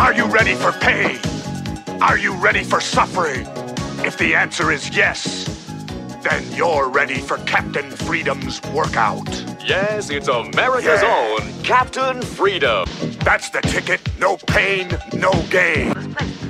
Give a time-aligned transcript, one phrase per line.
[0.00, 1.18] Are you ready for pain?
[2.00, 3.46] Are you ready for suffering?
[4.02, 5.44] If the answer is yes,
[6.22, 9.28] then you're ready for Captain Freedom's workout.
[9.62, 11.36] Yes, it's America's Yeah.
[11.38, 12.86] own Captain Freedom.
[13.24, 14.00] That's the ticket.
[14.18, 15.92] No pain, no gain.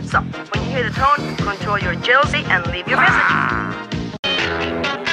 [0.06, 3.32] So, when you hear the tone, control your jealousy and leave your message.
[3.34, 5.09] Ah.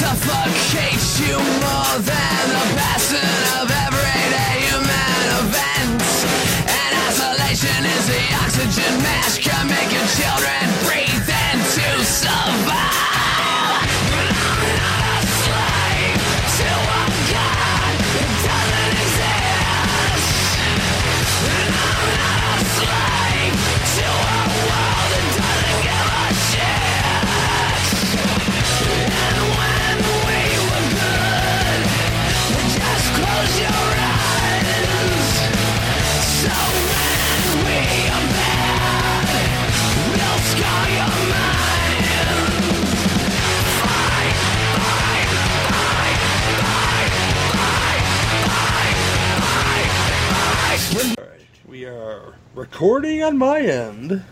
[0.00, 3.69] Nothing suffocates you more than the passing of
[51.80, 54.10] we are recording on my end.
[54.10, 54.22] Can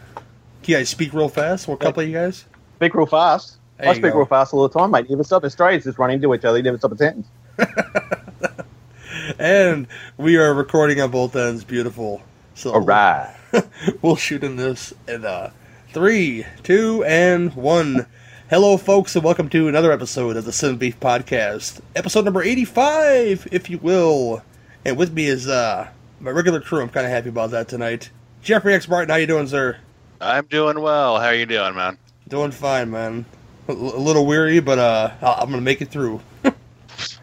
[0.66, 1.66] you guys speak real fast?
[1.66, 2.44] What couple of you guys?
[2.76, 3.56] Speak real fast.
[3.78, 4.18] There I speak go.
[4.18, 5.08] real fast all the time, mate.
[5.08, 5.44] Never stop.
[5.44, 6.58] Australians just run into each other.
[6.58, 7.26] You never stop a sentence.
[9.38, 9.86] And
[10.18, 11.64] we are recording on both ends.
[11.64, 12.20] Beautiful.
[12.54, 13.34] So All right.
[14.02, 15.50] we'll shoot in this in uh,
[15.94, 18.06] three, two, and one.
[18.50, 23.48] Hello, folks, and welcome to another episode of the Sin Beef Podcast, episode number eighty-five,
[23.52, 24.42] if you will.
[24.84, 25.88] And with me is uh,
[26.20, 26.82] my regular crew.
[26.82, 28.10] I'm kind of happy about that tonight.
[28.42, 29.76] Jeffrey X Martin, how you doing, sir?
[30.20, 31.18] I'm doing well.
[31.18, 31.98] How are you doing, man?
[32.26, 33.24] Doing fine, man.
[33.68, 36.20] A, little weary, but uh, I'm gonna make it through.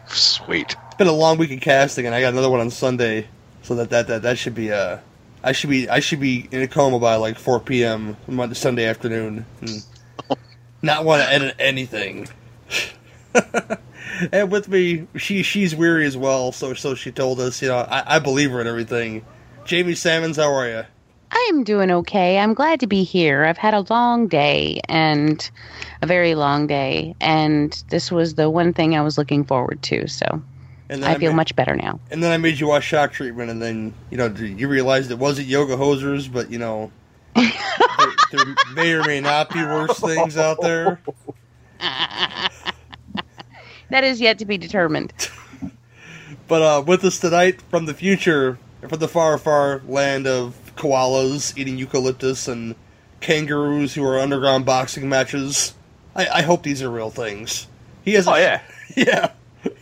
[0.06, 0.76] Sweet.
[0.86, 3.26] It's been a long week of casting, and I got another one on Sunday,
[3.62, 4.98] so that that that, that should be uh,
[5.42, 8.16] I should be I should be in a coma by like 4 p.m.
[8.26, 9.84] Monday Sunday afternoon, and
[10.82, 12.28] not want to edit anything.
[14.32, 17.78] and with me, she she's weary as well, so so she told us, you know,
[17.78, 19.24] I, I believe her and everything.
[19.64, 20.84] Jamie Salmons, how are you?
[21.30, 22.38] I'm doing okay.
[22.38, 23.44] I'm glad to be here.
[23.44, 25.48] I've had a long day and
[26.02, 30.06] a very long day, and this was the one thing I was looking forward to.
[30.06, 30.42] So
[30.88, 31.98] And I feel ma- much better now.
[32.10, 35.18] And then I made you watch Shock Treatment, and then you know you realized it
[35.18, 36.90] wasn't yoga hosers, but you know
[37.34, 37.46] there,
[38.32, 41.00] there may or may not be worse things out there.
[43.90, 45.12] That is yet to be determined.
[46.48, 48.58] But uh, with us tonight from the future,
[48.88, 52.76] from the far, far land of koalas eating eucalyptus and
[53.20, 55.74] kangaroos who are underground boxing matches.
[56.14, 57.66] I, I hope these are real things.
[58.04, 58.28] He has.
[58.28, 58.62] A, Oh, yeah.
[58.96, 59.32] yeah.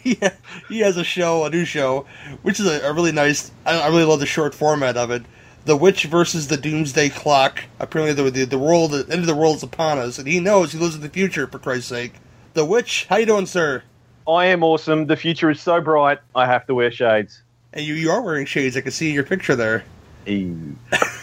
[0.03, 0.33] Yeah,
[0.69, 2.07] he has a show, a new show,
[2.41, 3.51] which is a, a really nice.
[3.67, 5.25] I, I really love the short format of it.
[5.67, 7.65] The Witch versus the Doomsday Clock.
[7.79, 10.41] Apparently, the the, the world, the end of the world is upon us, and he
[10.41, 11.47] knows he lives in the future.
[11.47, 12.15] For Christ's sake,
[12.55, 13.07] the Witch.
[13.11, 13.83] How you doing, sir?
[14.27, 15.07] I am awesome.
[15.07, 16.19] The future is so bright.
[16.35, 17.43] I have to wear shades.
[17.73, 18.77] And you, you are wearing shades.
[18.77, 19.85] I can see your picture there.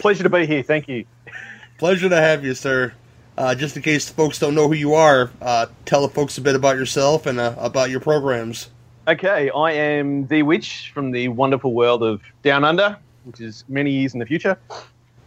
[0.00, 0.62] Pleasure to be here.
[0.62, 1.04] Thank you.
[1.78, 2.92] Pleasure to have you, sir.
[3.36, 6.40] Uh, just in case folks don't know who you are, uh, tell the folks a
[6.40, 8.68] bit about yourself and uh, about your programs.
[9.08, 13.90] Okay, I am the witch from the wonderful world of Down Under, which is many
[13.90, 14.56] years in the future.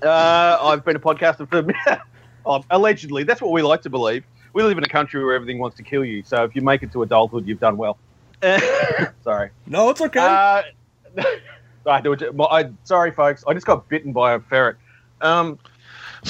[0.02, 3.24] Uh, I've been a podcaster for allegedly.
[3.24, 4.24] That's what we like to believe.
[4.56, 6.24] We live in a country where everything wants to kill you.
[6.24, 7.98] So if you make it to adulthood, you've done well.
[9.22, 9.50] Sorry.
[9.68, 10.22] No, it's okay.
[10.22, 10.62] Uh,
[11.86, 12.24] I do it.
[12.40, 13.44] I, sorry, folks.
[13.46, 14.78] I just got bitten by a ferret.
[15.20, 15.60] Um,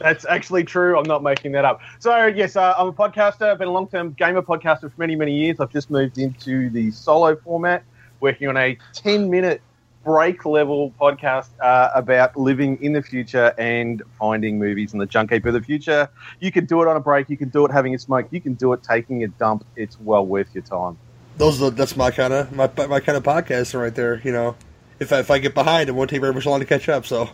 [0.00, 0.98] that's actually true.
[0.98, 1.80] I'm not making that up.
[2.00, 3.42] So yes, uh, I'm a podcaster.
[3.42, 5.60] I've been a long-term gamer podcaster for many, many years.
[5.60, 7.84] I've just moved into the solo format,
[8.18, 9.62] working on a 10-minute
[10.04, 15.32] break level podcast uh, about living in the future and finding movies in the junk
[15.32, 16.08] heap of the future.
[16.40, 17.28] You can do it on a break.
[17.28, 18.28] You can do it having a smoke.
[18.30, 19.64] You can do it taking a dump.
[19.76, 20.98] It's well worth your time.
[21.36, 24.20] Those are, that's my kind of my my kind of podcast right there.
[24.24, 24.56] You know,
[24.98, 27.06] if I, if I get behind, it won't take very much long to catch up.
[27.06, 27.30] So,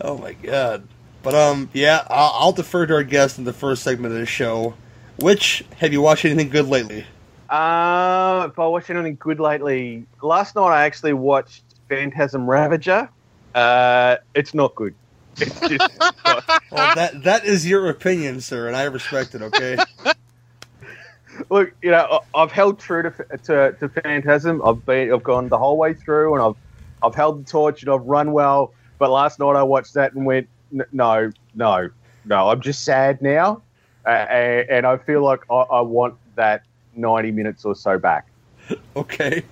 [0.00, 0.86] oh my god.
[1.22, 4.26] But um, yeah, I'll, I'll defer to our guest in the first segment of the
[4.26, 4.74] show.
[5.18, 7.04] Which have you watched anything good lately?
[7.48, 13.08] Uh, if I watched anything good lately, last night I actually watched Phantasm Ravager.
[13.54, 14.94] Uh, it's not good.
[15.38, 15.88] It's just,
[16.70, 19.40] Well, that that is your opinion, sir, and I respect it.
[19.42, 19.78] Okay.
[21.50, 23.10] look, you know, I- I've held true to,
[23.44, 24.60] to to Phantasm.
[24.64, 26.56] I've been, I've gone the whole way through, and I've
[27.02, 28.74] I've held the torch and I've run well.
[28.98, 31.88] But last night I watched that and went, "N- no, no,
[32.26, 32.50] no.
[32.50, 33.62] I'm just sad now,
[34.04, 36.62] uh, and, and I feel like I, I want that
[36.98, 38.26] 90 minutes or so back.
[38.96, 39.44] Okay.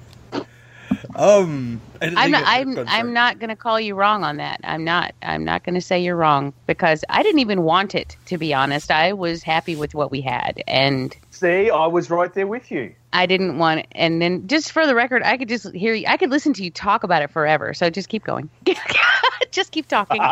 [1.15, 1.81] Um.
[2.03, 2.43] I'm not.
[2.47, 4.61] I'm I'm not going to call you wrong on that.
[4.65, 5.15] I'm not.
[5.23, 8.53] I'm not going to say you're wrong because I didn't even want it to be
[8.53, 8.91] honest.
[8.91, 12.95] I was happy with what we had and See, I was right there with you.
[13.13, 13.89] I didn't want it.
[13.93, 16.07] And then just for the record, I could just hear you.
[16.09, 17.75] I could listen to you talk about it forever.
[17.75, 18.49] So just keep going.
[19.51, 20.23] just keep talking.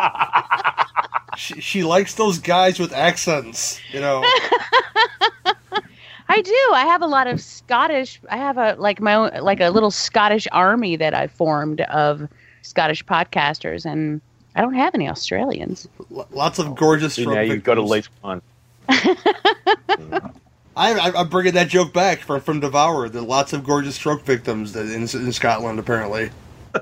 [1.37, 3.77] She, she likes those guys with accents.
[3.91, 4.23] You know.
[6.27, 6.69] I do.
[6.73, 8.19] I have a lot of Scottish.
[8.29, 12.27] I have a like my own like a little Scottish army that I formed of
[12.61, 14.21] Scottish podcasters, and
[14.55, 15.87] I don't have any Australians.
[16.11, 17.17] L- lots of gorgeous.
[17.17, 18.09] You stroke you've got at victims.
[18.21, 18.41] one.
[20.77, 23.07] I, I, I'm bringing that joke back from from Devour.
[23.09, 26.31] That lots of gorgeous stroke victims that in, in Scotland apparently.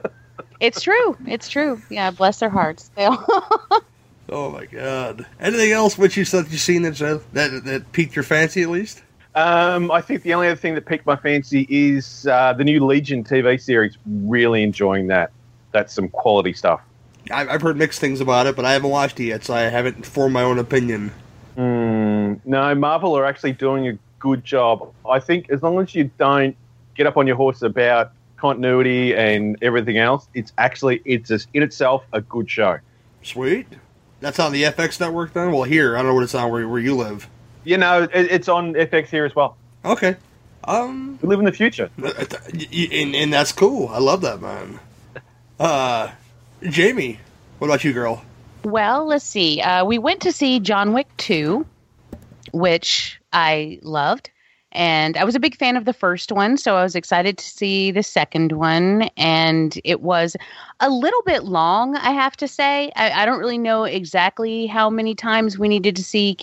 [0.60, 1.18] It's true.
[1.28, 1.82] It's true.
[1.90, 2.90] Yeah, bless their hearts.
[2.96, 3.26] They all.
[4.30, 5.26] Oh my god!
[5.40, 6.96] Anything else which you said you've seen that
[7.34, 9.03] that that piqued your fancy at least?
[9.36, 12.86] Um, I think the only other thing that piqued my fancy is uh, the new
[12.86, 13.98] Legion TV series.
[14.06, 15.32] Really enjoying that.
[15.72, 16.82] That's some quality stuff.
[17.32, 19.62] I, I've heard mixed things about it, but I haven't watched it yet, so I
[19.62, 21.12] haven't formed my own opinion.
[21.58, 24.94] Mm, no, Marvel are actually doing a good job.
[25.10, 26.56] I think as long as you don't
[26.96, 31.64] get up on your horse about continuity and everything else, it's actually it's just in
[31.64, 32.80] itself a good show.
[33.22, 33.68] Sweet.
[34.20, 35.52] That's on the FX network then.
[35.52, 37.30] Well, here I don't know what it's on where where you live.
[37.64, 39.58] You know, it, it's on FX here as well.
[39.86, 40.16] Okay.
[40.66, 41.90] Um, We live in the future.
[41.98, 42.14] y-
[42.54, 43.90] y- and, and that's cool.
[43.90, 44.80] I love that man.
[45.60, 46.12] Uh,
[46.64, 47.20] Jamie,
[47.60, 48.24] what about you, girl?
[48.64, 49.62] Well, let's see.
[49.62, 51.66] Uh, we went to see John Wick 2,
[52.54, 54.30] which I loved.
[54.72, 57.46] And I was a big fan of the first one, so I was excited to
[57.46, 59.04] see the second one.
[59.18, 60.36] And it was
[60.80, 62.92] a little bit long, I have to say.
[62.96, 66.34] I, I don't really know exactly how many times we needed to see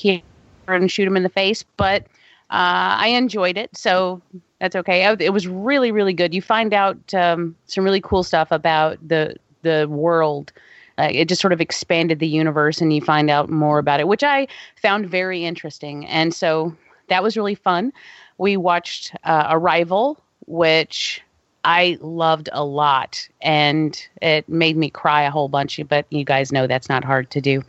[0.71, 2.03] Keanu shoot him in the face, but
[2.51, 4.21] uh, I enjoyed it, so
[4.61, 5.05] that's okay.
[5.21, 6.35] It was really, really good.
[6.35, 10.53] You find out um, some really cool stuff about the the world
[11.01, 14.09] uh, it just sort of expanded the universe and you find out more about it
[14.09, 14.47] which i
[14.77, 16.75] found very interesting and so
[17.09, 17.93] that was really fun
[18.39, 21.23] we watched uh, arrival which
[21.65, 26.53] i loved a lot and it made me cry a whole bunch but you guys
[26.53, 27.63] know that's not hard to do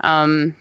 [0.00, 0.54] um,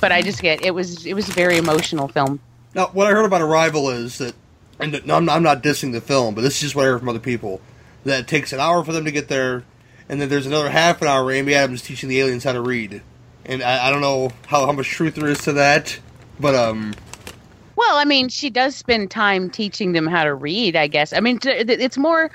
[0.00, 2.40] but i just get it was it was a very emotional film
[2.74, 4.34] Now, what I heard about Arrival is that,
[4.78, 7.00] and I'm, not, I'm not dissing the film, but this is just what I heard
[7.00, 7.60] from other people,
[8.04, 9.64] that it takes an hour for them to get there,
[10.08, 12.60] and then there's another half an hour where Amy Adams teaching the aliens how to
[12.60, 13.02] read.
[13.44, 15.98] And I, I don't know how, how much truth there is to that,
[16.38, 16.94] but um,
[17.74, 21.12] Well, I mean, she does spend time teaching them how to read, I guess.
[21.12, 22.30] I mean, it's more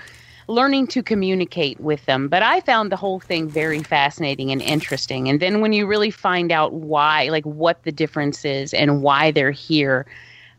[0.48, 2.28] learning to communicate with them.
[2.28, 5.28] But I found the whole thing very fascinating and interesting.
[5.30, 9.32] And then when you really find out why, like what the difference is and why
[9.32, 10.06] they're here,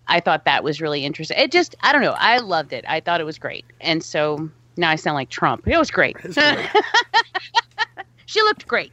[0.08, 1.36] I thought that was really interesting.
[1.38, 2.84] It just, I don't know, I loved it.
[2.88, 3.64] I thought it was great.
[3.80, 5.66] And so now I sound like Trump.
[5.68, 6.16] It was great.
[6.16, 6.34] great.
[8.26, 8.92] she looked great.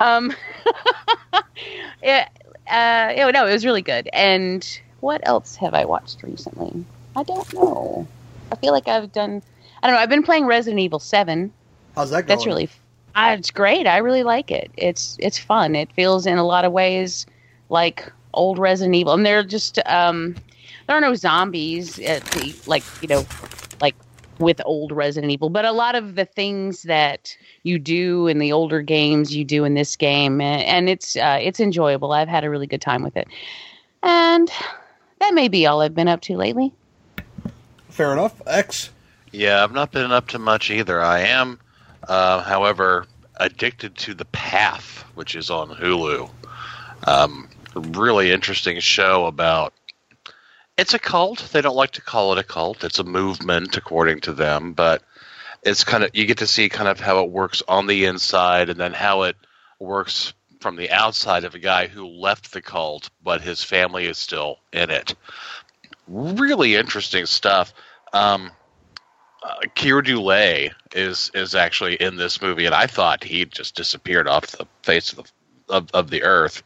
[0.00, 0.32] Um,
[2.02, 2.28] it,
[2.70, 4.08] uh, it- no, it was really good.
[4.12, 4.66] And
[5.00, 6.84] what else have I watched recently?
[7.16, 8.06] I don't know.
[8.52, 9.42] I feel like I've done.
[9.82, 10.02] I don't know.
[10.02, 11.52] I've been playing Resident Evil Seven.
[11.94, 12.26] how's that going?
[12.26, 12.68] That's really.
[13.14, 13.86] Uh, it's great.
[13.86, 14.70] I really like it.
[14.76, 15.74] It's it's fun.
[15.74, 17.26] It feels in a lot of ways
[17.68, 20.36] like old Resident Evil, and they're just um,
[20.86, 23.24] there are no zombies at the like you know
[23.80, 23.94] like
[24.38, 28.52] with old Resident Evil, but a lot of the things that you do in the
[28.52, 32.12] older games you do in this game, and, and it's uh, it's enjoyable.
[32.12, 33.28] I've had a really good time with it,
[34.02, 34.50] and
[35.20, 36.72] that may be all I've been up to lately.
[37.88, 38.40] Fair enough.
[38.46, 38.90] X.
[39.32, 41.00] Yeah, I've not been up to much either.
[41.00, 41.60] I am,
[42.08, 43.06] uh, however,
[43.36, 46.28] addicted to The Path, which is on Hulu.
[47.06, 49.72] Um, really interesting show about.
[50.76, 51.50] It's a cult.
[51.52, 52.84] They don't like to call it a cult.
[52.84, 55.02] It's a movement, according to them, but
[55.62, 58.68] it's kind of you get to see kind of how it works on the inside,
[58.68, 59.36] and then how it
[59.78, 64.18] works from the outside of a guy who left the cult, but his family is
[64.18, 65.14] still in it.
[66.08, 67.72] Really interesting stuff.
[68.12, 68.50] Um,
[69.42, 74.28] uh, Keir Dullea is is actually in this movie, and I thought he just disappeared
[74.28, 75.30] off the face of the
[75.70, 76.62] of, of the earth.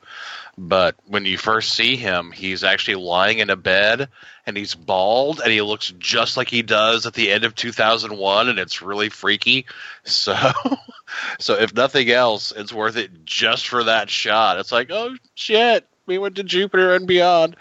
[0.56, 4.08] But when you first see him, he's actually lying in a bed
[4.46, 8.48] and he's bald and he looks just like he does at the end of 2001
[8.48, 9.66] and it's really freaky.
[10.04, 10.36] So
[11.38, 14.58] so if nothing else, it's worth it just for that shot.
[14.58, 17.56] It's like, "Oh shit, we went to Jupiter and beyond."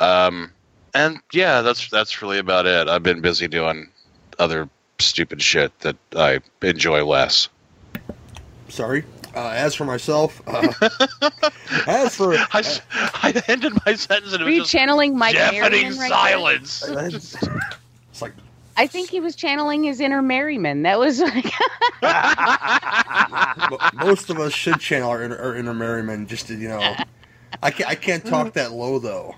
[0.00, 0.50] Um
[0.92, 2.88] and yeah, that's that's really about it.
[2.88, 3.90] I've been busy doing
[4.38, 7.48] other stupid shit that I enjoy less.
[8.68, 9.04] Sorry.
[9.34, 10.72] Uh, as for myself, uh,
[11.88, 15.18] as for I, s- I ended my sentence and it Were was you just channeling
[15.18, 16.84] Mike deafening Merriman right silence.
[16.88, 18.32] it's like
[18.76, 20.82] I think he was channeling his inner Merriman.
[20.82, 21.46] That was like,
[23.94, 26.28] most of us should channel our inner, our inner merriment.
[26.28, 26.94] Just to, you know,
[27.62, 29.34] I can't, I can't talk that low though.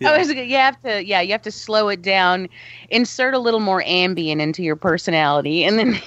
[0.00, 0.32] You I know, was.
[0.32, 1.04] You have to.
[1.04, 2.48] Yeah, you have to slow it down.
[2.90, 6.00] Insert a little more ambient into your personality, and then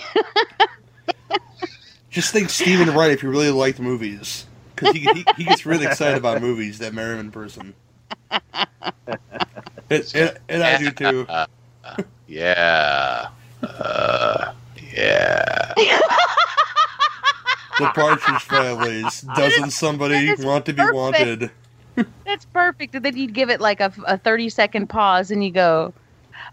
[2.09, 5.85] just think Steven Wright if you really liked movies, because he, he he gets really
[5.85, 6.79] excited about movies.
[6.79, 7.73] That Merriman person.
[9.87, 11.27] And, and, and I do too.
[12.27, 13.27] Yeah.
[13.61, 14.53] Uh,
[14.91, 15.73] yeah.
[17.77, 19.21] The Partridge Families.
[19.35, 20.95] Doesn't somebody want to be perfect.
[20.95, 21.51] wanted?
[22.25, 22.95] that's perfect.
[22.95, 25.93] And then you'd give it like a, a thirty second pause, and you go,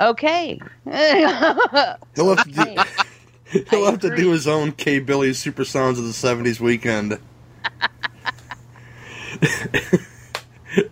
[0.00, 2.76] "Okay." He'll have to do,
[3.70, 7.18] he'll have to do his own K Billy Super Sounds of the '70s weekend.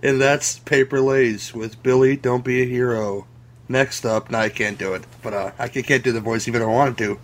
[0.03, 2.17] and that's Paper Lace with Billy.
[2.17, 3.27] Don't be a hero.
[3.69, 6.61] Next up, no, I can't do it, but uh, I can't do the voice even
[6.61, 7.21] if I wanted to.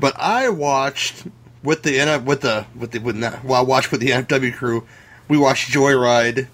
[0.00, 1.26] But I watched
[1.62, 4.84] with the with the with the with not, well, I watched with the NFW crew.
[5.28, 6.48] We watched Joyride,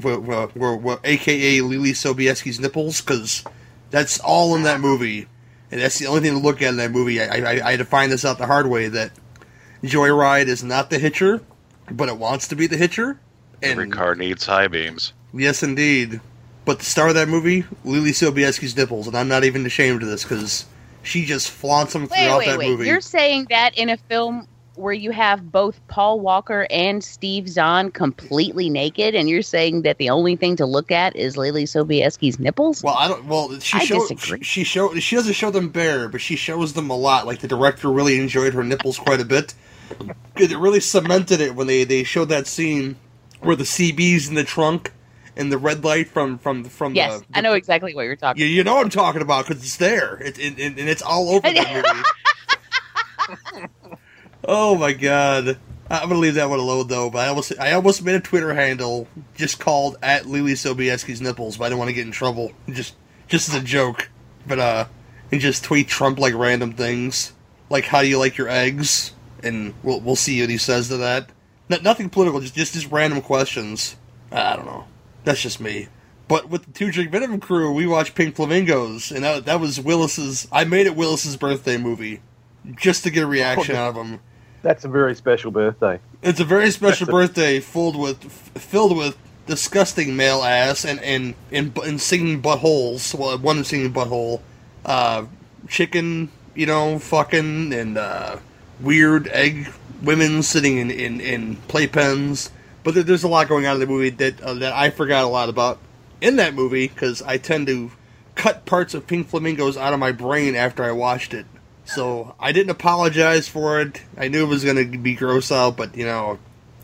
[0.00, 3.44] where, where, where, where, aka Leelee Sobieski's nipples, because
[3.90, 5.26] that's all in that movie,
[5.70, 7.20] and that's the only thing to look at in that movie.
[7.20, 9.12] I, I, I had to find this out the hard way that
[9.82, 11.42] Joyride is not the Hitcher,
[11.90, 13.18] but it wants to be the Hitcher.
[13.62, 15.12] Every car needs high beams.
[15.32, 16.20] Yes, indeed.
[16.64, 20.08] But the star of that movie, Leelee Sobieski's nipples, and I'm not even ashamed of
[20.08, 20.66] this because
[21.02, 22.70] she just flaunts them Wait, throughout wait, that wait.
[22.70, 22.86] movie.
[22.86, 27.90] You're saying that in a film where you have both Paul Walker and Steve Zahn
[27.90, 32.38] completely naked, and you're saying that the only thing to look at is Leelee Sobieski's
[32.38, 32.82] nipples?
[32.82, 33.24] Well, I don't.
[33.26, 34.42] Well, she I disagree.
[34.42, 34.94] She show.
[34.94, 37.26] She doesn't show them bare, but she shows them a lot.
[37.26, 39.54] Like the director really enjoyed her nipples quite a bit.
[40.36, 42.96] It really cemented it when they they showed that scene
[43.40, 44.92] where the CB's in the trunk
[45.36, 47.26] and the red light from from from yes, the.
[47.34, 48.40] I know exactly what you're talking.
[48.40, 50.16] You, you know what I'm talking about because it's there.
[50.16, 52.04] It, it, it- and it's all over that
[53.58, 53.68] movie.
[54.44, 55.58] Oh my god.
[55.90, 57.10] I'm gonna leave that one alone though.
[57.10, 61.56] But I almost I almost made a Twitter handle just called at Leelee Sobieski's nipples,
[61.56, 62.52] but I didn't want to get in trouble.
[62.68, 62.94] Just
[63.28, 64.08] just as a joke.
[64.46, 64.84] But uh
[65.30, 67.32] and just tweet Trump like random things.
[67.68, 69.12] Like how do you like your eggs?
[69.42, 71.30] And we'll we'll see what he says to that.
[71.68, 73.96] No, nothing political, just just just random questions.
[74.30, 74.86] I don't know.
[75.24, 75.88] That's just me.
[76.28, 79.78] But with the Two Drink Venom crew, we watched Pink Flamingos, and that, that was
[79.78, 80.48] Willis's.
[80.50, 82.22] I made it Willis's birthday movie,
[82.74, 84.20] just to get a reaction out of him.
[84.62, 86.00] That's a very special birthday.
[86.22, 89.16] It's a very special birthday, filled with f- filled with
[89.46, 93.14] disgusting male ass and and and, and singing buttholes.
[93.14, 94.40] Well, one singing butthole,
[94.84, 95.24] uh,
[95.68, 98.38] chicken, you know, fucking, and uh,
[98.80, 99.68] weird egg
[100.02, 102.50] women sitting in in, in playpens.
[102.84, 105.24] But there, there's a lot going on in the movie that uh, that I forgot
[105.24, 105.78] a lot about
[106.20, 107.90] in that movie because I tend to
[108.34, 111.46] cut parts of Pink Flamingos out of my brain after I watched it.
[111.84, 114.00] So I didn't apologize for it.
[114.16, 116.38] I knew it was going to be gross out, but you know,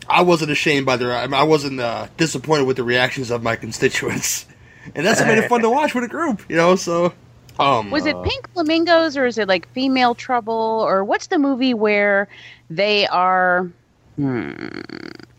[0.07, 1.11] I wasn't ashamed by the.
[1.11, 4.45] I, wasn't uh, disappointed with the reactions of my constituents,
[4.95, 6.41] and that's what made it fun to watch with a group.
[6.49, 7.13] You know, so
[7.59, 11.73] um, Was it Pink Flamingos or is it like Female Trouble or what's the movie
[11.73, 12.29] where
[12.69, 13.69] they are?
[14.15, 14.53] Hmm,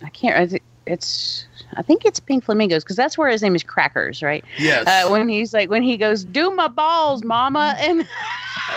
[0.05, 0.61] I can't.
[0.87, 4.45] It's I think it's Pink Flamingos because that's where his name is Crackers, right?
[4.59, 4.87] yes.
[4.87, 8.07] Uh, when he's like when he goes, "Do my balls, Mama," and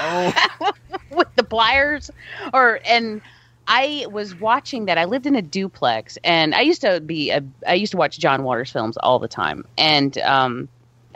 [0.02, 0.72] oh,
[1.12, 2.12] with the pliers,
[2.54, 3.22] or and.
[3.66, 4.98] I was watching that.
[4.98, 7.42] I lived in a duplex, and I used to be a.
[7.66, 10.68] I used to watch John Waters films all the time, and um,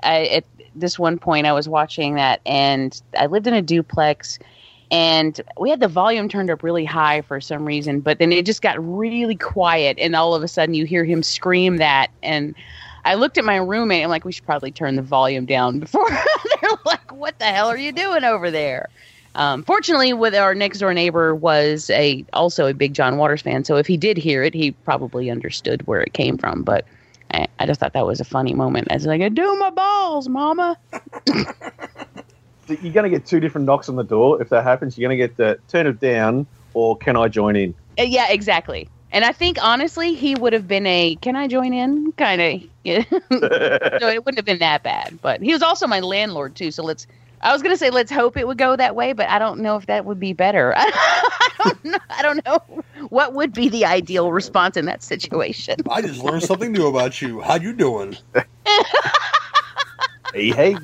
[0.01, 4.39] I, at this one point, I was watching that, and I lived in a duplex,
[4.91, 8.45] and we had the volume turned up really high for some reason, but then it
[8.45, 12.55] just got really quiet, and all of a sudden, you hear him scream that, and
[13.03, 14.03] I looked at my roommate.
[14.03, 17.67] I'm like, we should probably turn the volume down before they're like, "What the hell
[17.67, 18.89] are you doing over there?"
[19.35, 23.63] Um, fortunately, with our next door neighbor was a also a big John Waters fan,
[23.65, 26.63] so if he did hear it, he probably understood where it came from.
[26.63, 26.85] But
[27.31, 28.87] I, I just thought that was a funny moment.
[28.89, 30.77] I was like, "Do my balls, Mama."
[32.67, 34.41] You're going to get two different knocks on the door.
[34.41, 37.55] If that happens, you're going to get the turn it down or can I join
[37.55, 37.73] in?
[37.97, 38.87] Uh, yeah, exactly.
[39.11, 42.61] And I think honestly, he would have been a "Can I join in?" kind of.
[44.01, 45.17] so it wouldn't have been that bad.
[45.21, 46.71] But he was also my landlord too.
[46.71, 47.07] So let's.
[47.41, 49.77] I was gonna say let's hope it would go that way, but I don't know
[49.77, 50.73] if that would be better.
[50.77, 51.97] I don't know.
[52.09, 55.75] I don't know what would be the ideal response in that situation.
[55.89, 57.39] I just learned something new about you.
[57.41, 58.17] How you doing?
[60.33, 60.77] Hey, hey.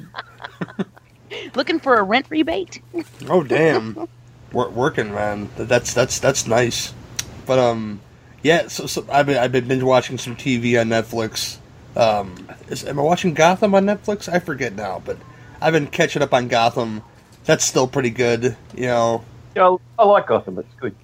[1.56, 2.82] Looking for a rent rebate?
[3.28, 4.08] Oh damn,
[4.52, 5.50] Wor- working man.
[5.58, 6.94] That's that's that's nice.
[7.46, 8.02] But um,
[8.42, 8.68] yeah.
[8.68, 11.58] So, so I've been I've been binge watching some TV on Netflix.
[11.96, 14.32] Um, is, am I watching Gotham on Netflix?
[14.32, 15.18] I forget now, but
[15.62, 17.04] I've been catching up on Gotham.
[17.46, 18.56] That's still pretty good.
[18.76, 19.26] You know,
[19.56, 20.58] Yeah, I like Gotham.
[20.60, 20.96] It's good.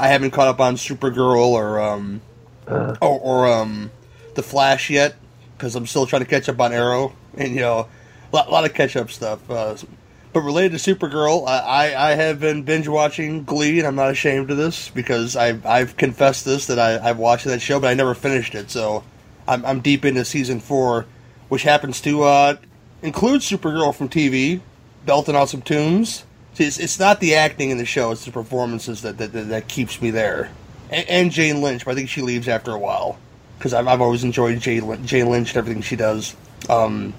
[0.00, 2.20] I haven't caught up on Supergirl or um,
[2.66, 3.90] or, or um,
[4.34, 5.16] the Flash yet
[5.56, 7.86] because I'm still trying to catch up on Arrow and you know, a
[8.32, 9.48] lot, lot of catch up stuff.
[9.50, 9.76] Uh,
[10.32, 14.10] but related to Supergirl, I, I, I have been binge watching Glee, and I'm not
[14.10, 17.88] ashamed of this because I've I've confessed this that I, I've watched that show, but
[17.88, 18.70] I never finished it.
[18.70, 19.04] So
[19.46, 21.06] I'm, I'm deep into season four,
[21.48, 22.56] which happens to uh,
[23.02, 24.60] include Supergirl from TV,
[25.06, 26.24] belting out some tunes.
[26.56, 29.68] It's, it's not the acting in the show; it's the performances that that, that, that
[29.68, 30.50] keeps me there.
[30.90, 33.18] And, and Jane Lynch, but I think she leaves after a while
[33.58, 36.36] because I've, I've always enjoyed Jane, Jane Lynch and everything she does.
[36.68, 37.14] Um,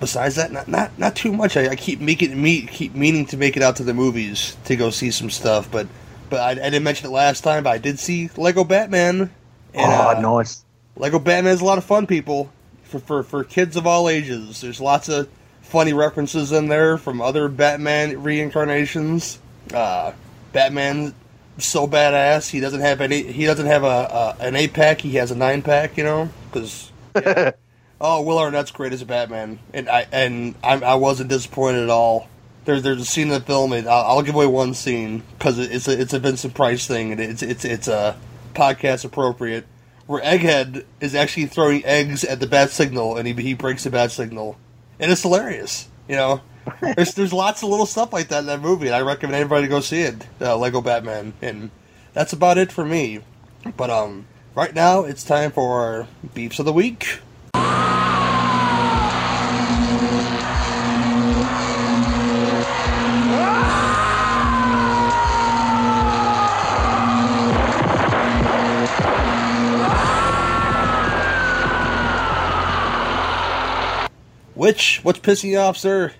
[0.00, 1.56] besides that, not not not too much.
[1.56, 4.76] I, I keep making me keep meaning to make it out to the movies to
[4.76, 5.86] go see some stuff, but
[6.30, 7.64] but I, I didn't mention it last time.
[7.64, 9.30] But I did see Lego Batman.
[9.74, 10.64] And, oh, uh, nice.
[10.96, 12.50] Lego Batman is a lot of fun, people.
[12.84, 15.28] For, for for kids of all ages, there's lots of
[15.60, 19.38] funny references in there from other Batman reincarnations.
[19.72, 20.12] Uh,
[20.52, 21.14] Batman
[21.58, 22.48] so badass.
[22.48, 23.22] He doesn't have any.
[23.22, 25.00] He doesn't have a, a an eight pack.
[25.00, 25.96] He has a nine pack.
[25.96, 26.90] You know, because
[28.00, 31.90] oh, Will Arnett's great as a Batman, and I and I, I wasn't disappointed at
[31.90, 32.28] all.
[32.64, 35.58] There's there's a scene in the film, and I'll, I'll give away one scene because
[35.58, 38.16] it's a it's a Vincent Price thing, and it's it's it's a
[38.54, 39.66] podcast appropriate.
[40.06, 43.90] Where Egghead is actually throwing eggs at the bat signal, and he he breaks the
[43.90, 44.58] bat signal,
[44.98, 45.88] and it's hilarious.
[46.08, 46.40] You know,
[46.80, 49.66] there's there's lots of little stuff like that in that movie, and I recommend everybody
[49.66, 50.26] to go see it.
[50.40, 51.70] Uh, Lego Batman, and
[52.14, 53.20] that's about it for me.
[53.76, 57.20] But um, right now it's time for beefs of the week.
[74.58, 76.12] Which what's pissing you off, sir?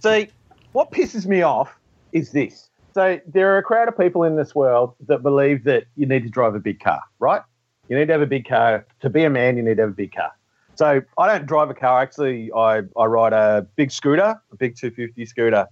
[0.00, 0.28] See,
[0.72, 1.74] what pisses me off
[2.12, 2.68] is this.
[2.92, 6.22] So there are a crowd of people in this world that believe that you need
[6.24, 7.40] to drive a big car, right?
[7.88, 8.86] You need to have a big car.
[9.00, 10.32] To be a man, you need to have a big car.
[10.76, 12.00] So I don't drive a car.
[12.00, 15.66] Actually, I, I ride a big scooter, a big 250 scooter.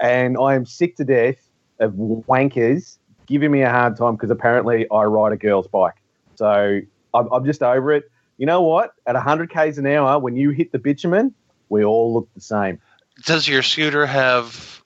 [0.00, 1.36] And I am sick to death
[1.78, 5.96] of wankers giving me a hard time because apparently I ride a girl's bike.
[6.36, 6.80] So
[7.14, 8.10] I'm, I'm just over it.
[8.38, 8.92] You know what?
[9.06, 11.34] At 100 k's an hour, when you hit the bitumen,
[11.68, 12.78] we all look the same.
[13.24, 14.82] Does your scooter have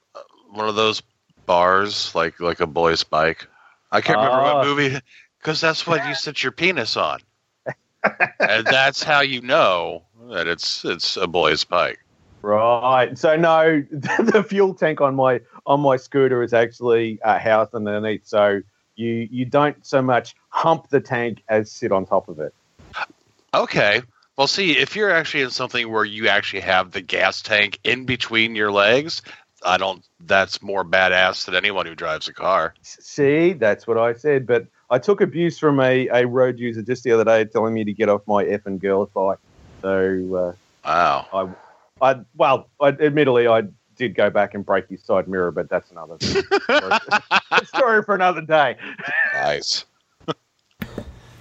[0.51, 1.03] one of those
[1.47, 3.47] bars like like a boy's bike?
[3.91, 4.55] I can't remember Ah.
[4.59, 5.01] what movie
[5.41, 7.19] because that's what you sit your penis on,
[8.03, 11.99] and that's how you know that it's it's a boy's bike.
[12.43, 13.19] Right.
[13.19, 18.27] So no, the fuel tank on my on my scooter is actually uh, housed underneath.
[18.27, 18.63] So
[18.97, 22.55] you you don't so much hump the tank as sit on top of it.
[23.53, 24.03] Okay.
[24.37, 28.07] Well, see, if you're actually in something where you actually have the gas tank in
[28.07, 29.21] between your legs,
[29.63, 30.03] I don't.
[30.21, 32.75] That's more badass than anyone who drives a car.
[32.81, 34.47] See, that's what I said.
[34.47, 37.85] But I took abuse from a, a road user just the other day, telling me
[37.85, 39.39] to get off my effing girl's bike.
[39.83, 41.27] So Wow.
[41.33, 41.49] uh,
[42.03, 43.63] I, I well, I, admittedly, I
[43.97, 46.17] did go back and break his side mirror, but that's another
[47.65, 48.77] story for another day.
[49.35, 49.85] Nice.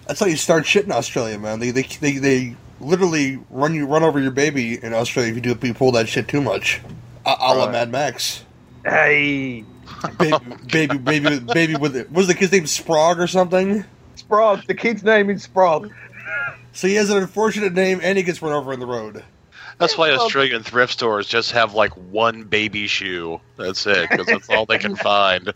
[0.07, 1.59] That's how you start shit in Australia, man.
[1.59, 5.41] They they they, they literally run you run over your baby in Australia if you
[5.41, 6.81] do if you pull that shit too much.
[7.25, 8.43] A, a la Mad Max.
[8.85, 9.63] Hey,
[10.17, 10.37] Baby,
[10.71, 12.11] baby, baby, with- baby with it.
[12.11, 13.83] Was the kid's name Sprog or something?
[14.15, 14.65] Sprog.
[14.65, 15.91] The kid's name is Sprog.
[16.73, 19.23] So he has an unfortunate name and he gets run over in the road.
[19.77, 23.39] That's why Australian thrift stores just have like one baby shoe.
[23.57, 25.49] That's it, because that's all they can find.
[25.49, 25.53] Uh,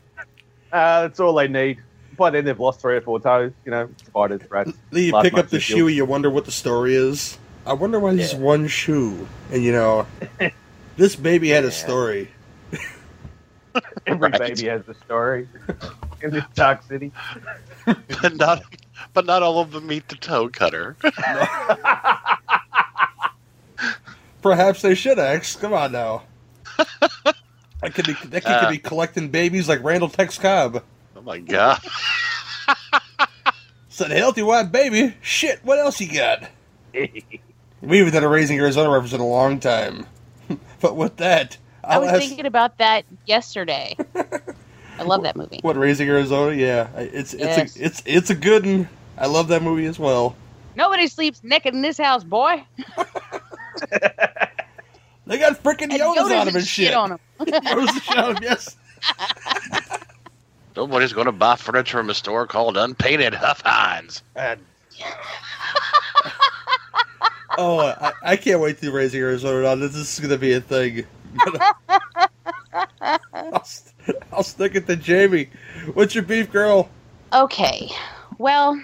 [1.03, 1.79] that's all they need.
[2.17, 3.51] By then, they've lost three or four toes.
[3.65, 4.71] You know, spiders, rats.
[4.91, 5.75] Then you pick up the issue.
[5.75, 7.37] shoe, you wonder what the story is.
[7.65, 9.27] I wonder why there's one shoe.
[9.51, 10.07] And you know,
[10.97, 12.29] this baby had a story.
[14.07, 14.39] Every Right.
[14.39, 15.47] baby has a story
[16.21, 17.11] in this dark city.
[17.85, 18.63] but not,
[19.13, 20.95] but not all of them meet the toe cutter.
[24.41, 25.55] Perhaps they should, X.
[25.55, 26.23] Come on now.
[26.77, 28.59] That could be that kid Uh.
[28.61, 30.83] could be collecting babies like Randall Tex Cobb.
[31.15, 31.81] Oh my god!
[33.89, 35.15] Said healthy white baby.
[35.21, 36.49] Shit, what else you got?
[36.93, 40.05] we haven't done a Raising Arizona reference in a long time.
[40.81, 43.95] but with that, I oh, was ask thinking about that yesterday.
[44.99, 45.59] I love that movie.
[45.63, 46.55] what Raising Arizona.
[46.55, 47.75] Yeah, it's it's Yes.
[47.77, 48.87] a it's it's a good one.
[49.17, 50.35] I love that movie as well.
[50.75, 52.63] Nobody sleeps naked in this house, boy.
[55.25, 56.93] They got freaking And Yodas Yoda's on them and and shit.
[56.93, 57.19] on 'em.
[57.39, 58.75] Yoda's and shit on 'em, yes.
[60.75, 64.21] Nobody's going to buy furniture from a store called Unpainted Huffhines.
[67.57, 69.79] Oh, I, I can't wait to Raising Arizona on.
[69.79, 71.05] This is going to be a thing.
[73.31, 75.49] I'll, st- I'll stick it to Jamie.
[75.93, 76.89] What's your beef, girl?
[77.33, 77.89] Okay.
[78.37, 78.79] Well,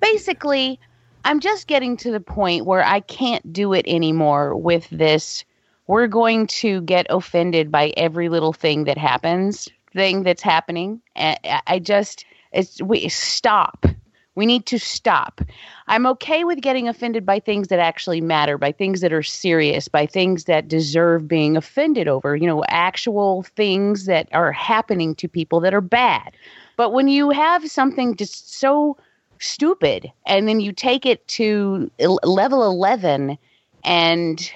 [0.00, 0.78] basically,
[1.24, 5.44] I'm just getting to the point where I can't do it anymore with this.
[5.86, 11.00] We're going to get offended by every little thing that happens, thing that's happening.
[11.16, 13.86] I- I just, it's, we stop.
[14.34, 15.40] We need to stop.
[15.86, 19.86] I'm okay with getting offended by things that actually matter, by things that are serious,
[19.86, 25.28] by things that deserve being offended over, you know, actual things that are happening to
[25.28, 26.32] people that are bad.
[26.76, 28.96] But when you have something just so
[29.38, 33.38] stupid and then you take it to level 11
[33.84, 34.52] and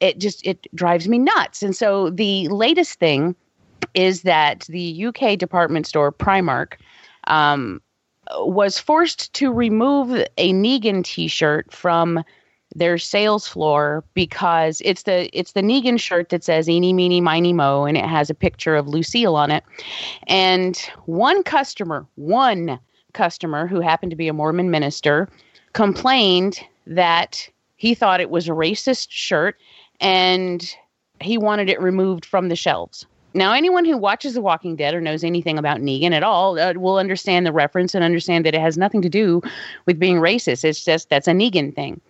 [0.00, 1.62] it just it drives me nuts.
[1.62, 3.34] And so the latest thing
[3.94, 6.74] is that the UK department store Primark
[7.28, 7.80] um,
[8.32, 12.24] was forced to remove a Negan T-shirt from
[12.74, 17.52] their sales floor because it's the it's the Negan shirt that says "Eeny Meeny Miny
[17.52, 19.62] Mo" and it has a picture of Lucille on it.
[20.26, 22.78] And one customer, one
[23.12, 25.28] customer who happened to be a Mormon minister,
[25.72, 29.56] complained that he thought it was a racist shirt
[30.00, 30.74] and
[31.20, 33.06] he wanted it removed from the shelves.
[33.34, 36.74] Now, anyone who watches The Walking Dead or knows anything about Negan at all uh,
[36.74, 39.42] will understand the reference and understand that it has nothing to do
[39.86, 40.64] with being racist.
[40.64, 42.00] It's just that's a Negan thing.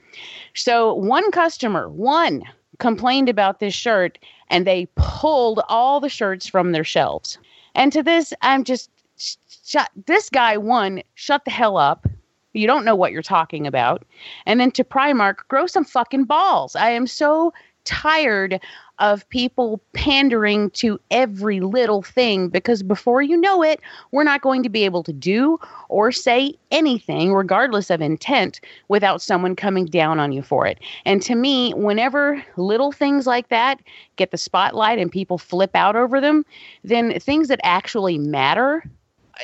[0.54, 2.44] So, one customer, one,
[2.78, 4.18] complained about this shirt
[4.50, 7.38] and they pulled all the shirts from their shelves.
[7.74, 9.90] And to this, I'm just sh- shut.
[10.06, 12.06] This guy, one, shut the hell up.
[12.52, 14.04] You don't know what you're talking about.
[14.46, 16.76] And then to Primark, grow some fucking balls.
[16.76, 17.52] I am so
[17.84, 18.60] tired
[18.98, 23.80] of people pandering to every little thing because before you know it,
[24.12, 29.20] we're not going to be able to do or say anything, regardless of intent, without
[29.20, 30.78] someone coming down on you for it.
[31.04, 33.80] And to me, whenever little things like that
[34.16, 36.44] get the spotlight and people flip out over them,
[36.84, 38.84] then things that actually matter,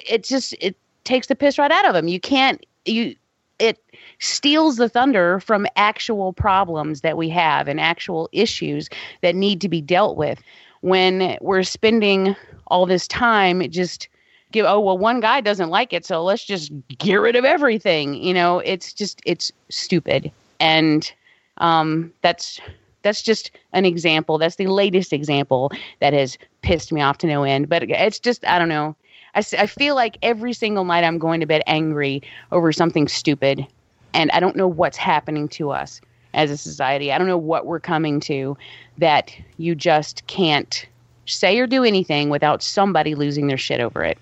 [0.08, 2.06] it just it takes the piss right out of them.
[2.06, 3.16] You can't you
[3.60, 3.78] it
[4.18, 8.88] steals the thunder from actual problems that we have and actual issues
[9.22, 10.40] that need to be dealt with.
[10.80, 12.34] When we're spending
[12.68, 14.08] all this time just
[14.52, 18.14] give oh well one guy doesn't like it so let's just get rid of everything.
[18.14, 20.32] You know it's just it's stupid.
[20.58, 21.12] And
[21.58, 22.60] um that's
[23.02, 24.38] that's just an example.
[24.38, 27.68] That's the latest example that has pissed me off to no end.
[27.68, 28.96] But it's just i don't know
[29.34, 33.66] I, I feel like every single night i'm going to bed angry over something stupid
[34.12, 36.00] and I don't know what's happening to us
[36.34, 37.12] as a society.
[37.12, 38.56] I don't know what we're coming to
[38.98, 40.84] that you just can't
[41.26, 44.18] say or do anything without somebody losing their shit over it.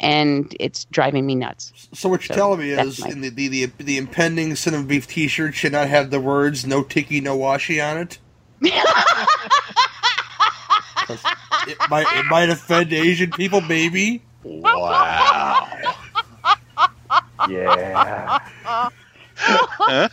[0.00, 1.72] And it's driving me nuts.
[1.94, 4.82] So what you're So, telling me is, my- in the, the the the impending Cinema
[4.84, 8.18] Beef T-shirt should not have the words "No Tiki, No Washi" on it.
[11.68, 14.22] it might it might offend Asian people, maybe.
[14.44, 15.58] Wow.
[17.44, 18.32] Yeah.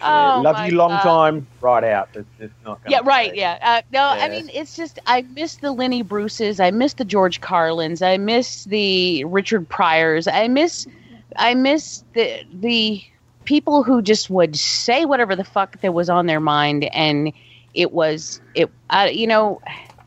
[0.00, 1.00] Oh, Love you long God.
[1.00, 1.46] time.
[1.60, 2.10] Right out.
[2.14, 3.32] It's just not Yeah, right.
[3.32, 3.34] stay.
[3.34, 3.58] Yeah.
[3.62, 6.60] Uh, no, I mean, it's just, I miss the Lenny Bruces.
[6.60, 8.02] I miss the George Carlins.
[8.02, 10.26] I miss the Richard Pryors.
[10.26, 10.86] I miss,
[11.36, 13.02] I miss the, the
[13.44, 16.84] people who just would say whatever the fuck that was on their mind.
[16.92, 17.32] And
[17.74, 19.60] it was, it, uh, you know,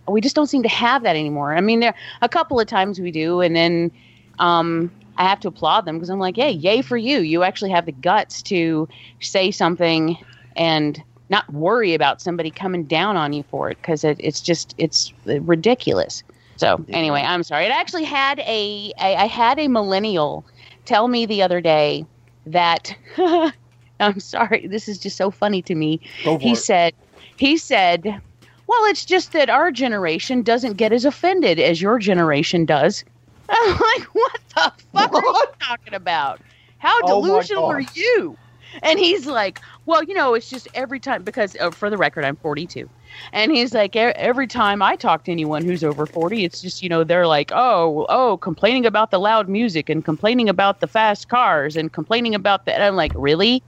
[0.09, 1.55] we just don't seem to have that anymore.
[1.55, 3.41] I mean, there a couple of times we do.
[3.41, 3.91] And then,
[4.39, 7.19] um, I have to applaud them because I'm like, hey, yay for you.
[7.19, 8.87] You actually have the guts to
[9.19, 10.17] say something
[10.55, 14.73] and not worry about somebody coming down on you for it because it, it's just
[14.77, 16.23] it's ridiculous.
[16.55, 17.65] So anyway, I'm sorry.
[17.65, 20.45] It actually had a I, I had a millennial
[20.85, 22.05] tell me the other day
[22.45, 22.95] that
[23.99, 24.67] I'm sorry.
[24.67, 25.99] This is just so funny to me.
[26.23, 26.57] He it.
[26.57, 26.93] said
[27.35, 28.21] he said,
[28.69, 33.03] "Well, it's just that our generation doesn't get as offended as your generation does."
[33.49, 36.39] I'm like, "What the fuck are you talking about?
[36.77, 38.37] How Oh delusional are you?"
[38.83, 42.23] And he's like, "Well, you know, it's just every time because uh, for the record,
[42.25, 42.87] I'm 42."
[43.33, 46.83] And he's like, "E- every time I talk to anyone who's over 40, it's just,
[46.83, 50.85] you know, they're like, oh, oh, complaining about the loud music and complaining about the
[50.87, 52.73] fast cars and complaining about the.
[52.75, 53.63] And I'm like, really?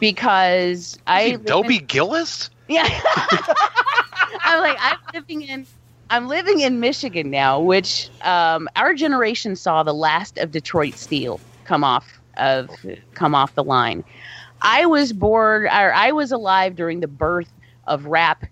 [0.00, 1.30] Because I.
[1.30, 2.50] live in- Dobie Gillis?
[2.68, 2.88] yeah.
[4.40, 5.66] I'm like, I'm living in
[6.10, 11.40] I'm living in Michigan now, which um, our generation saw the last of Detroit Steel
[11.64, 12.68] come off of
[13.14, 14.04] come off the line.
[14.60, 17.50] I was born or I was alive during the birth
[17.86, 18.44] of rap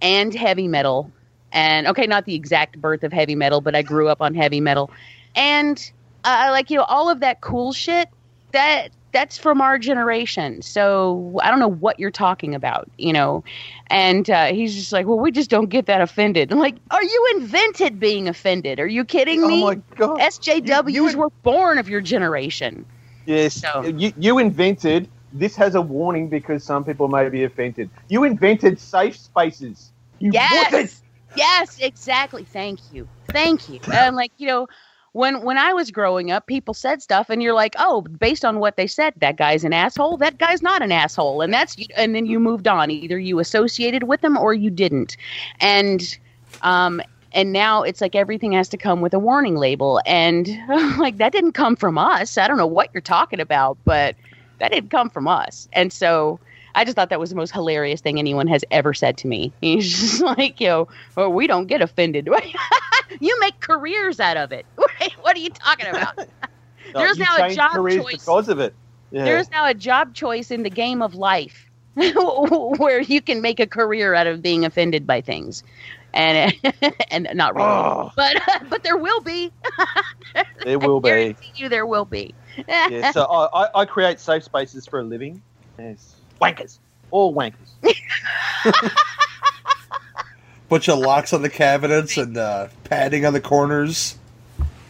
[0.00, 1.10] and heavy metal.
[1.52, 4.60] And okay, not the exact birth of heavy metal, but I grew up on heavy
[4.60, 4.90] metal.
[5.34, 5.90] And
[6.24, 8.08] uh, like, you know, all of that cool shit
[8.52, 10.62] that that's from our generation.
[10.62, 13.44] So I don't know what you're talking about, you know.
[13.88, 16.52] And uh, he's just like, well, we just don't get that offended.
[16.52, 18.80] I'm like, are you invented being offended?
[18.80, 19.62] Are you kidding me?
[19.62, 20.20] Oh my god!
[20.20, 22.84] SJWs You- you- were born of your generation.
[23.26, 25.08] Yes, So- you, you invented.
[25.32, 27.90] This has a warning because some people may be offended.
[28.08, 29.92] You invented safe spaces.
[30.18, 31.02] You Yes.
[31.36, 32.44] Yes, exactly.
[32.44, 33.06] Thank you.
[33.28, 33.80] Thank you.
[33.92, 34.66] And like, you know,
[35.18, 38.60] when when I was growing up, people said stuff and you're like, "Oh, based on
[38.60, 40.16] what they said, that guy's an asshole.
[40.16, 42.88] That guy's not an asshole." And that's and then you moved on.
[42.90, 45.16] Either you associated with them or you didn't.
[45.60, 46.16] And
[46.62, 47.02] um
[47.32, 50.48] and now it's like everything has to come with a warning label and
[50.98, 52.38] like that didn't come from us.
[52.38, 54.14] I don't know what you're talking about, but
[54.60, 55.68] that didn't come from us.
[55.72, 56.38] And so
[56.78, 59.52] I just thought that was the most hilarious thing anyone has ever said to me.
[59.60, 60.86] He's just like, yo,
[61.16, 62.28] well, we don't get offended.
[63.20, 64.64] you make careers out of it.
[65.20, 66.16] what are you talking about?
[66.18, 66.24] No,
[66.94, 68.24] There's now a job choice.
[68.24, 68.74] because of it.
[69.10, 69.24] Yeah.
[69.24, 73.66] There's now a job choice in the game of life where you can make a
[73.66, 75.64] career out of being offended by things.
[76.14, 76.54] And
[77.10, 78.12] and not really, Oh.
[78.16, 79.52] but but there will be.
[80.64, 81.34] there will be.
[81.56, 82.34] You, there will be.
[82.68, 85.42] yeah, so I, I create safe spaces for a living.
[85.78, 86.17] Yes.
[86.40, 86.78] Wankers.
[87.10, 87.54] All wankers.
[90.68, 94.16] Bunch of locks on the cabinets and uh, padding on the corners.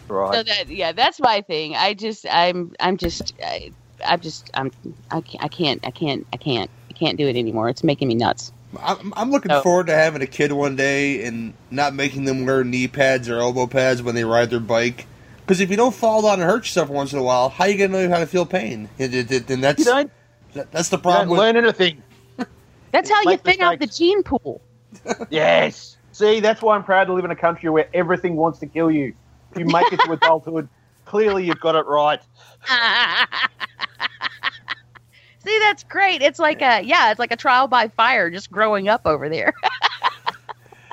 [0.09, 0.33] Right.
[0.33, 1.75] So that yeah, that's my thing.
[1.75, 3.71] I just I'm I'm just I,
[4.05, 4.71] I'm just I'm
[5.09, 7.69] I can't I can't I can't I can't I can't do it anymore.
[7.69, 8.51] It's making me nuts.
[8.83, 9.61] I'm, I'm looking Oh.
[9.61, 13.39] forward to having a kid one day and not making them wear knee pads or
[13.39, 15.07] elbow pads when they ride their bike.
[15.41, 17.69] Because if you don't fall down and hurt yourself once in a while, how are
[17.69, 18.89] you gonna know how to feel pain?
[18.99, 20.11] And, and- and You that's don't,
[20.53, 21.29] that- that's the you don't problem.
[21.29, 22.01] With, learn anything.
[22.91, 24.61] That's how you Make thin out the gene pool.
[25.29, 25.97] Yes.
[26.11, 28.89] See, that's why I'm proud to live in a country where everything wants to kill
[28.89, 29.13] you.
[29.51, 30.67] If you make it to adulthood,
[31.05, 32.19] clearly you've got it right.
[35.45, 36.21] See, that's great.
[36.23, 39.53] It's like a yeah, it's like a trial by fire just growing up over there.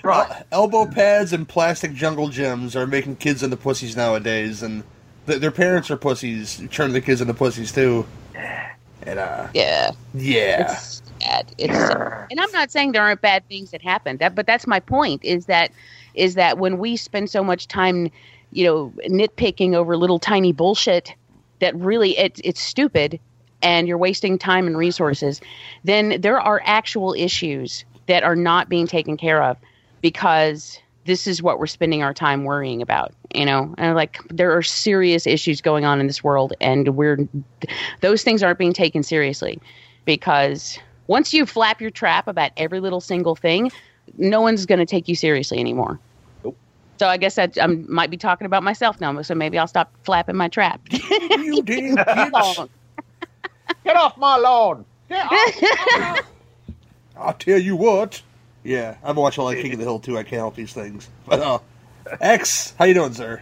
[0.04, 0.44] Right.
[0.52, 4.84] elbow pads and plastic jungle gyms are making kids into pussies nowadays, and
[5.26, 8.06] th- their parents are pussies, turning the kids into pussies too.
[9.06, 9.92] And uh, yeah.
[10.14, 11.54] yeah, It's sad.
[11.58, 12.26] It's sad.
[12.30, 14.16] and I'm not saying there aren't bad things that happen.
[14.18, 15.24] That, but that's my point.
[15.24, 15.70] Is that
[16.14, 18.10] is that when we spend so much time,
[18.50, 21.14] you know, nitpicking over little tiny bullshit
[21.60, 23.20] that really it, it's stupid,
[23.62, 25.40] and you're wasting time and resources,
[25.84, 29.56] then there are actual issues that are not being taken care of
[30.00, 34.54] because this is what we're spending our time worrying about you know and like there
[34.56, 37.18] are serious issues going on in this world and we're
[38.00, 39.58] those things aren't being taken seriously
[40.04, 43.70] because once you flap your trap about every little single thing
[44.18, 45.98] no one's going to take you seriously anymore
[46.44, 46.56] Nope.
[46.98, 49.92] so i guess that i might be talking about myself now so maybe i'll stop
[50.04, 52.68] flapping my trap you damn bitch!
[53.84, 54.84] Get off my lawn.
[55.08, 56.20] Get off.
[57.16, 58.20] I'll tell you what.
[58.66, 60.18] Yeah, I've been watching a lot of King of the Hill too.
[60.18, 61.08] I can't help these things.
[61.24, 61.58] But uh,
[62.20, 63.40] X, how you doing, sir?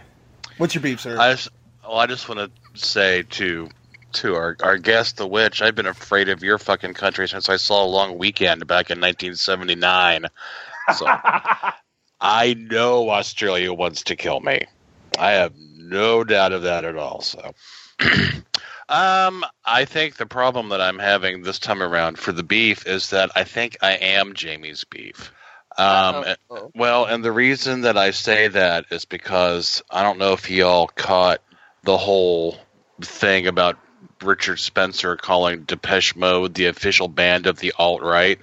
[0.59, 1.17] What's your beef, sir?
[1.17, 1.49] I just,
[1.81, 3.67] well, I just want to say to
[4.13, 5.63] to our our guest, the witch.
[5.63, 9.01] I've been afraid of your fucking country since I saw a long weekend back in
[9.01, 10.27] 1979.
[10.95, 11.07] So
[12.21, 14.61] I know Australia wants to kill me.
[15.17, 17.21] I have no doubt of that at all.
[17.21, 17.51] So.
[18.87, 23.09] Um, I think the problem that I'm having this time around for the beef is
[23.09, 25.31] that I think I am Jamie's beef.
[25.77, 26.71] Um, Uh-oh.
[26.75, 30.87] well, and the reason that I say that is because I don't know if y'all
[30.87, 31.41] caught
[31.83, 32.57] the whole
[33.01, 33.77] thing about
[34.21, 38.39] Richard Spencer calling Depeche Mode the official band of the alt right.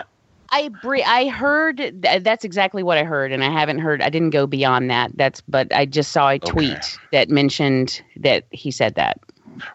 [0.50, 4.02] I bre- I heard th- that's exactly what I heard, and I haven't heard.
[4.02, 5.16] I didn't go beyond that.
[5.16, 6.86] That's but I just saw a tweet Okay.
[7.12, 9.18] that mentioned that he said that.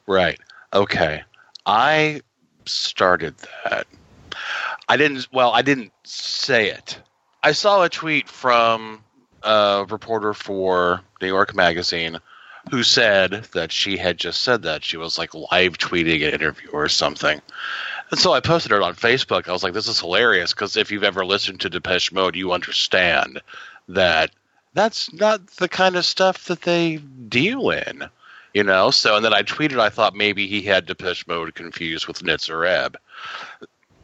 [0.06, 0.39] Right.
[0.73, 1.23] Okay.
[1.65, 2.21] I
[2.65, 3.88] started that.
[4.88, 5.27] I didn't.
[5.32, 6.99] Well, I didn't say it.
[7.43, 9.03] I saw a tweet from
[9.43, 12.19] a reporter for New York Magazine
[12.69, 14.84] who said that she had just said that.
[14.84, 17.41] She was like live tweeting an interview or something.
[18.12, 19.47] And so I posted it on Facebook.
[19.47, 22.51] I was like, this is hilarious because if you've ever listened to Depeche Mode, you
[22.51, 23.41] understand
[23.89, 24.32] that
[24.73, 28.10] that's not the kind of stuff that they deal in,
[28.58, 28.89] you know?
[28.89, 32.96] So, and then I tweeted, I thought maybe he had Depeche Mode confused with Nitzer.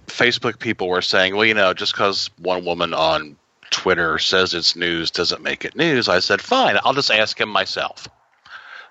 [0.06, 3.36] Facebook people were saying, well, you know, just because one woman on
[3.72, 6.08] Twitter says it's news doesn't make it news.
[6.08, 8.08] I said, fine, I'll just ask him myself.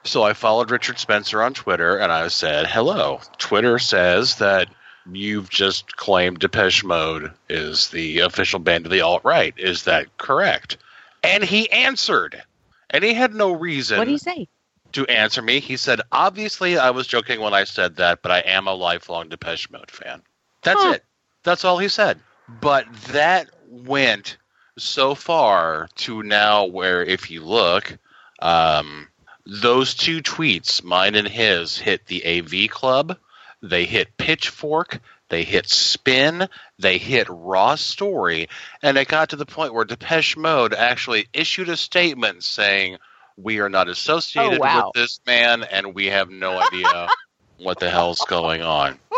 [0.03, 3.20] So I followed Richard Spencer on Twitter and I said, hello.
[3.38, 4.68] Twitter says that
[5.12, 9.55] you've just claimed Depeche Mode is the official band of the alt right.
[9.57, 10.77] Is that correct?
[11.22, 12.42] And he answered.
[12.90, 14.48] And he had no reason What do you say?
[14.92, 15.61] To answer me.
[15.61, 19.28] He said, obviously, I was joking when I said that, but I am a lifelong
[19.28, 20.22] Depeche Mode fan.
[20.62, 20.92] That's Huh.
[20.92, 21.05] it.
[21.42, 22.20] That's all he said.
[22.48, 24.37] But that went
[24.78, 27.98] so far to now where, if you look,
[28.40, 29.09] um,
[29.44, 33.18] those two tweets, mine and his, hit the AV Club.
[33.62, 35.00] They hit Pitchfork.
[35.28, 36.48] They hit Spin.
[36.78, 38.48] They hit Raw Story.
[38.83, 42.98] And it got to the point where Depeche Mode actually issued a statement saying,
[43.37, 44.87] We are not associated Oh, wow.
[44.95, 47.09] with this man, and we have no idea
[47.59, 48.99] what the hell's going on.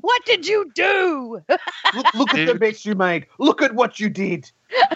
[0.00, 1.40] What did you do?
[1.48, 2.60] Look, look at the Dude.
[2.60, 3.26] mess you made.
[3.40, 4.50] Look at what you did.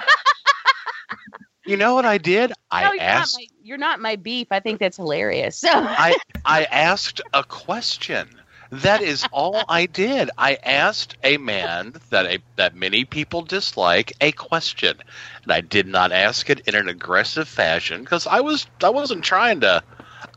[1.66, 2.52] You know what I did?
[2.70, 3.34] I no, you're asked.
[3.34, 4.48] not, my, you're not my beef.
[4.50, 5.62] I think that's hilarious.
[5.64, 8.39] I I asked a question.
[8.70, 10.30] That is all I did.
[10.38, 14.96] I asked a man that a that many people dislike a question,
[15.42, 19.24] and I did not ask it in an aggressive fashion because I was I wasn't
[19.24, 19.82] trying to.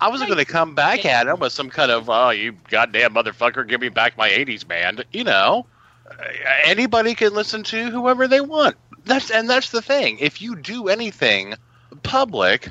[0.02, 3.14] I wasn't going to come back at him with some kind of "oh you goddamn
[3.14, 5.68] motherfucker, give me back my '80s band." You know,
[6.64, 8.78] anybody can listen to whoever they want.
[9.06, 10.18] That's and that's the thing.
[10.20, 11.54] If you do anything
[12.02, 12.70] public,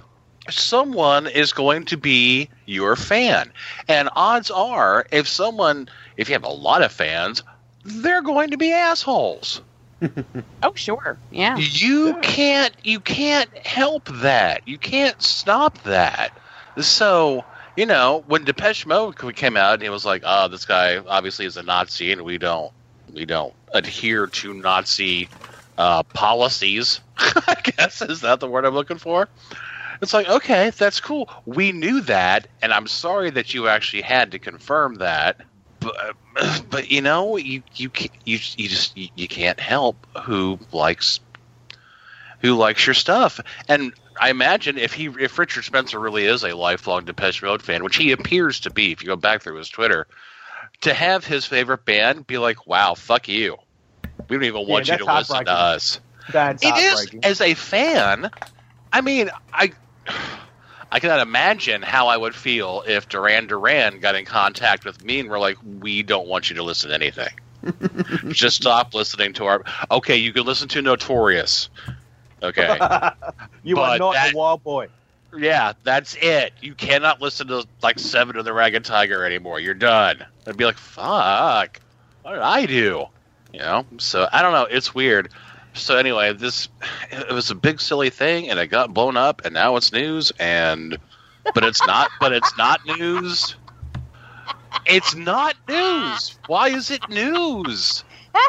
[0.51, 3.52] someone is going to be your fan.
[3.88, 7.42] And odds are, if someone, if you have a lot of fans,
[7.85, 9.61] they're going to be assholes.
[10.62, 11.18] oh, sure.
[11.30, 11.56] Yeah.
[11.56, 14.66] You can't, you can't help that.
[14.66, 16.37] You can't stop that.
[16.80, 17.44] So,
[17.76, 21.56] you know, when Depeche Mode came out, it was like, oh, this guy obviously is
[21.56, 22.72] a Nazi, and we don't,
[23.12, 25.28] we don't adhere to Nazi
[25.78, 27.00] uh, policies.
[27.18, 29.28] I guess is that the word I'm looking for?
[30.02, 31.30] It's like, okay, that's cool.
[31.46, 35.40] We knew that, and I'm sorry that you actually had to confirm that.
[35.78, 36.16] But,
[36.70, 37.88] but you know, you you
[38.24, 41.20] you you just you, you can't help who likes
[42.40, 43.38] who likes your stuff.
[43.68, 47.84] And I imagine if he if Richard Spencer really is a lifelong Depeche Mode fan,
[47.84, 50.08] which he appears to be, if you go back through his Twitter,
[50.80, 53.56] to have his favorite band be like, "Wow, fuck you,
[54.28, 56.00] we don't even want you to listen to us."
[56.32, 58.28] That's It is as a fan.
[58.92, 59.72] I mean, I
[60.90, 65.20] I cannot imagine how I would feel if Duran Duran got in contact with me
[65.20, 67.32] and were like, "We don't want you to listen to anything.
[68.32, 71.70] Just stop listening to our." Okay, you can listen to Notorious.
[72.42, 72.66] Okay,
[73.62, 74.88] you are not that- a wild boy.
[75.36, 76.52] yeah, that's it.
[76.60, 79.60] You cannot listen to like Seven of the Ragged Tiger anymore.
[79.60, 80.24] You're done.
[80.46, 81.80] I'd be like, "Fuck,
[82.22, 83.06] what did I do?"
[83.52, 83.86] You know.
[83.98, 84.64] So I don't know.
[84.64, 85.30] It's weird.
[85.74, 86.68] So anyway, this
[87.11, 90.30] it was a big silly thing, and it got blown up, and now it's news.
[90.38, 90.98] And
[91.54, 92.11] but it's not.
[92.20, 93.56] but it's not news.
[94.87, 96.38] It's not news.
[96.46, 98.04] Why is it news?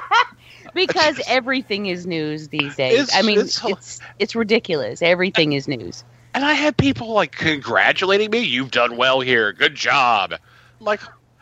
[0.74, 2.94] Because everything is news these days.
[2.94, 5.04] It's- I mean, it's- it's, it's ridiculous.
[5.04, 6.04] Everything is news.
[6.34, 8.40] And I had people like congratulating me.
[8.40, 9.54] You've done well here.
[9.54, 10.34] Good job.
[10.34, 10.40] I'm
[10.86, 11.02] like,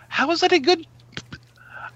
[0.09, 0.85] how is that a good?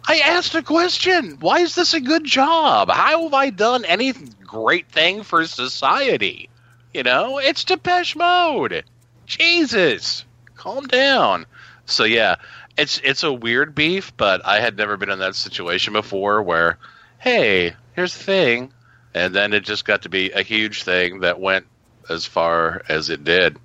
[0.08, 1.38] I asked a question.
[1.40, 2.90] Why is this a good job?
[2.90, 4.14] How have I done any
[4.44, 6.50] great thing for society?
[6.94, 8.84] You know, it's Depeche Mode.
[9.26, 10.24] Jesus,
[10.56, 11.46] calm down.
[11.86, 12.36] So yeah,
[12.78, 16.78] it's it's a weird beef, but I had never been in that situation before where,
[17.18, 18.74] hey, here's the thing,
[19.14, 21.66] and then it just got to be a huge thing that went
[22.10, 23.58] as far as it did.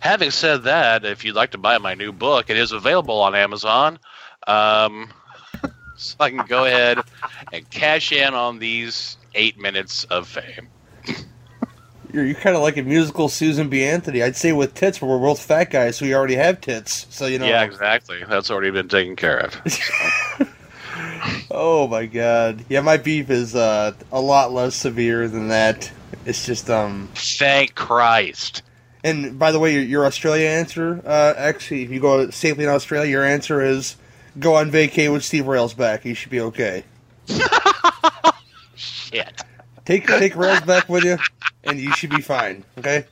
[0.00, 3.34] Having said that, if you'd like to buy my new book, it is available on
[3.34, 3.98] Amazon.
[4.46, 5.08] Um,
[6.02, 7.00] so I can go ahead
[7.52, 10.68] and cash in on these eight minutes of fame.
[12.12, 13.84] You're, you're kind of like a musical Susan B.
[13.84, 14.22] Anthony.
[14.22, 17.06] I'd say with tits, but we're both fat guys, so we already have tits.
[17.10, 17.46] So you know.
[17.46, 18.22] Yeah, exactly.
[18.26, 19.60] That's already been taken care of.
[21.50, 22.64] Oh my god.
[22.68, 25.90] Yeah, my beef is uh, a lot less severe than that.
[26.24, 27.08] It's just um.
[27.14, 28.62] Thank Christ.
[29.04, 32.70] And by the way, your, your Australia answer, uh, actually, if you go safely in
[32.70, 33.96] Australia, your answer is
[34.38, 36.04] go on vacay with Steve Railsback.
[36.04, 36.84] You should be okay.
[38.74, 39.42] Shit.
[39.84, 41.18] Take take Rails back with you,
[41.64, 42.64] and you should be fine.
[42.78, 43.04] Okay.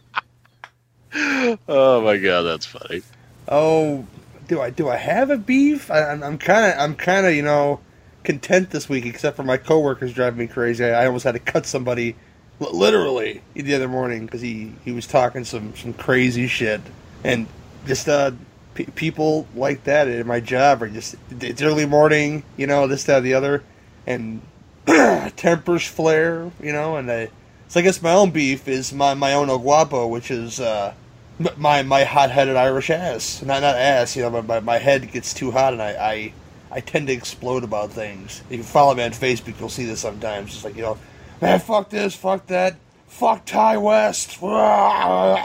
[1.68, 3.02] Oh my god, that's funny.
[3.48, 4.04] Oh,
[4.48, 5.90] do I do I have a beef?
[5.90, 7.80] I, I'm- I'm kind of I'm kind of you know
[8.24, 10.84] content this week, except for my coworkers driving me crazy.
[10.84, 12.16] I almost had to cut somebody,
[12.58, 16.80] literally, the other morning because he he was talking some some crazy shit,
[17.22, 17.46] and
[17.86, 18.32] just uh.
[18.74, 23.04] P- people like that at my job are just it's early morning, you know, this,
[23.04, 23.62] that, the other,
[24.06, 24.42] and
[25.36, 27.30] tempers flare, you know, and I,
[27.68, 30.94] so I guess my own beef is my my own guapo, which is uh,
[31.56, 35.10] my my hot headed Irish ass, not not ass, you know, but my, my head
[35.10, 36.32] gets too hot and I, I
[36.70, 38.42] I tend to explode about things.
[38.50, 40.54] If you follow me on Facebook, you'll see this sometimes.
[40.54, 40.98] It's like you know,
[41.40, 42.76] man, fuck this, fuck that,
[43.08, 44.40] fuck Ti West.
[44.42, 45.36] no,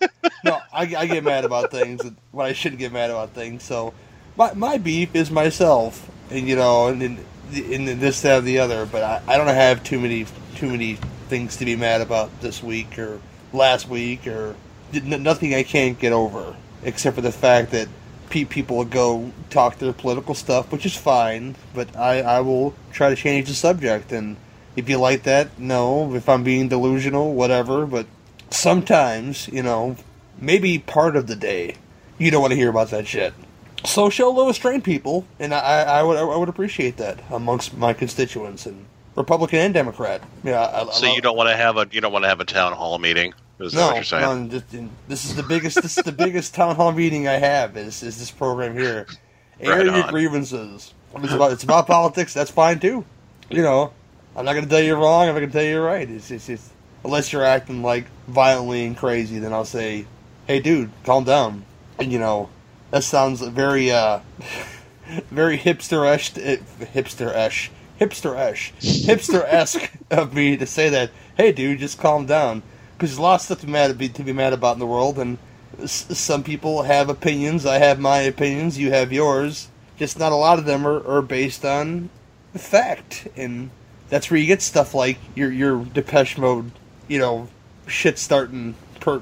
[0.42, 3.62] no, I, I get mad about things when I shouldn't get mad about things.
[3.62, 3.94] So
[4.36, 7.02] my my beef is myself, and you know, and.
[7.02, 7.18] and
[7.52, 10.24] in this, that, or the other, but I, I don't have too many
[10.54, 10.94] too many
[11.28, 13.20] things to be mad about this week or
[13.52, 14.54] last week or
[14.92, 17.88] nothing I can't get over, except for the fact that
[18.28, 22.74] pe- people will go talk their political stuff, which is fine, but I, I will
[22.92, 24.12] try to change the subject.
[24.12, 24.36] And
[24.76, 26.14] if you like that, no.
[26.14, 27.86] If I'm being delusional, whatever.
[27.86, 28.06] But
[28.50, 29.96] sometimes, you know,
[30.40, 31.76] maybe part of the day,
[32.18, 33.32] you don't want to hear about that shit.
[33.84, 37.92] So show low restraint people, and I, I would I would appreciate that amongst my
[37.94, 38.84] constituents and
[39.16, 40.22] Republican and Democrat.
[40.44, 42.28] Yeah, I, I So love- you don't want to have a you don't want to
[42.28, 43.32] have a town hall meeting?
[43.58, 44.48] Is that no, what you're saying?
[44.48, 44.74] no, just-
[45.08, 45.80] this is the biggest.
[45.82, 47.76] this is the biggest town hall meeting I have.
[47.76, 49.06] Is is this program here?
[49.60, 50.92] Air Right your grievances.
[51.16, 52.34] It's about it's about politics.
[52.34, 53.04] That's fine too.
[53.48, 53.92] You know,
[54.36, 55.22] I'm not going to tell you wrong.
[55.28, 56.08] I'm not going to tell you right.
[56.08, 56.70] It's, it's, it's
[57.02, 60.06] unless you're acting like violently and crazy, then I'll say,
[60.50, 61.64] "Hey, dude, calm down."
[61.96, 62.48] And you know,
[62.90, 64.18] that sounds very uh,
[65.30, 67.70] very hipster-esque, hipster-esque,
[68.00, 71.12] hipster-esque, hipster-esque of me to say that.
[71.36, 72.64] Hey, dude, just calm down.
[72.96, 74.80] Because there's a lot of stuff to be mad be, to be mad about in
[74.80, 75.38] the world, and
[75.80, 77.64] s- some people have opinions.
[77.64, 78.76] I have my opinions.
[78.76, 79.68] You have yours.
[79.98, 82.10] Just not a lot of them are, are based on
[82.54, 83.70] fact, and
[84.08, 86.72] that's where you get stuff like your your Depeche Mode,
[87.06, 87.46] you know,
[87.86, 88.74] shit starting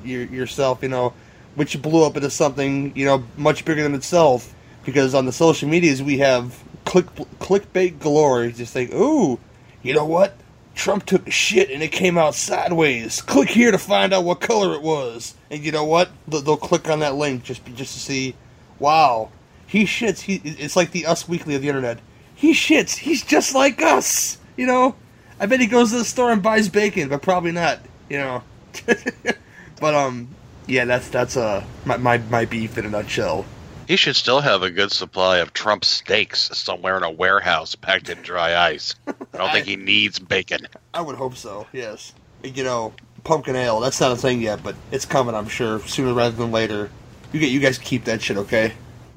[0.05, 1.15] yourself, you know,
[1.55, 4.55] which blew up into something you know much bigger than itself.
[4.85, 7.07] Because on the social medias we have click
[7.39, 8.49] clickbait galore.
[8.49, 9.39] Just like, ooh,
[9.83, 10.35] you know what?
[10.75, 13.21] Trump took a shit and it came out sideways.
[13.21, 15.35] Click here to find out what color it was.
[15.51, 16.11] And you know what?
[16.29, 18.35] They'll click on that link just just to see.
[18.79, 19.31] Wow,
[19.67, 20.21] he shits.
[20.21, 21.99] He it's like the Us Weekly of the internet.
[22.35, 22.97] He shits.
[22.97, 24.39] He's just like us.
[24.57, 24.95] You know.
[25.41, 27.81] I bet he goes to the store and buys bacon, but probably not.
[28.09, 28.43] You know.
[29.81, 30.29] but um,
[30.67, 33.45] yeah, that's that's uh my, my my beef in a nutshell.
[33.87, 38.11] He should still have a good supply of Trump steaks somewhere in a warehouse packed
[38.11, 38.95] in dry ice.
[39.07, 40.69] I don't think he needs bacon.
[40.93, 41.67] I would hope so.
[41.73, 42.13] Yes.
[42.45, 42.93] You know,
[43.25, 43.81] pumpkin ale.
[43.81, 45.35] That's not a thing yet, but it's coming.
[45.35, 46.91] I'm sure sooner rather than later.
[47.33, 48.75] You get you guys keep that shit, okay?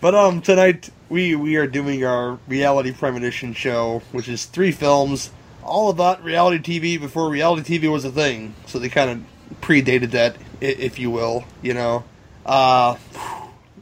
[0.00, 5.30] but um, tonight we we are doing our reality premonition show, which is three films,
[5.64, 8.54] all about reality TV before reality TV was a thing.
[8.66, 11.44] So they kind of predated that, if you will.
[11.62, 12.04] You know,
[12.46, 12.96] uh,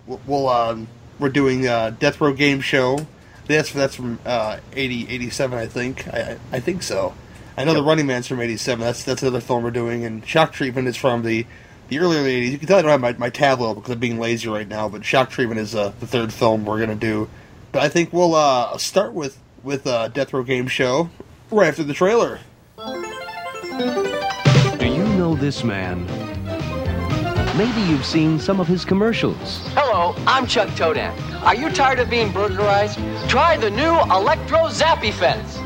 [0.06, 3.06] we'll um, we're doing uh, Death Row Game Show.
[3.46, 6.08] That's that's from uh, 80, 87, I think.
[6.08, 7.14] I, I think so.
[7.56, 8.80] I know the Running Man's from '87.
[8.80, 11.46] That's that's another film we're doing, and Shock Treatment is from the
[11.88, 12.50] the earlier '80s.
[12.50, 14.88] You can tell I don't have my, my tablet because I'm being lazy right now.
[14.88, 17.28] But Shock Treatment is uh, the third film we're gonna do.
[17.70, 21.10] But I think we'll uh, start with with uh, Death Row Game Show
[21.52, 22.38] right after the trailer.
[24.78, 26.06] Do you know this man?
[27.56, 29.60] Maybe you've seen some of his commercials.
[29.74, 31.12] Hello, I'm Chuck Toedan.
[31.42, 32.98] Are you tired of being burglarized?
[33.28, 35.58] Try the new Electro Zappy Fence.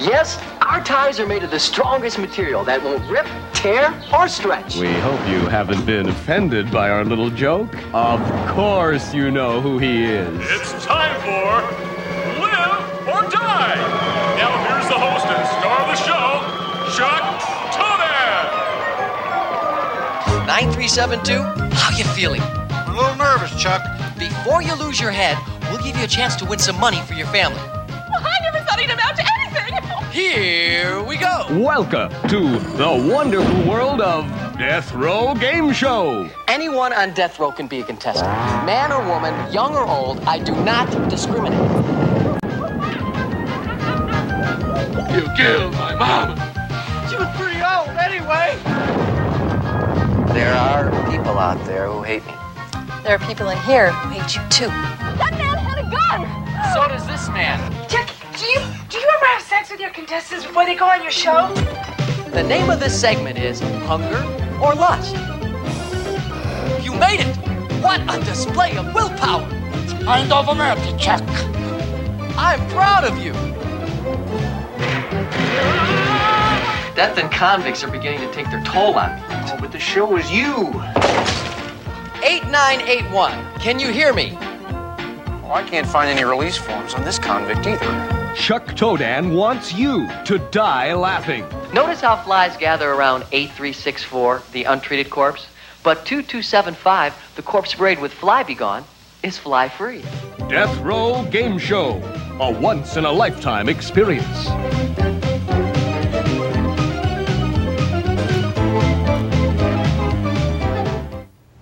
[0.00, 4.76] Yes, our ties are made of the strongest material that won't rip, tear, or stretch.
[4.76, 7.72] We hope you haven't been offended by our little joke.
[7.94, 10.40] Of course you know who he is.
[10.50, 11.97] It's time for
[13.58, 14.36] Live or Die.
[14.38, 16.42] Now here's the host and star of the show,
[16.96, 17.22] Chuck
[17.74, 18.46] Toedan.
[20.46, 21.42] 9372,
[21.74, 22.40] how you feeling?
[22.70, 23.82] I'm a little nervous, Chuck.
[24.18, 25.36] Before you lose your head,
[25.70, 27.58] we'll give you a chance to win some money for your family.
[27.58, 30.10] I never thought he'd amount to anything.
[30.12, 31.46] Here we go.
[31.50, 34.24] Welcome to the wonderful world of
[34.56, 36.28] Death Row Game Show.
[36.48, 38.28] Anyone on death row can be a contestant.
[38.66, 41.77] Man or woman, young or old, I do not discriminate.
[45.10, 46.36] You killed my mom.
[47.08, 48.58] She was pretty old anyway.
[50.34, 52.32] There are people out there who hate me.
[53.02, 54.66] There are people in here who hate you too.
[54.66, 56.26] That man had a gun.
[56.74, 57.58] So does this man.
[57.88, 61.02] Chuck, do you do you ever have sex with your contestants before they go on
[61.02, 61.52] your show?
[62.30, 64.22] The name of this segment is Hunger
[64.62, 65.14] or Lust.
[66.84, 67.36] You made it!
[67.82, 69.48] What a display of willpower!
[70.04, 71.22] Hand over Murphy, Chuck.
[72.36, 73.32] I'm proud of you.
[76.94, 79.22] Death and convicts are beginning to take their toll on me.
[79.30, 80.68] Oh, but the show is you.
[82.24, 84.36] 8981, can you hear me?
[84.40, 88.34] Oh, I can't find any release forms on this convict either.
[88.34, 91.46] Chuck Toedan wants you to die laughing.
[91.72, 95.46] Notice how flies gather around 8364, the untreated corpse?
[95.82, 98.84] But 2275, the corpse sprayed with fly be gone,
[99.22, 100.02] is fly free.
[100.48, 102.02] Death Row Game Show,
[102.40, 104.48] a once in a lifetime experience.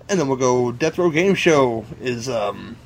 [0.09, 2.77] And then we'll go Death Row Game Show is um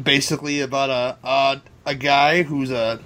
[0.00, 3.00] basically about a a, a guy who's a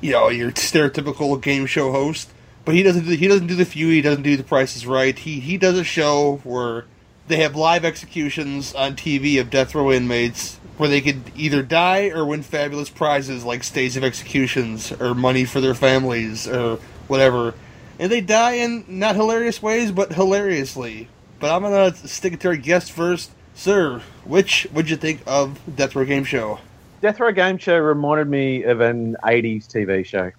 [0.00, 2.30] you know your stereotypical game show host,
[2.64, 5.18] but he doesn't do, he doesn't do the feud, he doesn't do the prices right.
[5.18, 6.86] He he does a show where
[7.28, 12.08] they have live executions on TV of death row inmates where they could either die
[12.08, 17.54] or win fabulous prizes like stays of executions or money for their families or whatever.
[17.98, 21.08] And they die in not hilarious ways, but hilariously.
[21.42, 24.00] But I'm gonna stick to our guest first, sir.
[24.24, 26.60] Which would you think of Death Row Game Show?
[27.00, 30.30] Death Row Game Show reminded me of an 80s TV show.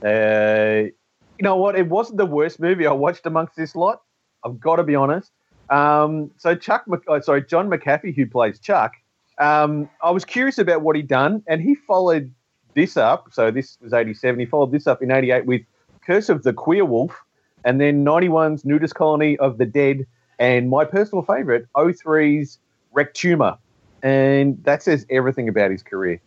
[0.00, 0.90] Uh,
[1.38, 1.74] you know what?
[1.74, 4.02] It wasn't the worst movie I watched amongst this lot.
[4.44, 5.32] I've got to be honest.
[5.70, 8.92] Um, so Chuck, Mc, oh, sorry, John McAfee, who plays Chuck,
[9.38, 12.32] um, I was curious about what he'd done, and he followed
[12.74, 13.26] this up.
[13.32, 14.38] So this was 87.
[14.38, 15.62] He followed this up in 88 with
[16.06, 17.24] Curse of the Queer Wolf,
[17.64, 20.06] and then 91's Nudist Colony of the Dead,
[20.38, 22.58] and my personal favorite, 03's
[22.94, 23.58] Rectuma.
[24.02, 26.20] And that says everything about his career.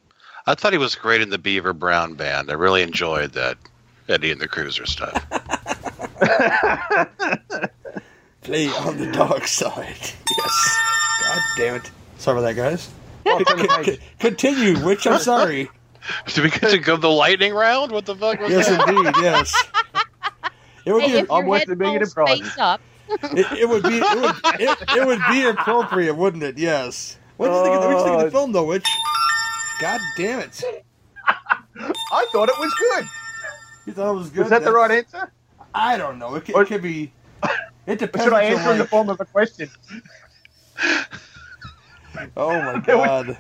[0.46, 2.50] I thought he was great in the Beaver Brown Band.
[2.50, 3.58] I really enjoyed that
[4.08, 5.14] Eddie and the Cruiser stuff.
[8.42, 9.96] Play on the dark side.
[10.38, 10.78] Yes.
[11.24, 11.92] God damn it.
[12.20, 12.90] Sorry about that, guys.
[13.26, 13.44] Oh,
[13.84, 15.70] C- c- Continue, which I'm sorry.
[16.28, 17.92] Did we get to go the lightning round?
[17.92, 18.88] What the fuck was Yes, that?
[18.88, 19.14] indeed.
[19.22, 19.54] Yes.
[20.86, 21.18] It would Hey, be.
[21.20, 22.52] if I'm West head Dominion falls Pride.
[23.10, 23.98] It, it would be.
[23.98, 24.36] It would.
[24.60, 26.58] It, it would be appropriate, wouldn't it?
[26.58, 27.18] Yes.
[27.38, 27.76] What did you think?
[27.76, 28.30] Of, what did you think of the Oh.
[28.30, 28.66] film, though?
[28.66, 28.86] Which?
[29.80, 30.62] God damn it!
[31.28, 33.06] I thought it was good.
[33.86, 34.44] You thought it was good.
[34.46, 35.32] Is that the right answer?
[35.74, 36.36] I don't know.
[36.36, 37.12] It, could- Or- it could be.
[37.86, 38.24] It depends.
[38.26, 39.70] should I answer in the form of a question?
[42.36, 43.38] Oh my god.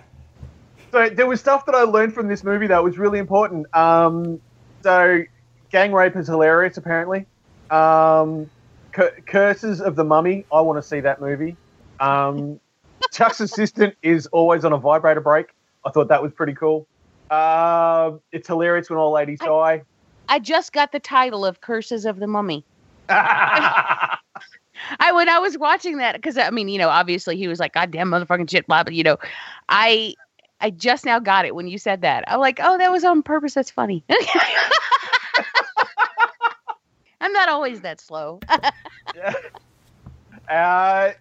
[0.92, 3.74] So there was stuff that I learned from this movie that was really important.
[3.76, 4.40] Um,
[4.84, 5.24] so
[5.72, 7.26] gang rape is hilarious, apparently.
[7.70, 8.50] Um,
[8.98, 10.44] Cur- Curses of the Mummy.
[10.52, 11.56] I want to see that movie.
[12.00, 12.60] Um,
[13.12, 15.50] Chuck's assistant is always on a vibrator break.
[15.86, 16.88] I thought that was pretty cool.
[17.30, 19.84] Um it's hilarious when all ladies die.
[20.30, 22.64] I just got the title of Curses of the Mummy.
[23.10, 24.18] I
[25.12, 28.12] when I was watching that because I mean you know obviously he was like goddamn
[28.12, 29.18] motherfucking shit blah but you know
[29.68, 30.16] I
[30.62, 33.22] I just now got it when you said that I'm like oh that was on
[33.22, 34.06] purpose that's funny
[37.22, 38.40] I'm not always that slow
[40.50, 41.12] Uh,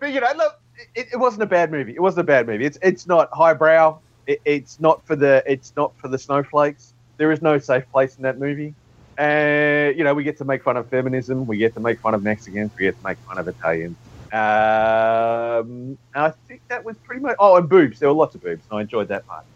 [0.00, 0.54] but you know, look,
[0.94, 1.92] it, it wasn't a bad movie.
[1.94, 2.64] It wasn't a bad movie.
[2.64, 4.00] It's it's not highbrow.
[4.26, 6.94] It, it's not for the it's not for the snowflakes.
[7.18, 8.74] There is no safe place in that movie.
[9.18, 11.46] And you know, we get to make fun of feminism.
[11.46, 12.70] We get to make fun of Mexicans.
[12.78, 13.96] We get to make fun of Italians.
[14.32, 17.36] Um, I think that was pretty much.
[17.38, 17.98] Oh, and boobs.
[17.98, 18.64] There were lots of boobs.
[18.70, 19.46] And I enjoyed that part.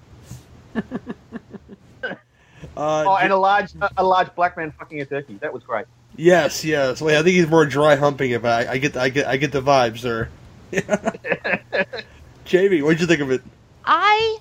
[2.76, 5.38] Uh, Oh, and a large a large black man fucking a turkey.
[5.40, 5.86] That was great.
[6.16, 7.00] yes, yes.
[7.00, 9.36] Well, I think he's more dry humping it, but I, I get, I get, I
[9.36, 10.28] get the vibes there.
[12.44, 13.42] Jamie, what'd you think of it?
[13.84, 14.38] I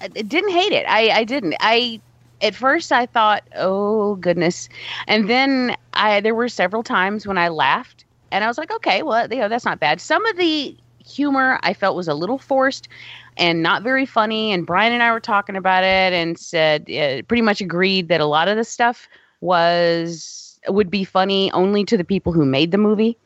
[0.00, 0.84] I didn't hate it.
[0.88, 1.54] I, I didn't.
[1.60, 2.00] I
[2.40, 4.68] at first I thought, oh goodness,
[5.06, 9.02] and then I there were several times when I laughed, and I was like, okay,
[9.02, 10.00] well, you know, that's not bad.
[10.00, 10.76] Some of the
[11.08, 12.88] humor I felt was a little forced
[13.36, 14.52] and not very funny.
[14.52, 18.20] And Brian and I were talking about it and said uh, pretty much agreed that
[18.20, 19.08] a lot of the stuff
[19.40, 23.16] was would be funny only to the people who made the movie.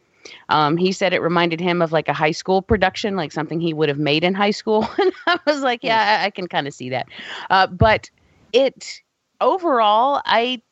[0.48, 3.74] Um, he said it reminded him of like a high school production, like something he
[3.74, 4.88] would have made in high school.
[4.98, 7.06] and I was like, yeah, I, I can kind of see that.
[7.50, 8.10] Uh, but
[8.52, 9.00] it
[9.40, 10.62] overall, I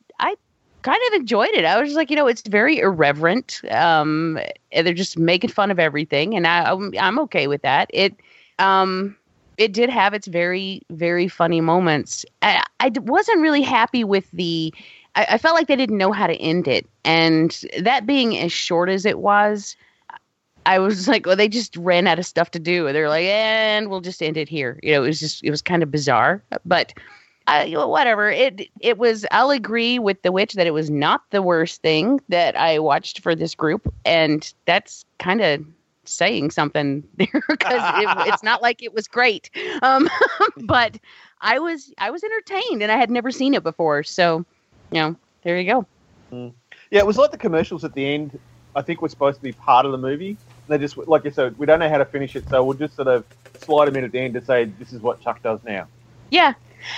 [0.81, 1.65] kind of enjoyed it.
[1.65, 3.61] I was just like, you know, it's very irreverent.
[3.69, 4.39] Um,
[4.71, 7.89] they're just making fun of everything, and I I'm, I'm okay with that.
[7.93, 8.15] It
[8.59, 9.15] um
[9.57, 12.25] it did have its very very funny moments.
[12.41, 14.73] I wasn't really happy with the.
[15.15, 18.51] I, I felt like they didn't know how to end it, and that being as
[18.51, 19.75] short as it was,
[20.65, 22.91] I was like, well, they just ran out of stuff to do.
[22.91, 24.79] They're like, and we'll just end it here.
[24.81, 26.93] You know, it was just it was kind of bizarre, but.
[27.47, 29.25] Uh, whatever it it was.
[29.31, 33.19] I'll agree with the witch that it was not the worst thing that I watched
[33.21, 35.65] for this group, and that's kind of
[36.05, 39.49] saying something there because it, it's not like it was great.
[39.81, 40.09] Um,
[40.63, 40.97] but
[41.41, 44.03] I was I was entertained and I had never seen it before.
[44.03, 44.45] So,
[44.91, 46.51] you know, there you go.
[46.91, 48.39] Yeah, it was like the commercials at the end.
[48.75, 50.37] I think was supposed to be part of the movie.
[50.67, 52.95] They just, like you said, we don't know how to finish it, so we'll just
[52.95, 53.25] sort of
[53.59, 55.87] slide them in at the end to say this is what Chuck does now.
[56.29, 56.53] Yeah.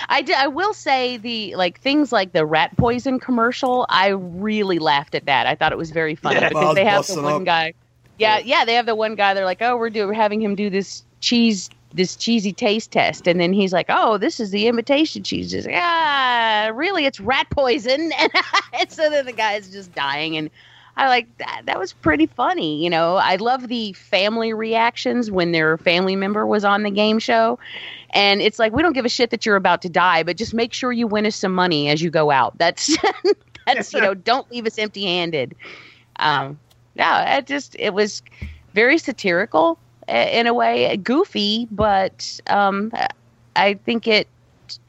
[0.09, 3.85] I, d- I will say the like things like the rat poison commercial.
[3.89, 5.47] I really laughed at that.
[5.47, 6.49] I thought it was very funny Yeah.
[6.49, 7.43] because they have the one up.
[7.45, 7.73] guy.
[8.19, 9.33] Yeah, yeah, they have the one guy.
[9.33, 13.27] They're like, oh, we're doing we're having him do this cheese, this cheesy taste test,
[13.27, 15.51] and then he's like, oh, this is the imitation cheese.
[15.51, 18.11] He's like, ah, really, it's rat poison,
[18.79, 20.49] and so then the guy's just dying, and
[20.95, 21.63] I like that.
[21.65, 22.83] That was pretty funny.
[22.83, 27.19] You know, I love the family reactions when their family member was on the game
[27.19, 27.57] show.
[28.11, 30.53] And it's like, we don't give a shit that you're about to die, but just
[30.53, 32.55] make sure you win us some money as you go out.
[32.59, 32.95] That's,
[33.65, 35.55] that's, you know, don't leave us empty handed.
[36.17, 36.59] Um,
[36.93, 38.21] yeah, it just, it was
[38.75, 42.91] very satirical in a way, goofy, but, um,
[43.55, 44.27] I think it,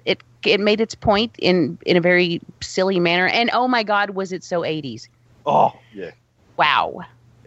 [0.05, 3.27] it, it made its point in, in a very silly manner.
[3.27, 5.09] And oh my God, was it so 80s?
[5.47, 6.13] Oh, yeah.
[6.57, 7.01] Wow.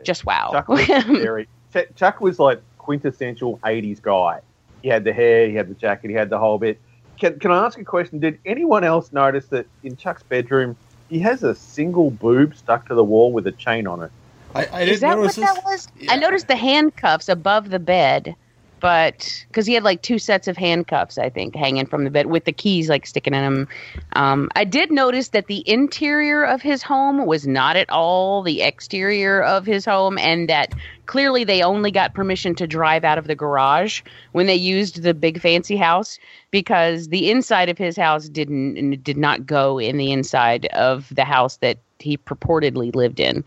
[0.04, 0.50] Just wow.
[0.52, 1.48] Chuck was very.
[1.74, 4.42] Ch- Chuck was like quintessential '80s guy.
[4.82, 6.80] He had the hair, he had the jacket, he had the whole bit.
[7.20, 8.20] Can, can I ask a question?
[8.20, 10.78] Did anyone else notice that in Chuck's bedroom
[11.10, 14.12] he has a single boob stuck to the wall with a chain on it?
[14.54, 15.88] I, I Is that what that was?
[16.10, 18.36] I noticed the handcuffs above the bed,
[18.80, 22.28] but because he had like two sets of handcuffs, I think, hanging from the bed
[22.28, 23.68] with the keys like sticking in them.
[24.14, 28.62] Um, I did notice that the interior of his home was not at all the
[28.62, 30.74] exterior of his home, and that
[31.06, 34.02] clearly they only got permission to drive out of the garage
[34.32, 36.20] when they used the big fancy house
[36.52, 41.26] because the inside of his house didn't did not go in the inside of the
[41.26, 43.44] house that he purportedly lived in.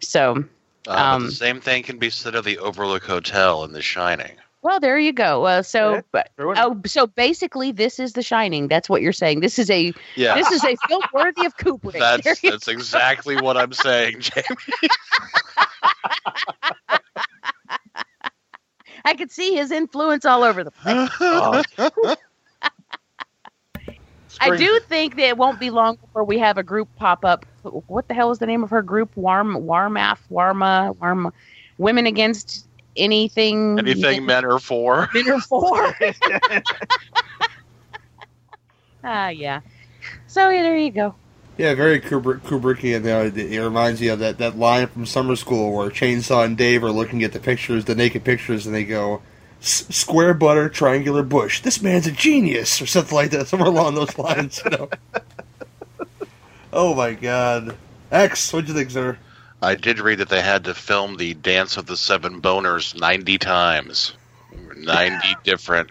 [0.00, 0.44] So,
[0.88, 4.39] Uh, um, the same thing can be said of the Overlook Hotel in The Shining.
[4.62, 5.46] Well, there you go.
[5.46, 8.68] Uh, so, but, oh, so basically, this is The Shining.
[8.68, 9.40] That's what you're saying.
[9.40, 10.34] This is a Yeah.
[10.34, 11.92] this is a film worthy of Kubrick.
[12.00, 14.44] There That's you that's exactly what I'm saying, Jamie.
[19.04, 21.08] I could see his influence all over the place.
[24.42, 27.46] I do think that it won't be long before we have a group pop up.
[27.62, 29.16] What the hell is the name of her group?
[29.16, 31.32] Warm, Warmaf, Warma, Warma,
[31.78, 32.66] Women Against
[33.00, 33.78] Anything.
[33.78, 35.08] Anything men are for.
[35.14, 35.94] Men are for.
[39.02, 39.60] Ah, yeah.
[40.26, 41.14] So yeah, there you go.
[41.56, 43.02] Yeah, very Kubrick, Kubrickian.
[43.02, 46.56] There, it it reminds you of that, that line from summer school where Chainsaw and
[46.56, 49.22] Dave are looking at the pictures, the naked pictures, and they go,
[49.60, 51.60] "Square butter, triangular bush.
[51.60, 54.62] This man's a genius," or something like that, somewhere along those lines.
[54.64, 54.88] You know.
[56.72, 57.76] oh my God,
[58.10, 59.18] X, what'd you think, sir?
[59.62, 63.38] I did read that they had to film the Dance of the Seven Boners 90
[63.38, 64.14] times.
[64.76, 65.90] 90 different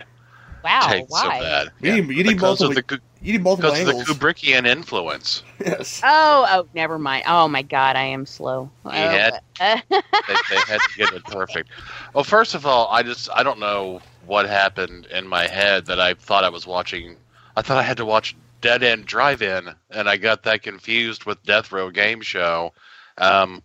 [0.64, 1.38] Wow, takes why?
[1.38, 1.68] of that.
[1.80, 2.78] You need, you need because multiple.
[2.78, 4.14] of the you need multiple because of the.
[4.14, 5.44] Kubrickian influence.
[5.64, 6.02] yes.
[6.04, 7.24] Oh, oh, never mind.
[7.28, 8.70] Oh my God, I am slow.
[8.84, 9.82] He Oh, had- they,
[10.50, 11.70] they had to get it perfect.
[12.14, 16.00] Well, first of all, I just I don't know what happened in my head that
[16.02, 17.16] I thought I was watching.
[17.56, 21.42] I thought I had to watch Dead End Drive-In, and I got that confused with
[21.44, 22.74] Death Row Game Show.
[23.20, 23.62] Um,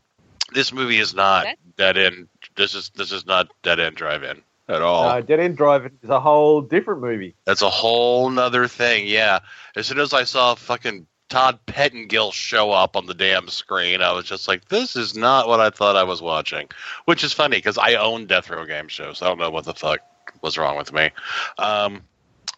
[0.53, 1.47] this movie is not
[1.77, 2.29] Dead End.
[2.57, 5.05] This is this is not Dead End Drive-In at all.
[5.05, 7.35] Uh, Dead End Drive-In is a whole different movie.
[7.45, 9.07] That's a whole nother thing.
[9.07, 9.41] Yeah.
[9.77, 14.13] As soon as I saw fucking Todd Pettengill show up on the damn screen, I
[14.13, 16.69] was just like, this is not what I thought I was watching.
[17.07, 19.23] Which is funny because I own Death Row game shows.
[19.23, 20.01] I don't know what the fuck
[20.43, 21.11] was wrong with me.
[21.59, 22.03] Um,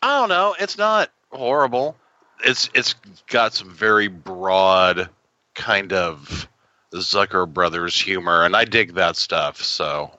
[0.02, 0.54] I don't know.
[0.58, 1.96] It's not horrible.
[2.44, 2.94] It's it's
[3.28, 5.08] got some very broad
[5.54, 6.48] kind of
[6.94, 9.62] Zucker Brothers humor, and I dig that stuff.
[9.62, 10.10] So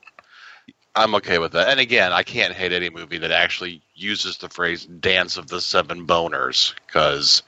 [0.96, 1.70] I'm okay with that.
[1.70, 5.62] And again, I can't hate any movie that actually uses the phrase "dance of the
[5.62, 7.44] seven boners" because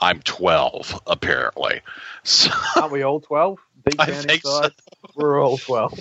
[0.00, 1.80] I'm 12 apparently.
[2.22, 3.58] So Aren't we all 12?
[3.86, 4.72] Deep I down think inside,
[5.14, 5.98] we're all 12.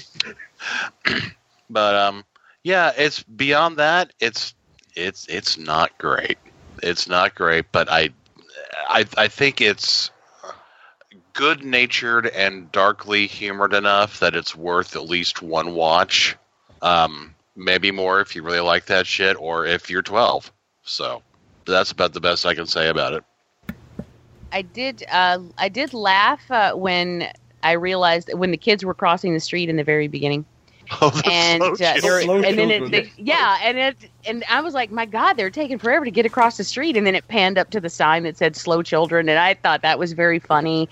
[1.70, 2.26] but um
[2.64, 4.54] yeah it's beyond that it's
[4.96, 6.38] it's it's not great
[6.84, 8.10] it's not great but i
[8.90, 10.12] i i think it's
[11.40, 16.36] good natured and darkly humored enough that it's worth at least one watch
[16.82, 20.52] um maybe more if you really like that shit or if you're 12
[20.84, 21.24] so
[21.66, 23.24] that's about the best i can say about it
[24.52, 25.04] I did.
[25.12, 27.32] Uh, I did laugh uh, when
[27.62, 30.44] I realized when the kids were crossing the street in the very beginning,
[31.02, 33.96] Oh, and uh, there, and then it, they- yeah, and it,
[34.28, 37.06] and I was like, my God, they're taking forever to get across the street, and
[37.06, 40.00] then it panned up to the sign that said "slow children," and I thought that
[40.00, 40.90] was very funny,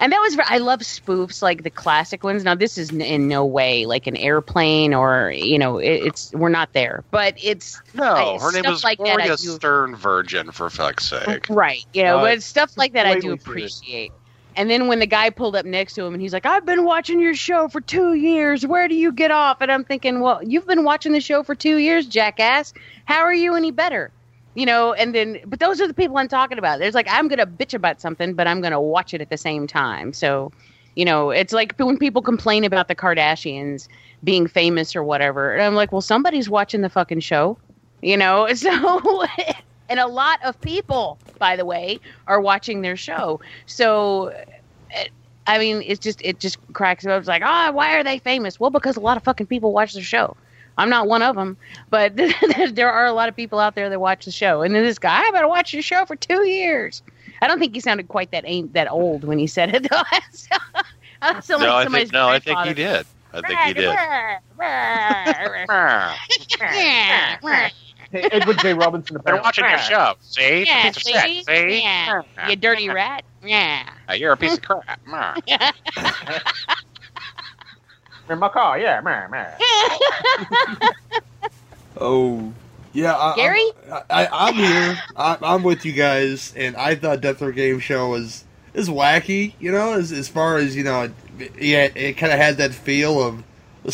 [0.00, 2.44] and that was I love spoofs like the classic ones.
[2.44, 6.48] Now this is in no way like an airplane or you know it, it's we're
[6.50, 8.04] not there, but it's No,
[8.36, 11.46] I- her name stuff was like that I Gloria do- Stern Virgin, for fuck's sake.
[11.48, 11.84] Right.
[11.94, 14.12] You know, Uh, but stuff like that I do appreciate.
[14.58, 16.84] And then when the guy pulled up next to him and he's like, I've been
[16.84, 18.66] watching your show for two years.
[18.66, 19.58] Where do you get off?
[19.60, 22.74] And I'm thinking, well, you've been watching the show for two years, jackass.
[23.04, 24.10] How are you any better?
[24.56, 26.80] You know, and then, but those are the people I'm talking about.
[26.80, 29.30] There's like, I'm going to bitch about something, but I'm going to watch it at
[29.30, 30.12] the same time.
[30.12, 30.50] So,
[30.96, 33.86] you know, it's like when people complain about the Kardashians
[34.24, 35.52] being famous or whatever.
[35.52, 37.56] And I'm like, well, somebody's watching the fucking show,
[38.02, 38.48] you know?
[38.56, 39.24] So,
[39.88, 43.40] and a lot of people, by the way, are watching their show.
[43.66, 44.32] So,
[44.90, 45.08] eh,
[45.46, 47.18] I mean, it's just it just cracks me up.
[47.18, 48.60] It's like, oh, why are they famous?
[48.60, 50.36] Well, because a lot of fucking people watch their show.
[50.76, 51.56] I'm not one of them,
[51.90, 52.16] but
[52.70, 54.62] there are a lot of people out there that watch the show.
[54.62, 57.02] And then this guy, I've been watching the show for two years.
[57.42, 59.82] I don't think he sounded quite that ain't that old when he said it.
[59.90, 60.02] Though.
[61.20, 63.06] I no, like I think no, I think he did.
[63.32, 63.96] I think he did.
[68.12, 68.72] Edward G.
[68.72, 69.18] Robinson.
[69.24, 70.14] They're watching your show.
[70.20, 71.22] See, Yeah, Piece of shit.
[71.22, 71.42] see?
[71.44, 72.22] See, Yeah.
[72.48, 73.24] You dirty rat.
[73.44, 73.88] Yeah.
[74.08, 75.00] Uh, you're a piece of crap.
[78.30, 79.52] In my car, yeah, man, man.
[82.00, 82.52] Oh,
[82.92, 83.16] yeah.
[83.16, 83.64] I, Gary?
[83.90, 84.98] I, I, I'm here.
[85.16, 89.54] I, I'm with you guys, and I thought Death or Game Show was is wacky.
[89.58, 92.72] You know, as as far as you know, it, yeah, it kind of had that
[92.72, 93.42] feel of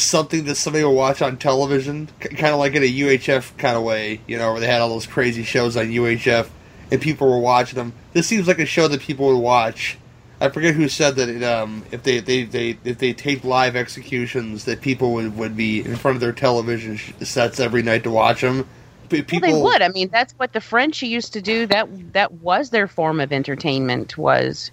[0.00, 3.82] something that somebody will watch on television, kind of like in a UHF kind of
[3.82, 4.20] way.
[4.26, 6.48] You know, where they had all those crazy shows on UHF,
[6.90, 7.92] and people were watching them.
[8.12, 9.98] This seems like a show that people would watch.
[10.40, 11.28] I forget who said that.
[11.28, 15.56] It, um, if they, they, they if they taped live executions, that people would, would
[15.56, 18.66] be in front of their television sets every night to watch them.
[19.08, 19.82] People, Well, they would.
[19.82, 21.66] I mean, that's what the French used to do.
[21.66, 24.72] That that was their form of entertainment was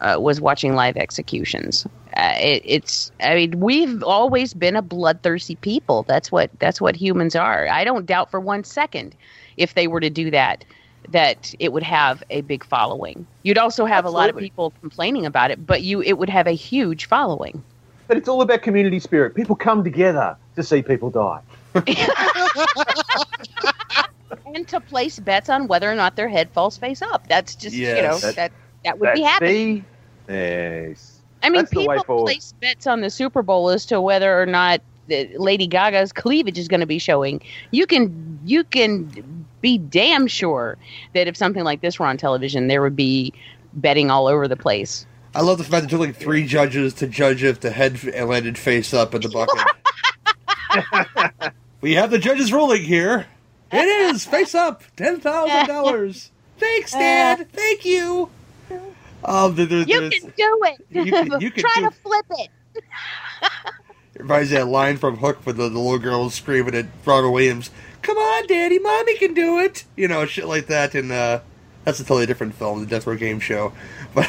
[0.00, 1.86] uh, was watching live executions.
[2.16, 3.10] Uh, it, it's.
[3.20, 6.02] I mean, we've always been a bloodthirsty people.
[6.04, 7.68] That's what that's what humans are.
[7.68, 9.14] I don't doubt for one second
[9.56, 10.64] if they were to do that
[11.08, 13.26] that it would have a big following.
[13.42, 16.46] You'd also have a lot of people complaining about it, but you it would have
[16.46, 17.62] a huge following.
[18.08, 19.34] But it's all about community spirit.
[19.34, 21.40] People come together to see people die.
[24.54, 27.26] and to place bets on whether or not their head falls face up.
[27.28, 28.34] That's just you know Yes.
[28.34, 28.52] that
[28.84, 29.84] that would be happening.
[30.26, 31.11] the- Yes.
[31.42, 32.26] I mean, That's the way people forward.
[32.26, 36.58] place bets on the Super Bowl as to whether or not the Lady Gaga's cleavage
[36.58, 37.40] is going to be showing.
[37.70, 40.76] You can you can be damn sure
[41.14, 43.32] that if something like this were on television, there would be
[43.74, 45.06] betting all over the place.
[45.34, 48.02] I love the fact that it took like three judges to judge if the head
[48.04, 49.62] landed face up in the bucket.
[51.80, 53.26] we have the judge's ruling here.
[53.70, 56.30] It is face up, ten thousand dollars.
[56.58, 57.40] Thanks, Dad.
[57.40, 58.30] Uh, Thank you.
[59.24, 60.86] Um, there, there, You there's- can do it.
[60.90, 62.50] You can- you can Try do- to flip it.
[62.74, 62.82] It
[64.22, 67.30] reminds me of that line from Hook with the, the little girl screaming at Robert
[67.30, 67.70] Williams,
[68.02, 69.84] Come on, Daddy, Mommy can do it!
[69.96, 70.94] You know, shit like that.
[70.96, 71.40] And uh,
[71.84, 73.72] that's a totally different film, the Death Row Game Show.
[74.14, 74.28] But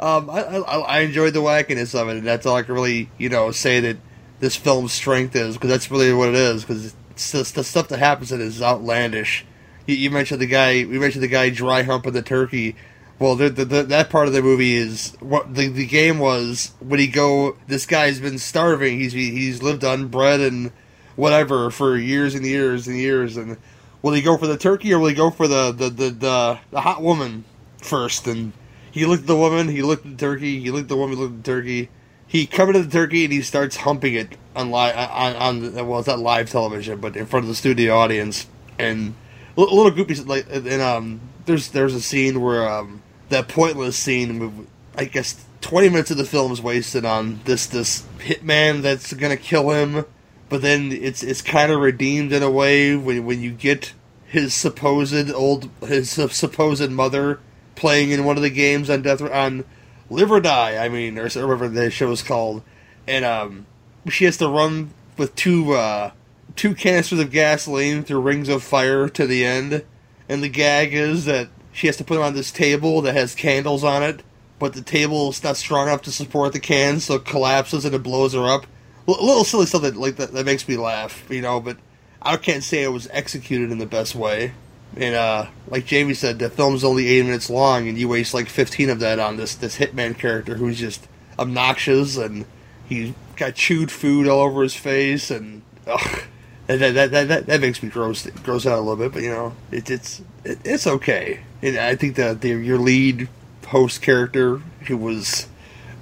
[0.00, 3.10] um, I, I, I enjoyed the wackiness of it, and that's all I can really,
[3.18, 3.96] you know, say that
[4.40, 6.94] this film's strength is, because that's really what it is, because
[7.32, 9.44] the stuff that happens in it is outlandish.
[9.86, 12.76] You, you mentioned the guy, we mentioned the guy dry humping the turkey.
[13.18, 16.72] Well, the, the, the, that part of the movie is what the, the game was.
[16.80, 18.98] When he go, this guy's been starving.
[18.98, 20.72] He's he's lived on bread and
[21.14, 23.36] whatever for years and years and years.
[23.36, 23.56] And
[24.02, 26.58] will he go for the turkey or will he go for the the the, the,
[26.70, 27.44] the hot woman
[27.80, 28.26] first?
[28.26, 28.52] And
[28.90, 29.68] he looked at the woman.
[29.68, 30.60] He looked at the turkey.
[30.60, 31.16] He looked at the woman.
[31.16, 31.90] He looked at the turkey.
[32.26, 36.08] He covered the turkey and he starts humping it on live on, on well, it's
[36.08, 38.48] not live television, but in front of the studio audience.
[38.76, 39.14] And
[39.56, 44.66] a little goopy like and um there's there's a scene where um that pointless scene
[44.96, 49.36] I guess 20 minutes of the film is wasted on this this hitman that's gonna
[49.36, 50.04] kill him
[50.48, 53.92] but then it's it's kind of redeemed in a way when when you get
[54.26, 57.40] his supposed old his supposed mother
[57.76, 59.64] playing in one of the games on death on
[60.10, 62.62] live or die I mean or whatever the show is called
[63.06, 63.66] and um
[64.08, 66.10] she has to run with two uh
[66.56, 69.84] two canisters of gasoline through rings of fire to the end
[70.28, 73.34] and the gag is that she has to put them on this table that has
[73.34, 74.22] candles on it,
[74.58, 77.94] but the table is not strong enough to support the cans, so it collapses and
[77.94, 78.66] it blows her up.
[79.06, 81.60] A little silly stuff that like that, that makes me laugh, you know.
[81.60, 81.76] But
[82.22, 84.52] I can't say it was executed in the best way.
[84.96, 88.48] And uh, like Jamie said, the film's only eight minutes long, and you waste like
[88.48, 91.06] fifteen of that on this this hitman character who's just
[91.38, 92.46] obnoxious and
[92.88, 96.22] he got chewed food all over his face, and ugh,
[96.68, 99.12] that, that, that, that, that makes me gross gross out a little bit.
[99.12, 101.40] But you know, it, it's it, it's okay.
[101.64, 103.28] I think that the, your lead
[103.66, 105.48] host character, who was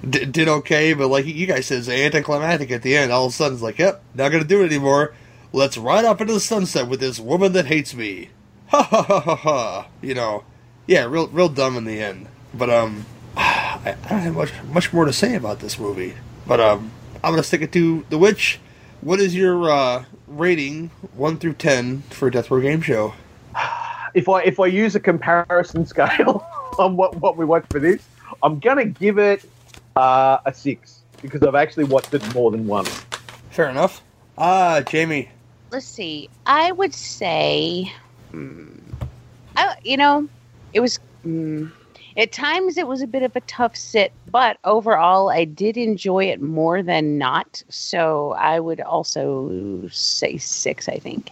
[0.07, 3.11] d- did okay, but like you guys said, it's anticlimactic at the end.
[3.11, 5.13] All of a sudden, it's like, yep, not gonna do it anymore.
[5.51, 8.29] Let's ride off into the sunset with this woman that hates me.
[8.67, 9.87] Ha ha ha ha ha.
[10.01, 10.43] You know,
[10.87, 12.27] yeah, real real dumb in the end.
[12.53, 13.05] But um,
[13.37, 16.15] I, I don't have much much more to say about this movie.
[16.47, 16.91] But um,
[17.23, 18.59] I'm gonna stick it to The Witch.
[19.01, 23.13] What is your uh, rating, one through ten, for Death Row Game Show?
[24.13, 26.45] If I if I use a comparison scale
[26.77, 28.07] on what what we watched for this,
[28.41, 29.43] I'm gonna give it
[29.95, 33.05] uh, a six because I've actually watched it more than once.
[33.49, 34.01] Fair enough.
[34.37, 35.29] Ah, Jamie.
[35.71, 36.29] Let's see.
[36.45, 37.91] I would say,
[38.31, 38.79] mm,
[39.55, 40.27] I, you know,
[40.73, 40.99] it was.
[41.25, 41.71] Mm,
[42.15, 46.25] at times it was a bit of a tough sit, but overall I did enjoy
[46.25, 47.63] it more than not.
[47.69, 50.87] So I would also say six.
[50.87, 51.31] I think.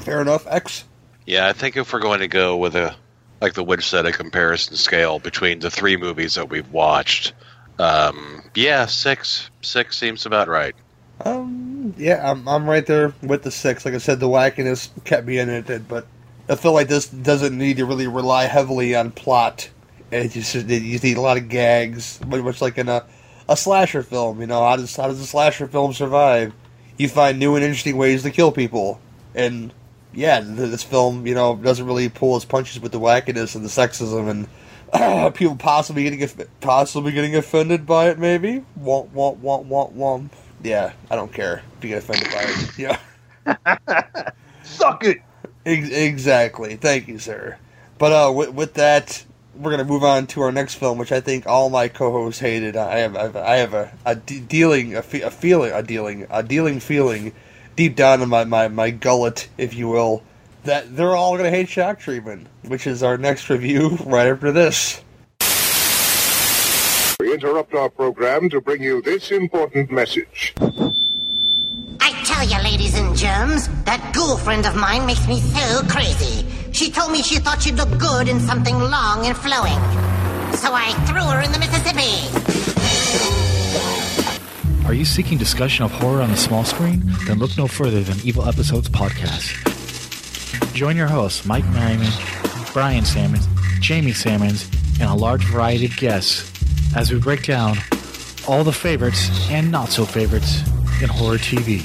[0.00, 0.46] Fair enough.
[0.48, 0.84] X.
[1.26, 2.94] Yeah, I think if we're going to go with a,
[3.40, 7.32] like the Witch said, a comparison scale between the three movies that we've watched,
[7.78, 9.50] um, yeah, six.
[9.62, 10.74] Six seems about right.
[11.24, 13.84] Um, yeah, I'm, I'm right there with the six.
[13.84, 16.06] Like I said, the wackiness kept me in it, but
[16.48, 19.70] I feel like this doesn't need to really rely heavily on plot.
[20.10, 23.04] It just you need a lot of gags, much like in a,
[23.48, 24.40] a slasher film.
[24.40, 26.52] You know, how does how does a slasher film survive?
[26.98, 29.00] You find new and interesting ways to kill people,
[29.34, 29.72] and
[30.14, 33.68] yeah, this film, you know, doesn't really pull its punches with the wackiness and the
[33.68, 34.48] sexism and
[34.92, 38.18] uh, people possibly getting possibly getting offended by it.
[38.18, 40.30] Maybe womp womp womp womp womp.
[40.62, 42.70] Yeah, I don't care if you get offended by it.
[43.46, 44.30] Yeah,
[44.62, 45.18] suck it.
[45.66, 46.76] Ex- exactly.
[46.76, 47.58] Thank you, sir.
[47.98, 49.24] But uh, with, with that,
[49.56, 52.76] we're gonna move on to our next film, which I think all my co-hosts hated.
[52.76, 55.82] I have, I have, I have a, a de- dealing, a, fe- a feeling, a
[55.82, 57.32] dealing, a dealing feeling
[57.76, 60.22] deep down in my, my, my gullet, if you will,
[60.64, 65.02] that they're all gonna hate shock treatment, which is our next review right after this.
[67.20, 70.54] We interrupt our program to bring you this important message.
[72.00, 76.46] I tell you, ladies and germs, that ghoul friend of mine makes me so crazy.
[76.72, 79.78] She told me she thought she'd look good in something long and flowing.
[80.56, 83.43] So I threw her in the Mississippi.
[84.86, 87.02] Are you seeking discussion of horror on the small screen?
[87.26, 89.62] Then look no further than Evil Episodes Podcast.
[90.74, 92.12] Join your hosts, Mike Merriman,
[92.72, 93.48] Brian Sammons,
[93.80, 94.68] Jamie Sammons,
[95.00, 96.50] and a large variety of guests
[96.94, 97.76] as we break down
[98.46, 100.60] all the favorites and not so favorites
[101.02, 101.80] in horror TV.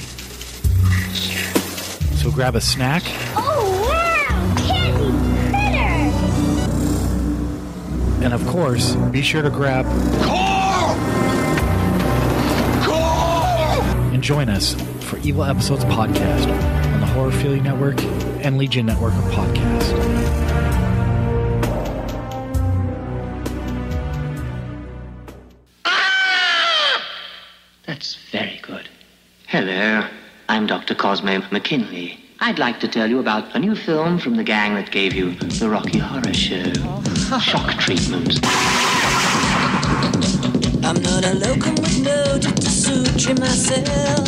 [2.16, 3.02] So grab a snack
[3.34, 4.54] Oh, wow!
[4.58, 5.10] Candy!
[5.52, 6.10] Bitter!
[8.24, 9.86] and, of course, be sure to grab
[14.20, 14.74] and join us
[15.08, 16.46] for Evil Episodes Podcast
[16.92, 18.02] on the Horror Feeling Network
[18.44, 19.94] and Legion Network of Podcasts.
[25.86, 27.02] Ah!
[27.86, 28.90] That's very good.
[29.46, 30.06] Hello,
[30.50, 30.94] I'm Dr.
[30.94, 32.20] Cosmo McKinley.
[32.40, 35.32] I'd like to tell you about a new film from the gang that gave you
[35.32, 36.72] the Rocky Horror Show.
[36.76, 37.40] Oh.
[37.42, 38.38] Shock treatment.
[40.90, 44.26] I'm not a locum with no suture myself.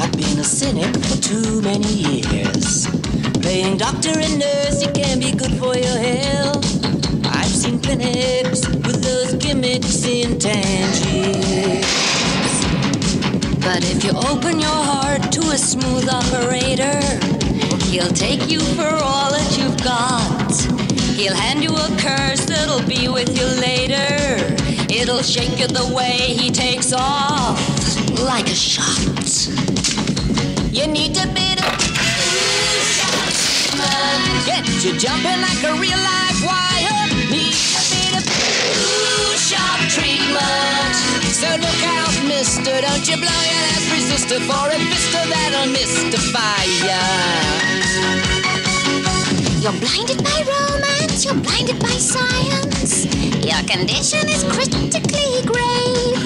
[0.00, 2.86] I've been a cynic for too many years.
[3.42, 6.64] Playing doctor and nurse, it can be good for your health.
[7.26, 11.82] I've seen clinics with those gimmicks in Tangiers.
[13.58, 17.02] But if you open your heart to a smooth operator,
[17.90, 20.54] he'll take you for all that you've got.
[21.18, 24.65] He'll hand you a curse that'll be with you later.
[25.08, 27.56] It'll shake you the way he takes off,
[28.26, 29.46] like a shot.
[30.74, 31.70] You need a bit of.
[34.44, 37.06] Get you jumping like a real live wire.
[37.30, 38.26] Need a bit of
[39.38, 40.96] shock treatment.
[41.30, 46.64] So look out, mister, don't you blow your last resistor for a vista that'll mystify
[46.84, 47.45] ya.
[49.66, 53.04] You're blinded by romance, you're blinded by science.
[53.44, 56.22] Your condition is critically grave.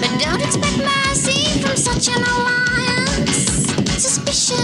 [0.00, 3.46] But don't expect mercy from such an alliance.
[3.96, 4.58] Suspicion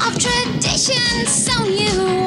[0.00, 2.19] of tradition, so you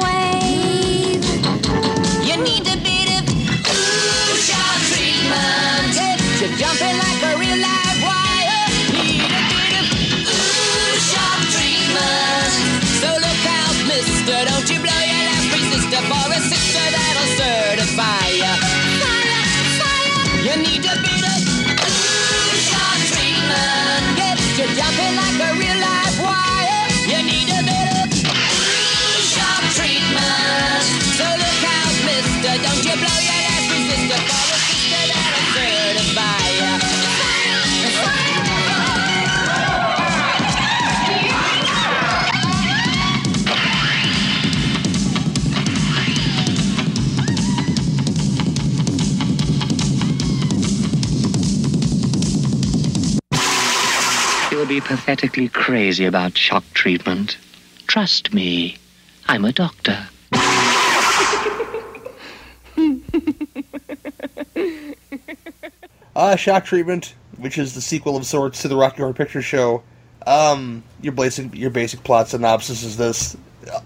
[54.74, 57.36] be pathetically crazy about shock treatment.
[57.86, 58.76] Trust me,
[59.28, 60.08] I'm a doctor.
[66.16, 69.84] Uh, Shock Treatment, which is the sequel of sorts to the Rocky Horror Picture Show.
[70.26, 73.36] Um, your basic your basic plot synopsis is this: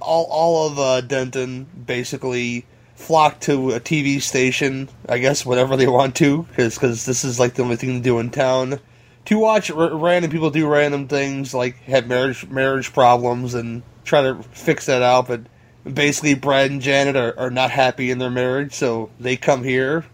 [0.00, 2.64] all all of uh, Denton basically
[2.94, 7.54] flock to a TV station, I guess whatever they want to, because this is like
[7.54, 8.80] the only thing to do in town.
[9.28, 14.22] To watch r- random people do random things, like have marriage marriage problems and try
[14.22, 15.28] to fix that out.
[15.28, 15.42] But
[15.90, 20.04] basically, Brad and Janet are, are not happy in their marriage, so they come here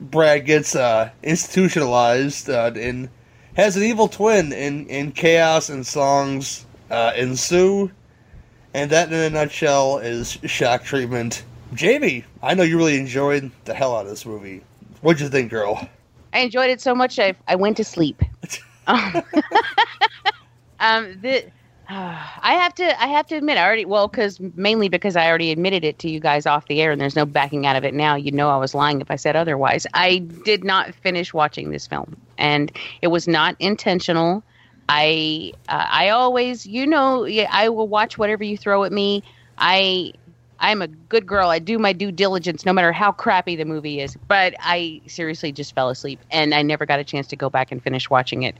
[0.00, 3.08] Brad gets uh, institutionalized uh, and
[3.54, 7.90] has an evil twin, and, and chaos and songs uh, ensue.
[8.72, 11.44] And that, in a nutshell, is shock treatment.
[11.74, 14.62] Jamie, I know you really enjoyed the hell out of this movie.
[15.00, 15.88] What'd you think, girl?
[16.32, 18.22] I enjoyed it so much I I went to sleep.
[18.86, 19.22] um,
[20.80, 21.50] um, the
[21.92, 25.50] I have to I have to admit I already well because mainly because I already
[25.50, 27.94] admitted it to you guys off the air and there's no backing out of it
[27.94, 28.14] now.
[28.14, 29.86] You know I was lying if I said otherwise.
[29.92, 32.70] I did not finish watching this film and
[33.02, 34.44] it was not intentional.
[34.88, 39.24] I uh, I always you know I will watch whatever you throw at me.
[39.58, 40.12] I
[40.60, 41.48] I'm a good girl.
[41.48, 44.16] I do my due diligence no matter how crappy the movie is.
[44.28, 47.72] But I seriously just fell asleep and I never got a chance to go back
[47.72, 48.56] and finish watching it.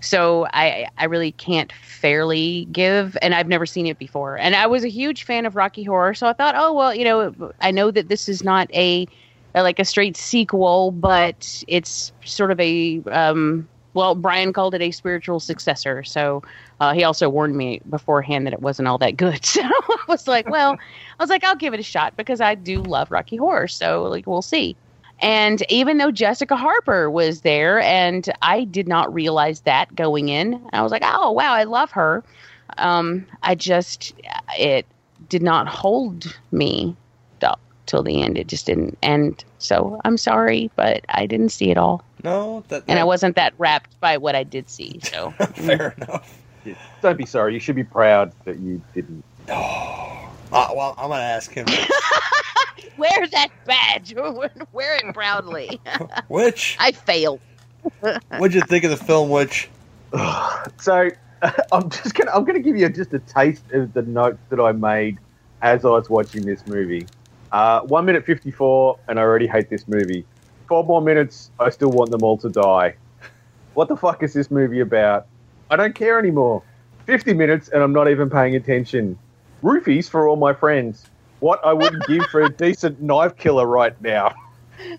[0.00, 4.38] So I I really can't fairly give and I've never seen it before.
[4.38, 7.04] And I was a huge fan of Rocky Horror, so I thought, "Oh, well, you
[7.04, 9.06] know, I know that this is not a
[9.54, 14.90] like a straight sequel, but it's sort of a um well, Brian called it a
[14.90, 16.04] spiritual successor.
[16.04, 16.42] So
[16.80, 19.44] uh, he also warned me beforehand that it wasn't all that good.
[19.58, 22.54] So I was like, well, I was like, I'll give it a shot because I
[22.54, 23.68] do love Rocky Horror.
[23.68, 24.76] So like, we'll see.
[25.20, 30.64] And even though Jessica Harper was there, and I did not realize that going in,
[30.72, 32.22] I was like, oh wow, I love her.
[32.76, 34.14] Um, I just
[34.56, 34.86] it
[35.28, 36.96] did not hold me
[37.88, 38.38] till the end.
[38.38, 38.96] It just didn't.
[39.02, 39.44] end.
[39.58, 42.04] so I'm sorry, but I didn't see it all.
[42.22, 45.00] No, that, and I wasn't that wrapped by what I did see.
[45.08, 46.38] So fair enough.
[47.00, 47.54] Don't be sorry.
[47.54, 49.24] You should be proud that you didn't.
[49.48, 51.66] Oh, uh, well, I'm gonna ask him.
[52.98, 54.14] Wear that badge.
[54.72, 55.80] Wear it proudly.
[56.28, 57.40] Which I failed.
[58.36, 59.30] What'd you think of the film?
[59.30, 59.70] Which
[60.80, 61.10] so
[61.72, 64.72] I'm just gonna I'm gonna give you just a taste of the notes that I
[64.72, 65.18] made
[65.62, 67.06] as I was watching this movie.
[67.52, 70.24] Uh, one minute fifty four, and I already hate this movie.
[70.68, 72.96] Four more minutes, I still want them all to die.
[73.74, 75.26] What the fuck is this movie about?
[75.70, 76.62] I don't care anymore.
[77.06, 79.18] Fifty minutes, and I'm not even paying attention.
[79.62, 81.06] Roofies for all my friends.
[81.40, 84.34] What I wouldn't give for a decent knife killer right now.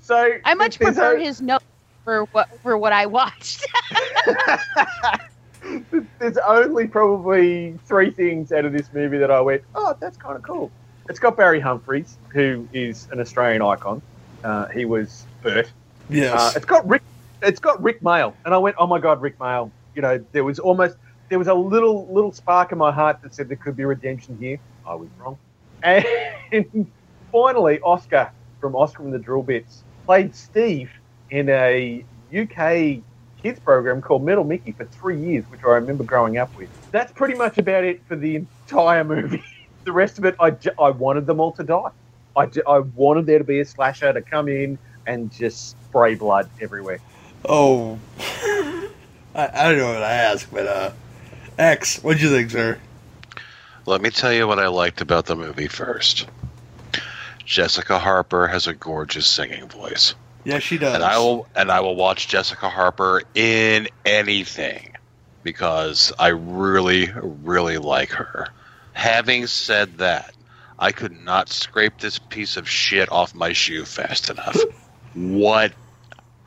[0.00, 1.62] so I much prefer a- his note
[2.04, 3.66] for what for what I watched.
[6.18, 10.36] there's only probably three things out of this movie that I went, oh, that's kind
[10.36, 10.70] of cool.
[11.08, 14.02] It's got Barry Humphries, who is an Australian icon.
[14.44, 15.72] Uh, he was Bert.
[16.10, 16.34] Yes.
[16.34, 17.02] Uh, it's got Rick.
[17.42, 19.70] It's got Rik Mayall, and I went, oh my god, Rik Mayall.
[19.94, 20.96] You know, there was almost
[21.28, 24.36] there was a little little spark in my heart that said there could be redemption
[24.38, 24.58] here.
[24.86, 25.38] I was wrong.
[25.82, 26.04] And
[27.32, 30.90] finally, Oscar from Oscar and the Drill Bits played Steve
[31.30, 32.04] in a
[32.36, 33.02] UK
[33.48, 36.68] kids program called Metal Mickey for three years, which I remember growing up with.
[36.92, 39.42] That's pretty much about it for the entire movie.
[39.84, 41.90] the rest of it, I, ju- I wanted them all to die.
[42.36, 46.14] I, ju- I wanted there to be a slasher to come in and just spray
[46.14, 47.00] blood everywhere.
[47.48, 48.88] Oh, I,
[49.34, 50.90] I don't know what I ask, but uh,
[51.58, 52.78] X, what'd you think, sir?
[53.86, 56.26] Let me tell you what I liked about the movie first.
[57.46, 60.14] Jessica Harper has a gorgeous singing voice.
[60.48, 60.94] Yes, she does.
[60.94, 64.96] And I will and I will watch Jessica Harper in anything
[65.42, 68.48] because I really really like her.
[68.94, 70.34] Having said that,
[70.78, 74.56] I could not scrape this piece of shit off my shoe fast enough.
[75.12, 75.72] what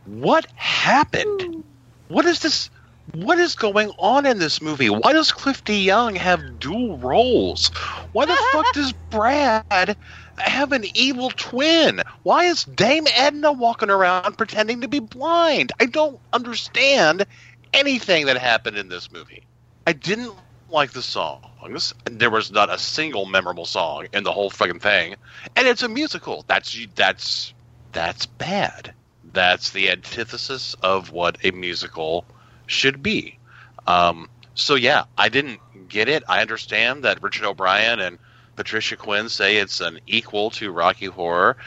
[0.05, 1.63] what happened?
[2.07, 2.71] What is this
[3.13, 4.89] what is going on in this movie?
[4.89, 7.67] Why does Cliff DeYoung have dual roles?
[8.13, 9.95] Why the fuck does Brad
[10.49, 12.01] have an evil twin?
[12.23, 15.71] Why is Dame Edna walking around pretending to be blind?
[15.79, 17.25] I don't understand
[17.73, 19.43] anything that happened in this movie.
[19.87, 20.33] I didn't
[20.69, 21.93] like the songs.
[22.05, 25.15] There was not a single memorable song in the whole fucking thing,
[25.55, 26.45] and it's a musical.
[26.47, 27.53] That's that's
[27.91, 28.93] that's bad.
[29.33, 32.25] That's the antithesis of what a musical
[32.67, 33.37] should be.
[33.87, 36.23] Um, so yeah, I didn't get it.
[36.27, 38.17] I understand that Richard O'Brien and
[38.61, 41.57] Patricia Quinn say it's an equal to Rocky Horror.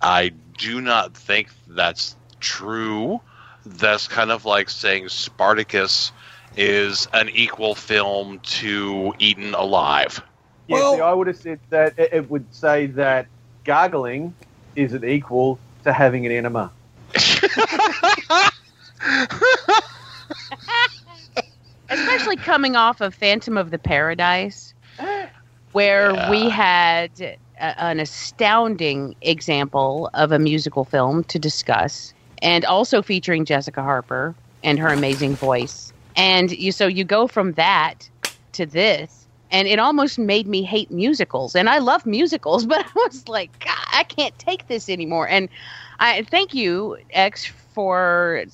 [0.00, 3.20] I do not think that's true.
[3.66, 6.12] that's kind of like saying Spartacus
[6.56, 10.22] is an equal film to Eaten Alive.
[10.68, 13.26] Yeah, see, I would have said that it, it would say that
[13.64, 14.32] gargling
[14.76, 16.70] is an equal to having an enema.
[21.90, 24.72] especially coming off of Phantom of the Paradise,
[25.74, 27.36] where we had a,
[27.82, 34.78] an astounding example of a musical film to discuss, and also featuring Jessica Harper and
[34.78, 35.92] her amazing voice.
[36.16, 38.08] And you, so you go from that
[38.52, 41.56] to this, and it almost made me hate musicals.
[41.56, 45.28] And I love musicals, but I was like, God, I can't take this anymore.
[45.28, 45.48] And
[45.98, 48.44] I thank you, X, for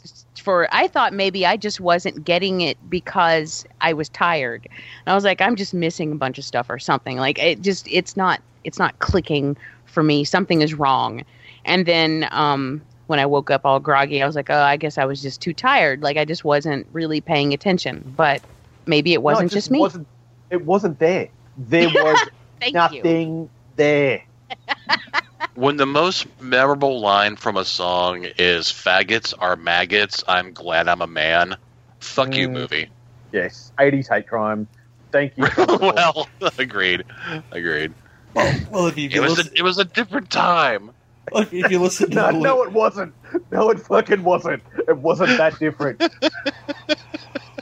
[0.40, 4.66] for I thought maybe I just wasn't getting it because I was tired.
[4.66, 7.18] And I was like, I'm just missing a bunch of stuff or something.
[7.18, 10.24] Like it just it's not it's not clicking for me.
[10.24, 11.24] Something is wrong.
[11.64, 14.96] And then um when I woke up all groggy, I was like, oh, I guess
[14.96, 16.02] I was just too tired.
[16.02, 18.14] Like I just wasn't really paying attention.
[18.16, 18.40] But
[18.86, 19.80] maybe it wasn't No, it just, me.
[19.80, 20.06] Wasn't,
[20.50, 21.28] it wasn't there.
[21.56, 22.28] There was
[22.72, 24.22] nothing there.
[25.54, 31.02] When the most memorable line from a song is "Faggots are maggots," I'm glad I'm
[31.02, 31.56] a man.
[32.00, 32.52] Fuck you, Mm.
[32.52, 32.88] movie.
[33.32, 34.68] Yes, 80s hate crime.
[35.12, 35.46] Thank you.
[35.80, 36.28] well,
[36.58, 37.04] agreed,
[37.52, 37.92] agreed.
[38.34, 40.92] Well, if you It was a, it was a different time.
[41.32, 43.14] Look, if you listen to no, the no, it wasn't.
[43.50, 44.62] No, it fucking wasn't.
[44.88, 46.00] It wasn't that different.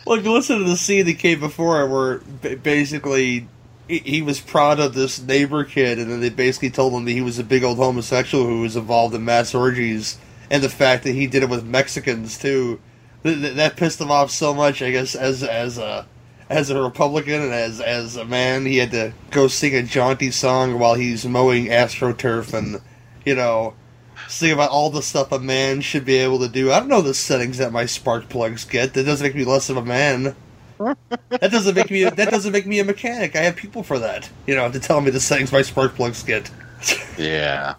[0.06, 2.18] Well, if you listen to the scene that came before, it, where
[2.56, 3.46] basically
[3.88, 7.22] he, was proud of this neighbor kid, and then they basically told him that he
[7.22, 10.18] was a big old homosexual who was involved in mass orgies,
[10.50, 12.80] and the fact that he did it with Mexicans too,
[13.22, 14.82] th- th- that pissed him off so much.
[14.82, 16.06] I guess as as a
[16.50, 20.30] as a Republican and as as a man, he had to go sing a jaunty
[20.30, 22.80] song while he's mowing astroturf, and
[23.24, 23.74] you know.
[24.26, 26.72] Sing about all the stuff a man should be able to do.
[26.72, 28.92] I don't know the settings that my spark plugs get.
[28.92, 30.34] That doesn't make me less of a man.
[30.78, 32.04] That doesn't make me.
[32.04, 33.36] That doesn't make me a mechanic.
[33.36, 34.30] I have people for that.
[34.46, 36.50] You know, to tell me the settings my spark plugs get.
[37.16, 37.74] Yeah.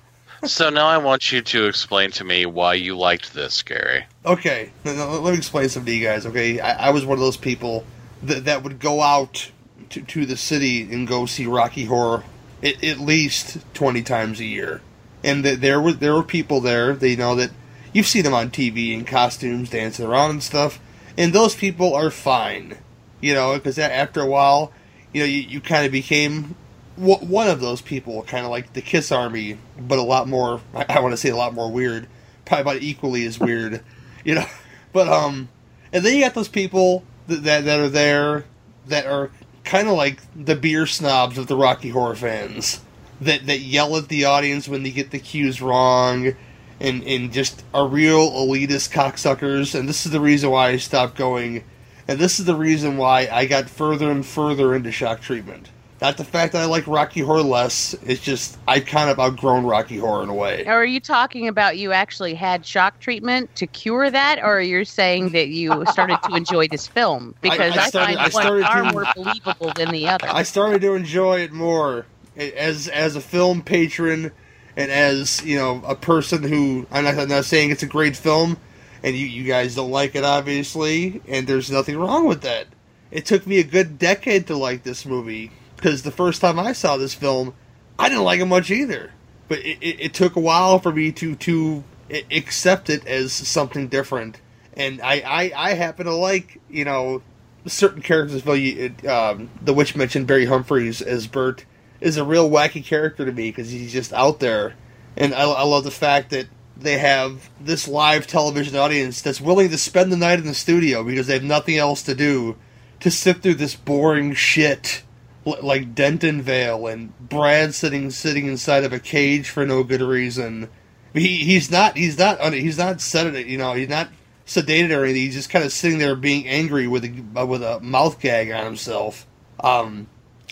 [0.46, 4.06] So now I want you to explain to me why you liked this, Gary.
[4.26, 6.26] Okay, let me explain some to you guys.
[6.26, 7.84] Okay, I, I was one of those people
[8.24, 9.52] that, that would go out
[9.90, 12.24] to, to the city and go see Rocky Horror
[12.64, 14.82] at, at least twenty times a year,
[15.24, 16.94] and that there were there were people there.
[16.94, 17.52] They know that
[17.92, 20.80] you've seen them on TV in costumes, dancing around and stuff,
[21.18, 22.78] and those people are fine.
[23.22, 24.72] You know, because after a while,
[25.14, 26.56] you know, you, you kind of became
[27.00, 30.62] one of those people, kind of like the Kiss Army, but a lot more.
[30.76, 32.08] I, I want to say a lot more weird,
[32.46, 33.82] probably about equally as weird,
[34.26, 34.46] you know.
[34.92, 35.50] But um,
[35.94, 38.46] and then you got those people that that, that are there
[38.88, 39.32] that are
[39.64, 42.82] kind of like the beer snobs of the Rocky Horror fans
[43.22, 46.36] that that yell at the audience when they get the cues wrong.
[46.82, 51.18] And, and just are real elitist cocksuckers, and this is the reason why I stopped
[51.18, 51.66] going
[52.10, 55.70] and this is the reason why I got further and further into shock treatment.
[56.02, 59.66] Not the fact that I like Rocky Horror less, it's just I kind of outgrown
[59.66, 60.66] Rocky Horror in a way.
[60.66, 64.86] Or are you talking about you actually had shock treatment to cure that, or you're
[64.86, 67.36] saying that you started to enjoy this film?
[67.42, 70.28] Because I, I started- find I one far to- more believable than the other.
[70.30, 74.32] I started to enjoy it more as as a film patron
[74.78, 78.16] and as you know a person who I'm not, I'm not saying it's a great
[78.16, 78.58] film,
[79.04, 82.68] and you you guys don't like it obviously, and there's nothing wrong with that.
[83.12, 86.74] It took me a good decade to like this movie because the first time I
[86.74, 87.54] saw this film,
[87.98, 89.12] I didn't like it much either.
[89.48, 91.84] But it, it, it took a while for me to to
[92.32, 94.40] accept it as something different,
[94.74, 97.24] and I I, I happen to like you know
[97.66, 98.46] certain characters.
[98.48, 101.66] Um, the witch mentioned Barry Humphries as Bert
[102.00, 104.76] is a real wacky character to me because he's just out there,
[105.18, 106.48] and I, I love the fact that
[106.80, 111.04] they have this live television audience that's willing to spend the night in the studio
[111.04, 112.56] because they have nothing else to do
[113.00, 115.04] to sit through this boring shit
[115.46, 120.70] like Denton Vale and Brad sitting sitting inside of a cage for no good reason.
[121.14, 124.10] He he's not he's not he's not sedated you know he's not
[124.46, 125.24] sedated or anything.
[125.24, 128.66] He's just kind of sitting there being angry with a with a mouth gag on
[128.66, 129.26] himself.
[129.62, 130.08] Um,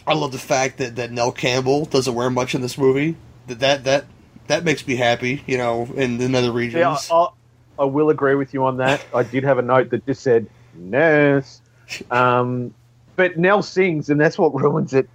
[0.05, 3.17] I love the fact that, that Nell Campbell doesn't wear much in this movie.
[3.47, 4.05] That that that
[4.48, 5.44] that makes me happy.
[5.45, 6.80] You know, in, in other regions.
[6.80, 7.28] Yeah, I,
[7.80, 9.06] I will agree with you on that.
[9.14, 11.61] I did have a note that just said nurse.
[12.11, 12.74] Um,
[13.15, 15.10] but Nell sings, and that's what ruins it.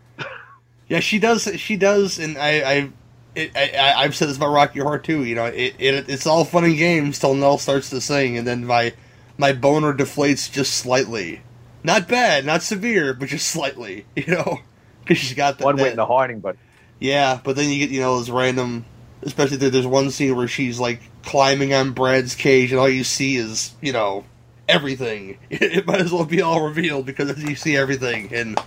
[0.89, 1.45] Yeah, she does.
[1.57, 2.91] She does, and I, I,
[3.35, 5.25] it, I, I've said this about Rocky Horror too.
[5.25, 8.47] You know, it, it it's all fun and games till Nell starts to sing, and
[8.47, 8.93] then my
[9.39, 11.41] my boner deflates just slightly.
[11.85, 14.05] Not bad, not severe, but just slightly.
[14.17, 14.61] You know,
[15.01, 15.65] because she's got that.
[15.65, 16.57] One that- went into hiding, but
[17.01, 18.85] yeah, but then you get you know those random,
[19.23, 23.05] especially there, there's one scene where she's like climbing on Brad's cage, and all you
[23.05, 24.25] see is you know
[24.69, 25.39] everything.
[25.51, 28.33] It, might as well be all revealed because you see everything.
[28.33, 28.61] And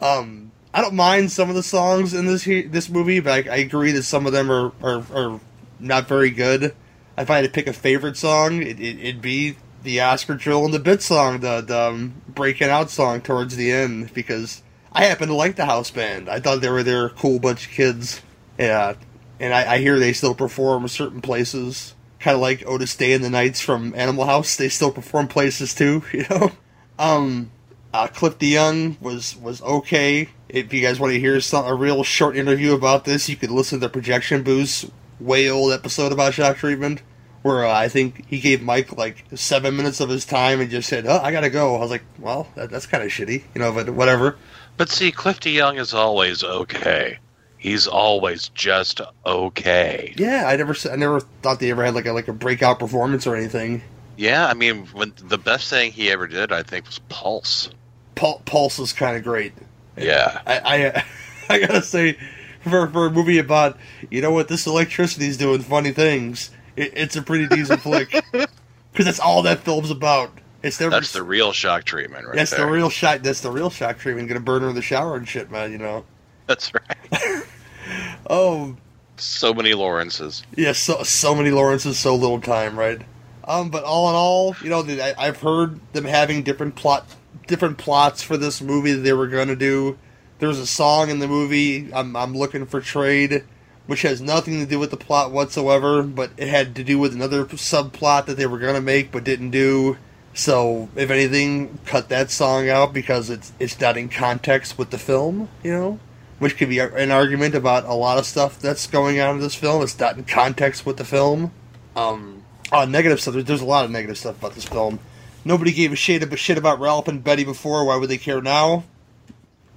[0.00, 3.56] um, I don't mind some of the songs in this this movie, but I, I
[3.56, 5.40] agree that some of them are, are, are
[5.78, 6.74] not very good.
[7.16, 10.64] If I had to pick a favorite song, it, it, it'd be the Oscar Drill
[10.64, 14.62] and the Bit song, the, the um, Breaking Out song towards the end, because
[14.92, 16.28] I happen to like the house band.
[16.28, 18.22] I thought they were they're a cool bunch of kids.
[18.58, 18.94] Yeah,
[19.42, 23.24] and I, I hear they still perform certain places, kind of like Otis Day and
[23.24, 24.54] the Knights from Animal House.
[24.54, 26.52] They still perform places too, you know.
[26.96, 27.50] Um,
[27.92, 30.28] uh, Cliff DeYoung was was okay.
[30.48, 33.50] If you guys want to hear some, a real short interview about this, you could
[33.50, 37.02] listen to the Projection Booth way old episode about shock treatment,
[37.42, 40.88] where uh, I think he gave Mike like seven minutes of his time and just
[40.88, 43.60] said, "Oh, I gotta go." I was like, "Well, that, that's kind of shitty," you
[43.60, 44.36] know, but whatever.
[44.76, 47.18] But see, Cliff DeYoung is always okay.
[47.62, 50.12] He's always just okay.
[50.16, 53.24] Yeah, I never, I never thought they ever had like a like a breakout performance
[53.24, 53.82] or anything.
[54.16, 57.70] Yeah, I mean, when the best thing he ever did, I think, was Pulse.
[58.16, 59.52] Pul- Pulse is kind of great.
[59.96, 60.42] Yeah.
[60.44, 61.04] I, I,
[61.54, 62.18] I gotta say,
[62.64, 63.78] for for a movie about
[64.10, 69.06] you know what this electricity's doing funny things, it, it's a pretty decent flick because
[69.06, 70.32] that's all that film's about.
[70.64, 72.66] It's never That's the real shock treatment, right that's there.
[72.66, 73.20] the real shock.
[73.22, 74.26] That's the real shock treatment.
[74.26, 75.70] Gonna burn her in the shower and shit, man.
[75.70, 76.04] You know.
[76.52, 77.44] That's right.
[78.28, 78.76] Oh
[79.16, 80.42] So many Lawrences.
[80.54, 83.00] yeah, so so many Lawrences, so little time, right?
[83.44, 87.06] Um, but all in all, you know, the, I, I've heard them having different plot,
[87.46, 89.96] different plots for this movie that they were gonna do.
[90.40, 91.90] There's a song in the movie.
[91.94, 93.44] I'm I'm looking for trade,
[93.86, 97.14] which has nothing to do with the plot whatsoever, but it had to do with
[97.14, 99.96] another subplot that they were gonna make but didn't do.
[100.34, 104.98] So, if anything, cut that song out because it's it's not in context with the
[104.98, 105.98] film, you know,
[106.42, 109.54] which could be an argument about a lot of stuff that's going on in this
[109.54, 109.80] film.
[109.80, 111.52] It's not in context with the film.
[111.94, 112.42] Um,
[112.72, 113.34] uh, negative stuff.
[113.34, 114.98] There's, a lot of negative stuff about this film.
[115.44, 117.84] Nobody gave a shit about shit about Ralph and Betty before.
[117.84, 118.82] Why would they care now?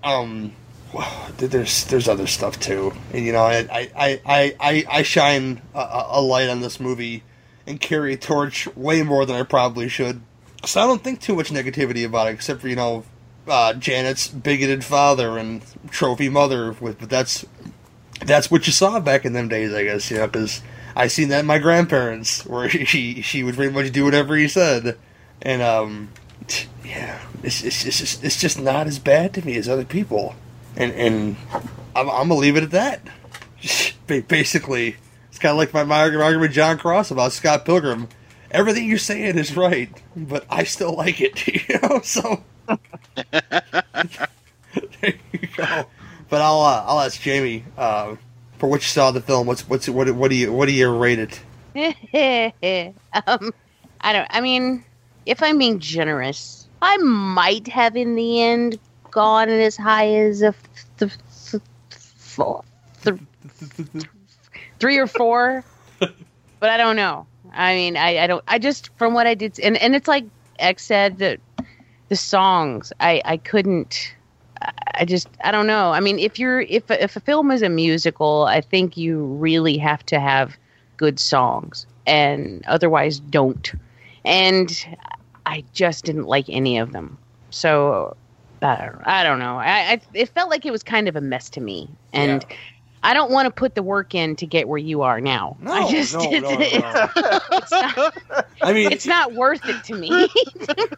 [0.04, 0.54] Um,
[0.94, 5.62] well, there's there's other stuff too, and you know, I I I I, I, shine
[5.76, 7.22] a, a a light on this movie
[7.68, 10.20] and carry a torch way more than I probably should.
[10.66, 13.04] So I don't think too much negativity about it, except for you know
[13.48, 16.74] uh, Janet's bigoted father and trophy mother.
[16.74, 17.46] With but that's
[18.26, 20.10] that's what you saw back in them days, I guess.
[20.10, 20.62] You know, because
[20.96, 24.48] I seen that in my grandparents, where she she would pretty much do whatever he
[24.48, 24.98] said,
[25.42, 26.10] and um,
[26.84, 30.36] yeah, it's it's it's just, it's just not as bad to me as other people,
[30.76, 31.36] and and
[31.96, 33.02] I'm, I'm gonna leave it at that.
[34.28, 34.96] Basically,
[35.30, 38.08] it's kind of like my, my argument with John Cross about Scott Pilgrim.
[38.52, 42.02] Everything you're saying is right, but I still like it, you know.
[42.02, 42.80] So there
[45.32, 45.86] you go.
[46.30, 48.16] But I'll uh, I'll ask Jamie uh,
[48.58, 49.48] for what you saw of the film.
[49.48, 51.42] What's what's what what do you what do you rate it?
[53.28, 53.52] um,
[54.02, 54.28] I don't.
[54.30, 54.84] I mean,
[55.26, 58.80] if I'm being generous, I might have in the end
[59.12, 60.54] gone as high as a
[60.98, 61.12] th-
[61.50, 62.64] th- four,
[63.04, 63.20] th-
[64.80, 65.64] three or four,
[66.00, 67.28] but I don't know.
[67.54, 68.44] I mean, I, I don't.
[68.48, 70.26] I just from what I did, and and it's like
[70.60, 71.40] X said that
[72.10, 74.14] the songs, I I couldn't.
[74.62, 75.92] I- just I don't know.
[75.92, 79.78] I mean, if you're if if a film is a musical, I think you really
[79.78, 80.58] have to have
[80.98, 83.74] good songs, and otherwise don't.
[84.24, 84.86] And
[85.46, 87.18] I just didn't like any of them.
[87.50, 88.16] So
[88.62, 89.58] I don't, I don't know.
[89.58, 92.46] I, I it felt like it was kind of a mess to me, and
[93.06, 95.58] I don't want to put the work in to get where you are now.
[95.62, 98.18] No, I just no, no, no, it's not.
[98.64, 100.10] I mean, it's not worth it to me.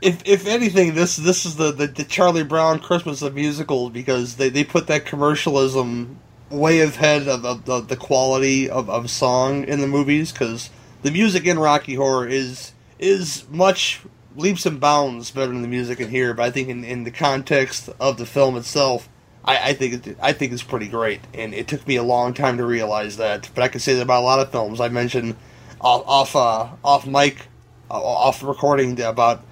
[0.02, 4.38] if if anything, this this is the, the, the Charlie Brown Christmas of musicals because
[4.38, 6.18] they, they put that commercialism
[6.50, 10.70] way ahead of, of, of the quality of, of song in the movies because
[11.02, 14.00] the music in Rocky Horror is is much
[14.38, 16.34] leaps and bounds better than the music in here.
[16.34, 19.10] But I think in, in the context of the film itself,
[19.48, 22.34] I, I think it, I think it's pretty great, and it took me a long
[22.34, 23.50] time to realize that.
[23.56, 24.82] But I can say that about a lot of films.
[24.82, 25.36] I mentioned
[25.80, 27.48] off off uh, off mic,
[27.90, 29.44] uh, off recording about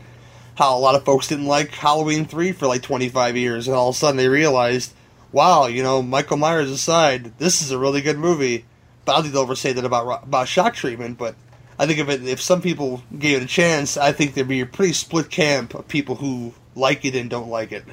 [0.56, 3.90] how a lot of folks didn't like Halloween 3 for like 25 years, and all
[3.90, 4.94] of a sudden they realized,
[5.32, 8.66] wow, you know, Michael Myers aside, this is a really good movie.
[9.06, 11.36] But I don't think they'll ever say that about about shock treatment, but
[11.80, 14.62] I think if it, if some people gave it a chance, I think there'd be
[14.62, 17.86] a pretty split camp of people who like it and don't like it.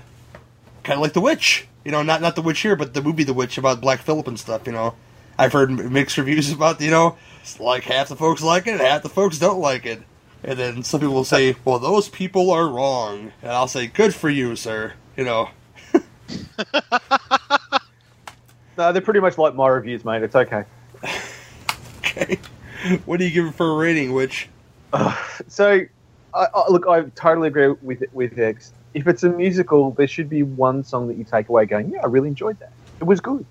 [0.82, 1.68] Kind of like The Witch.
[1.84, 4.28] You know, not not The Witch here, but the movie The Witch about Black Phillip
[4.28, 4.94] and stuff, you know.
[5.38, 8.80] I've heard mixed reviews about, you know, it's like half the folks like it and
[8.80, 10.02] half the folks don't like it.
[10.44, 13.32] And then some people will say, well, those people are wrong.
[13.42, 14.92] And I'll say, good for you, sir.
[15.16, 15.48] You know,
[18.78, 20.22] No, they're pretty much like my reviews, mate.
[20.22, 20.64] It's okay.
[21.98, 22.38] okay.
[23.04, 24.12] what do you give it for a rating?
[24.12, 24.48] Which
[25.48, 25.80] So,
[26.34, 28.72] I, I, look, I totally agree with with X.
[28.94, 32.00] If it's a musical, there should be one song that you take away going, "Yeah,
[32.02, 32.72] I really enjoyed that.
[33.00, 33.44] It was good."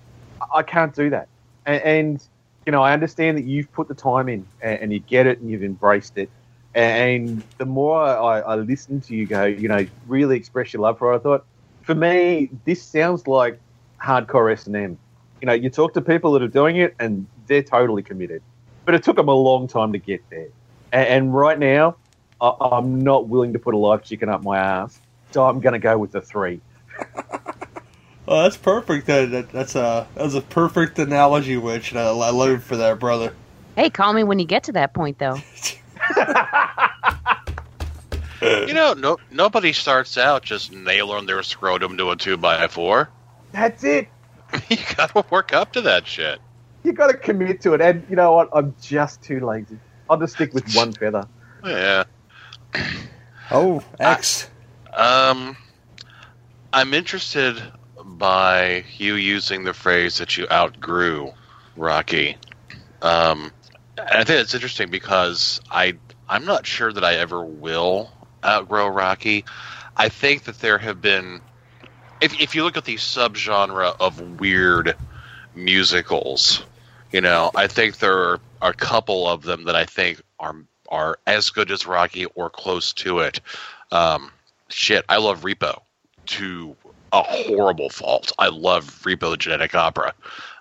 [0.52, 1.28] I, can't do that,
[1.66, 2.28] and, and
[2.66, 5.40] you know, I understand that you've put the time in and, and you get it
[5.40, 6.30] and you've embraced it.
[6.74, 10.98] And the more I, I listen to you go, you know, really express your love
[10.98, 11.44] for it, I thought,
[11.82, 13.60] for me, this sounds like
[14.02, 14.98] hardcore S and M.
[15.40, 18.42] You know, you talk to people that are doing it, and they're totally committed.
[18.84, 20.48] But it took them a long time to get there.
[20.92, 21.96] And, and right now,
[22.40, 25.00] I, I'm not willing to put a live chicken up my ass,
[25.32, 26.60] so I'm going to go with the three.
[28.28, 29.08] Oh, that's perfect.
[29.08, 32.76] That, that that's uh, a that's a perfect analogy, which I, I love you for
[32.76, 33.34] that, brother.
[33.74, 35.38] Hey, call me when you get to that point, though.
[38.42, 43.08] You know, no nobody starts out just nailing their scrotum to a two by four.
[43.52, 44.08] That's it.
[44.68, 46.40] you gotta work up to that shit.
[46.82, 47.80] You got to commit to it.
[47.80, 48.48] And you know what?
[48.52, 49.78] I'm just too lazy.
[50.10, 51.28] I'll just stick with one feather.
[51.64, 52.04] Yeah.
[53.52, 54.48] Oh, X.
[54.92, 55.56] Um,
[56.72, 57.62] I'm interested
[58.04, 61.32] by you using the phrase that you outgrew
[61.76, 62.36] Rocky.
[63.00, 63.52] Um,
[63.98, 65.94] I think it's interesting because I
[66.28, 68.10] I'm not sure that I ever will
[68.44, 69.44] outgrow Rocky.
[69.96, 71.40] I think that there have been,
[72.20, 74.96] if if you look at the subgenre of weird
[75.54, 76.64] musicals,
[77.12, 80.56] you know, I think there are a couple of them that I think are
[80.88, 83.40] are as good as Rocky or close to it.
[83.90, 84.31] Um,
[84.72, 85.80] shit, I love Repo
[86.26, 86.76] to
[87.12, 88.32] a horrible fault.
[88.38, 90.14] I love Repo the Genetic Opera.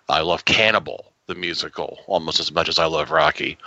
[0.10, 3.58] I love Cannibal the musical almost as much as I love Rocky.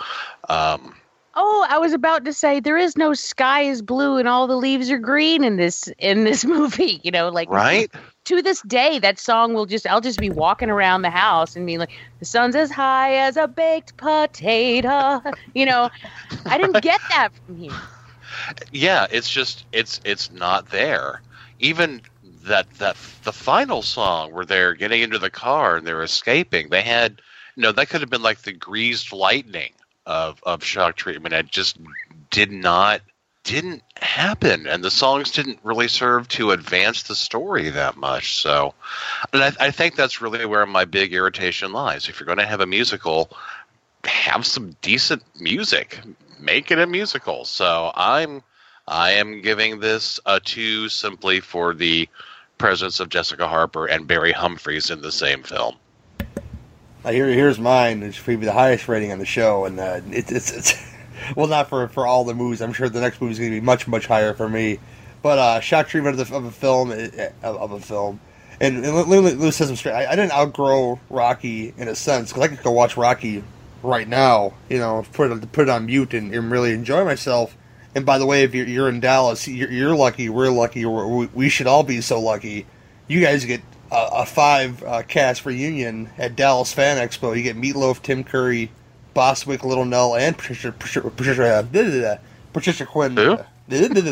[0.49, 0.95] Um,
[1.37, 4.55] Oh, I was about to say there is no sky is blue and all the
[4.55, 7.01] leaves are green in this in this movie.
[7.03, 7.91] You know, like right?
[8.25, 11.65] To this day, that song will just I'll just be walking around the house and
[11.67, 15.21] be like, "The sun's as high as a baked potato."
[15.53, 15.89] You know,
[16.45, 17.71] I didn't get that from here.
[18.71, 21.21] Yeah, it's just it's it's not there.
[21.59, 22.01] Even
[22.43, 26.81] that that the final song where they're getting into the car and they're escaping, they
[26.81, 27.21] had
[27.55, 29.73] you know that could have been like the greased lightning
[30.05, 31.33] of of shock treatment.
[31.33, 31.77] It just
[32.29, 33.01] did not
[33.45, 38.41] didn't happen, and the songs didn't really serve to advance the story that much.
[38.41, 38.73] So,
[39.31, 42.09] and I, I think that's really where my big irritation lies.
[42.09, 43.29] If you're going to have a musical,
[44.03, 45.99] have some decent music,
[46.39, 47.45] make it a musical.
[47.45, 48.43] So I'm
[48.87, 52.07] I am giving this a two simply for the
[52.57, 55.75] presence of Jessica Harper and Barry Humphries in the same film.
[57.03, 58.01] Here, here's mine.
[58.01, 60.73] It's probably the highest rating on the show, and uh, it, it's it's
[61.35, 62.61] well, not for for all the movies.
[62.61, 64.79] I'm sure the next movie is going to be much much higher for me.
[65.21, 68.19] But uh, treatment of, the, of a film eh, of, of a film,
[68.59, 69.93] and, and Lewis says straight.
[69.93, 73.43] I, I didn't outgrow Rocky in a sense because I could go watch Rocky
[73.85, 74.53] right now.
[74.69, 77.55] You know, put it put it on mute and, and really enjoy myself.
[77.93, 80.27] And by the way, if you're, you're in Dallas, you're, you're lucky.
[80.27, 80.85] We're lucky.
[80.85, 82.65] We're, we we should all be so lucky.
[83.07, 87.35] You guys get a, a five uh, cast reunion at Dallas Fan Expo.
[87.35, 88.71] You get Meatloaf, Tim Curry,
[89.13, 92.17] Bostwick, Little Nell, and Patricia Patricia Patricia, uh, blah, blah, blah,
[92.53, 93.15] Patricia Quinn.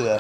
[0.08, 0.20] uh,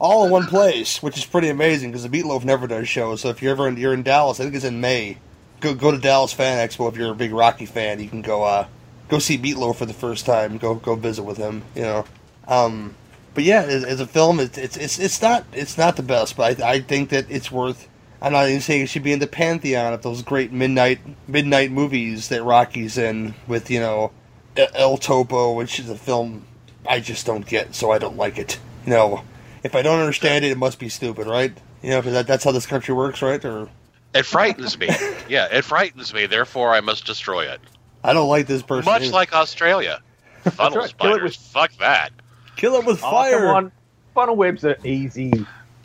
[0.00, 3.20] all in one place, which is pretty amazing because the Meatloaf never does shows.
[3.20, 5.18] So if you're ever in, you're in Dallas, I think it's in May.
[5.60, 8.00] Go go to Dallas Fan Expo if you're a big Rocky fan.
[8.00, 8.66] You can go uh,
[9.08, 10.58] go see Meatloaf for the first time.
[10.58, 11.62] Go go visit with him.
[11.74, 12.04] You know.
[12.48, 12.94] Um,
[13.34, 16.60] but yeah, as, a film, it's, it's it's it's not it's not the best, but
[16.60, 17.88] I, I think that it's worth.
[18.20, 21.70] I'm not even saying it should be in the pantheon of those great midnight midnight
[21.70, 24.12] movies that Rocky's in with you know
[24.56, 26.46] El Topo, which is a film
[26.86, 28.58] I just don't get, so I don't like it.
[28.84, 29.22] You know,
[29.62, 31.56] if I don't understand it, it must be stupid, right?
[31.82, 33.42] You know, because that, that's how this country works, right?
[33.44, 33.68] Or
[34.14, 34.88] It frightens me.
[35.28, 36.26] yeah, it frightens me.
[36.26, 37.60] Therefore, I must destroy it.
[38.04, 38.90] I don't like this person.
[38.92, 40.00] Much like Australia,
[40.42, 41.36] funnel right, kill it spiders.
[41.36, 42.10] Fuck that.
[42.56, 43.38] Kill it with Oh, fire.
[43.38, 43.72] come on.
[44.14, 45.32] Funnel webs are easy.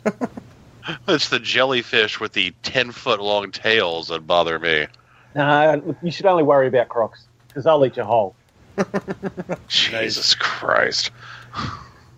[1.06, 4.86] It's the jellyfish with the ten foot long tails that bother me.
[5.34, 8.34] Nah, you should only worry about crocs because they'll eat you whole.
[9.68, 11.10] Jesus Christ.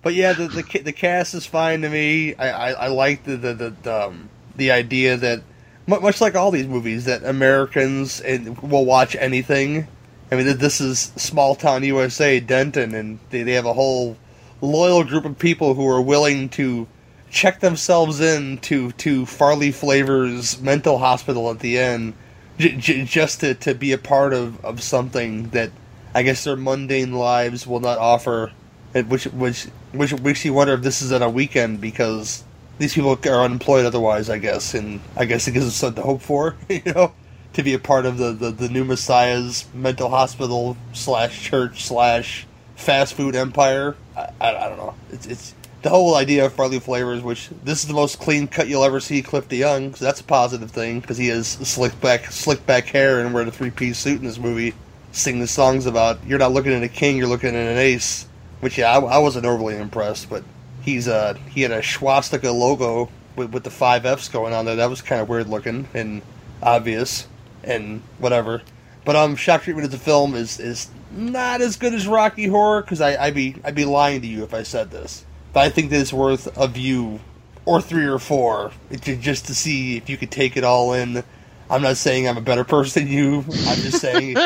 [0.02, 2.34] But yeah, the, the the cast is fine to me.
[2.36, 5.44] I I, I like the the the, the, um, the idea that mu-
[5.90, 9.88] much like all these movies that Americans and will watch anything.
[10.30, 14.16] I mean, this is small town USA, Denton, and they, they have a whole
[14.60, 16.86] loyal group of people who are willing to
[17.30, 22.14] check themselves in to to Farley Flavors Mental Hospital at the end,
[22.58, 25.70] j- j- just to, to be a part of, of something that
[26.14, 28.52] I guess their mundane lives will not offer.
[28.92, 32.44] Which which which makes you wonder if this is on a weekend because
[32.80, 34.30] these people are unemployed otherwise.
[34.30, 36.56] I guess, and I guess it gives us something to hope for.
[36.68, 37.12] You know,
[37.52, 42.46] to be a part of the, the, the new Messiah's mental hospital slash church slash
[42.76, 43.96] fast food empire.
[44.16, 44.94] I, I, I don't know.
[45.10, 48.68] It's it's the whole idea of Farley Flavors, which this is the most clean cut
[48.68, 52.32] you'll ever see Cliff DeYoung, so that's a positive thing because he has slick back
[52.32, 54.74] slick back hair and wearing a three piece suit in this movie,
[55.12, 58.26] singing the songs about you're not looking at a king, you're looking at an ace.
[58.60, 60.44] Which yeah, I, I wasn't overly impressed, but
[60.82, 64.76] he's uh he had a swastika logo with, with the five Fs going on there.
[64.76, 66.22] That was kind of weird looking and
[66.62, 67.26] obvious
[67.62, 68.62] and whatever.
[69.04, 72.82] But um, shock treatment of the film is is not as good as Rocky Horror
[72.82, 75.24] because I I'd be I'd be lying to you if I said this.
[75.52, 77.20] But I think that it's worth a view
[77.64, 81.24] or three or four just to see if you could take it all in.
[81.70, 83.38] I'm not saying I'm a better person than you.
[83.38, 84.36] I'm just saying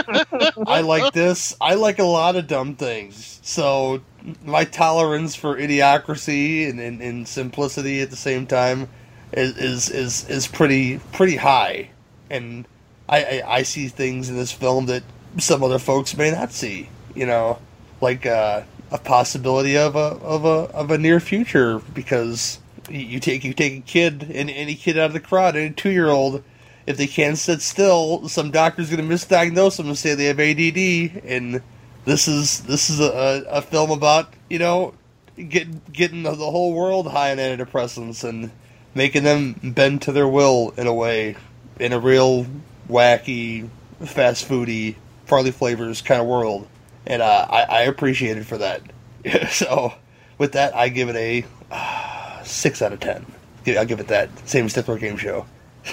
[0.66, 1.56] I like this.
[1.60, 3.40] I like a lot of dumb things.
[3.42, 4.02] So
[4.44, 8.88] my tolerance for idiocracy and, and, and simplicity at the same time
[9.32, 11.90] is, is is is pretty pretty high.
[12.30, 12.66] And
[13.08, 15.02] I, I, I see things in this film that
[15.38, 16.88] some other folks may not see.
[17.14, 17.58] You know,
[18.00, 23.44] like uh, a possibility of a of a of a near future because you- take
[23.44, 26.42] you take a kid and any kid out of the crowd, any two year old,
[26.86, 30.40] if they can't sit still, some doctor's going to misdiagnose them and say they have
[30.40, 31.24] ADD.
[31.24, 31.62] And
[32.04, 34.94] this is this is a, a film about you know
[35.36, 38.50] getting getting the, whole world high on antidepressants and
[38.94, 41.36] making them bend to their will in a way,
[41.80, 42.46] in a real
[42.88, 43.68] wacky,
[44.04, 44.96] fast foody,
[45.26, 46.68] Farley flavors kind of world.
[47.06, 48.82] And uh, I, I appreciate it for that.
[49.50, 49.94] so,
[50.38, 53.26] with that, I give it a uh, six out of ten.
[53.66, 54.28] I'll give it that.
[54.46, 55.46] Same as Death Game Show.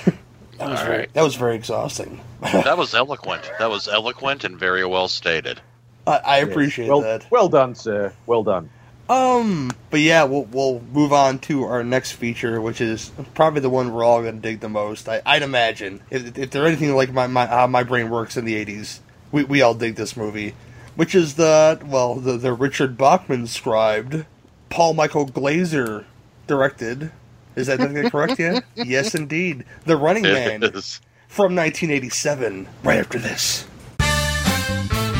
[0.61, 1.13] that was All very right.
[1.13, 2.21] that was very exhausting.
[2.41, 3.51] that was eloquent.
[3.59, 5.59] That was eloquent and very well stated.
[6.05, 7.29] I, I appreciate well, that.
[7.31, 8.13] Well done, sir.
[8.25, 8.69] Well done.
[9.09, 13.69] Um, but yeah, we'll we'll move on to our next feature, which is probably the
[13.69, 15.09] one we're all gonna dig the most.
[15.09, 18.45] I, I'd imagine if, if they're anything like my, my how my brain works in
[18.45, 18.99] the '80s,
[19.31, 20.53] we we all dig this movie,
[20.95, 24.25] which is the well the the Richard Bachman scribed,
[24.69, 26.05] Paul Michael Glaser
[26.47, 27.11] directed.
[27.55, 28.63] Is that is that correct yet?
[28.75, 29.65] yes, indeed.
[29.85, 31.01] The Running Man It is.
[31.27, 32.67] from 1987.
[32.83, 33.65] Right after this.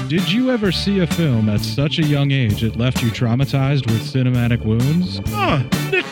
[0.07, 3.85] Did you ever see a film at such a young age it left you traumatized
[3.85, 5.19] with cinematic wounds?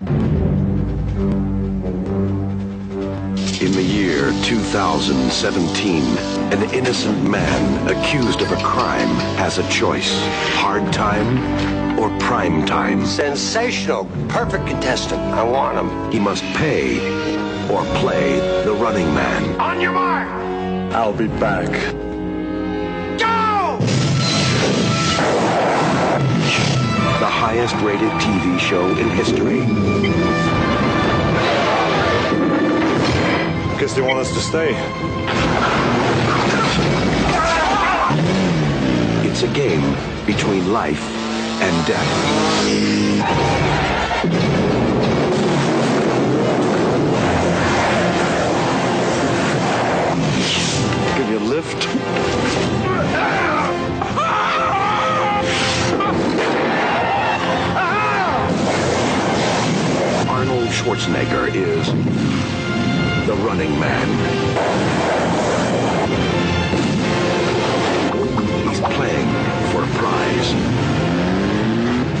[0.00, 0.06] In
[3.72, 6.02] the year 2017,
[6.52, 9.08] an innocent man accused of a crime
[9.38, 10.12] has a choice
[10.54, 13.04] hard time or prime time.
[13.04, 14.04] Sensational.
[14.28, 15.20] Perfect contestant.
[15.20, 16.12] I want him.
[16.12, 17.00] He must pay
[17.68, 19.60] or play the running man.
[19.60, 20.28] On your mark!
[20.94, 22.07] I'll be back.
[27.18, 29.58] The highest rated TV show in history.
[33.80, 34.70] Guess they want us to stay.
[39.28, 39.96] It's a game
[40.26, 41.02] between life
[41.60, 42.06] and death.
[51.16, 52.67] Give you a lift.
[60.68, 61.86] Arnold Schwarzenegger is
[63.26, 64.08] the running man.
[68.68, 69.28] He's playing
[69.72, 70.52] for a prize.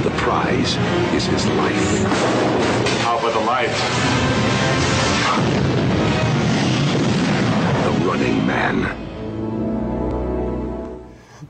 [0.02, 0.76] The prize
[1.14, 2.04] is his life.
[3.46, 3.68] right.
[7.84, 8.76] The Running Man.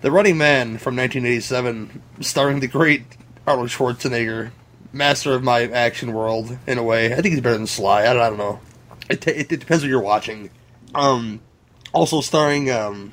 [0.00, 3.04] The Running Man from 1987, starring the great
[3.46, 4.50] Arnold Schwarzenegger,
[4.92, 7.12] master of my action world in a way.
[7.12, 8.02] I think he's better than Sly.
[8.02, 8.60] I don't, I don't know.
[9.10, 10.50] It, it, it depends what you're watching.
[10.94, 11.40] Um,
[11.92, 13.12] also starring um,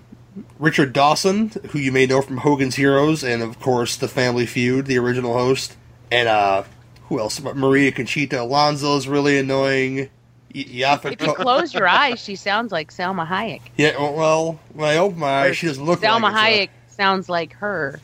[0.59, 4.85] Richard Dawson, who you may know from Hogan's Heroes, and of course The Family Feud,
[4.85, 5.75] the original host.
[6.11, 6.63] And uh,
[7.09, 7.41] who else?
[7.41, 10.09] Maria Conchita Alonso is really annoying.
[10.53, 13.61] Y- Yaphet If you close your eyes, she sounds like Salma Hayek.
[13.77, 17.27] Yeah, well, when I open my eyes, she doesn't look Salma like it, Hayek sounds
[17.27, 17.99] like her.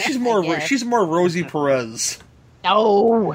[0.00, 0.60] she's more.
[0.60, 2.18] she's more Rosie Perez.
[2.64, 3.34] No.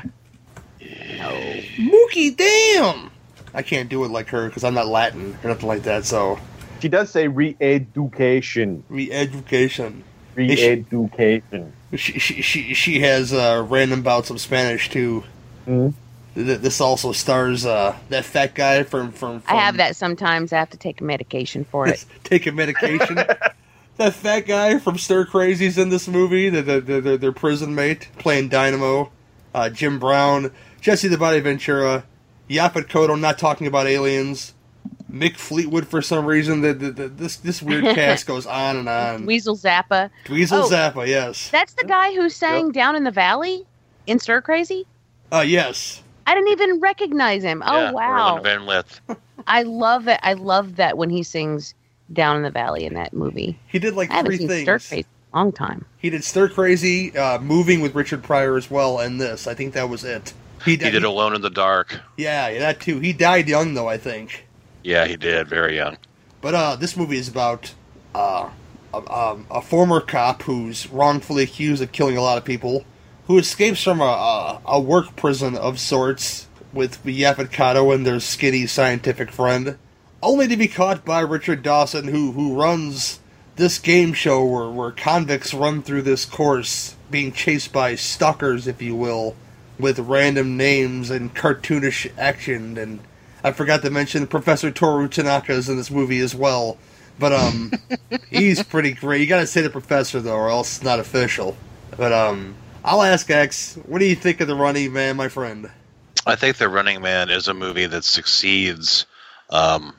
[1.17, 1.53] No.
[1.77, 3.09] Mookie, damn!
[3.53, 6.05] I can't do it like her because I'm not Latin or nothing like that.
[6.05, 6.39] So
[6.81, 8.83] She does say re-education.
[8.89, 10.03] re-education.
[10.35, 11.73] Re-education.
[11.95, 15.23] She she she, she has uh, random bouts of Spanish too.
[15.65, 15.93] Mhm.
[16.35, 19.41] This also stars uh, that fat guy from from.
[19.47, 20.51] I have that sometimes.
[20.51, 22.03] I have to take a medication for it.
[22.25, 23.15] take a medication.
[23.97, 26.49] that fat guy from Stir Crazy's in this movie.
[26.49, 29.11] The, the, the, the, their prison mate playing Dynamo.
[29.55, 30.51] Uh, Jim Brown,
[30.81, 32.03] Jesse the Body Ventura,
[32.49, 34.53] Yaphet Kotto not talking about aliens.
[35.09, 36.59] Mick Fleetwood for some reason.
[36.59, 39.25] The, the, the, this this weird cast goes on and on.
[39.25, 40.09] Weasel Zappa.
[40.25, 40.69] Dweezil Oh.
[40.69, 41.49] Zappa, yes.
[41.51, 43.65] That's the guy who sang Down in the Valley
[44.07, 44.85] in Stir Crazy?
[45.31, 46.03] Uh, yes.
[46.27, 47.63] I didn't even recognize him.
[47.65, 48.41] Oh, yeah, wow.
[48.41, 48.99] Van Lidth.
[49.47, 50.19] I love it.
[50.21, 51.75] I love that when he sings
[52.11, 53.57] Down in the Valley in that movie.
[53.67, 54.63] He did like I three things.
[54.63, 55.85] Stir Crazy in a long time.
[55.97, 59.47] He did Stir Crazy, uh, moving with Richard Pryor as well, and this.
[59.47, 60.33] I think that was it.
[60.63, 60.91] He He did.
[60.91, 61.99] did Alone in the Dark.
[62.17, 62.99] yeah, yeah, that too.
[62.99, 64.47] He died young though, I think.
[64.83, 65.47] Yeah, he did.
[65.47, 65.97] Very young.
[66.41, 67.73] But uh, this movie is about
[68.13, 68.49] uh,
[68.93, 72.85] a, um, a former cop who's wrongfully accused of killing a lot of people,
[73.27, 78.19] who escapes from a, a, a work prison of sorts with Yaphet Kotto and their
[78.19, 79.77] skinny scientific friend,
[80.21, 83.19] only to be caught by Richard Dawson, who who runs
[83.55, 88.81] this game show where, where convicts run through this course, being chased by stalkers, if
[88.81, 89.35] you will,
[89.79, 92.99] with random names and cartoonish action and
[93.43, 96.79] I forgot to mention Professor Toru Tanaka is in this movie as well.
[97.19, 97.71] But um
[98.31, 99.21] he's pretty great.
[99.21, 101.55] You gotta say the professor though, or else it's not official.
[101.95, 105.69] But um I'll ask X, what do you think of the running man, my friend?
[106.27, 109.05] I think The Running Man is a movie that succeeds
[109.49, 109.95] um,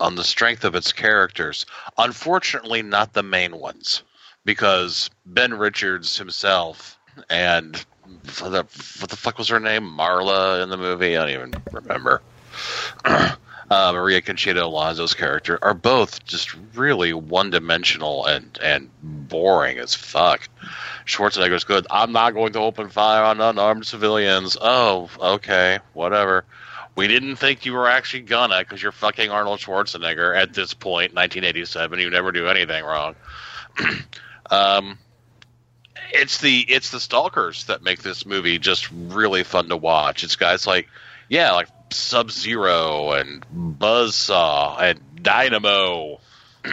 [0.00, 1.66] on the strength of its characters.
[1.96, 4.02] Unfortunately, not the main ones,
[4.44, 6.98] because Ben Richards himself
[7.28, 7.84] and
[8.24, 8.66] the,
[9.00, 9.82] what the fuck was her name?
[9.82, 11.16] Marla in the movie?
[11.16, 12.22] I don't even remember.
[13.04, 13.34] uh,
[13.70, 20.48] Maria Conchita Alonso's character are both just really one dimensional and, and boring as fuck.
[21.04, 21.86] Schwarzenegger's good.
[21.90, 24.56] I'm not going to open fire on unarmed civilians.
[24.60, 26.44] Oh, okay, whatever.
[26.98, 31.14] We didn't think you were actually gonna because you're fucking Arnold Schwarzenegger at this point,
[31.14, 32.00] 1987.
[32.00, 33.14] You never do anything wrong.
[34.50, 34.98] um,
[36.10, 40.24] it's the it's the stalkers that make this movie just really fun to watch.
[40.24, 40.88] It's guys like
[41.28, 46.18] yeah, like Sub Zero and Buzzsaw and Dynamo.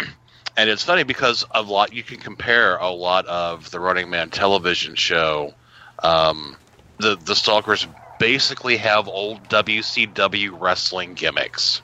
[0.57, 4.31] and it's funny because a lot you can compare a lot of the Running Man
[4.31, 5.53] television show.
[6.02, 6.57] Um,
[6.97, 7.85] the the stalkers
[8.19, 11.81] basically have old WCW wrestling gimmicks.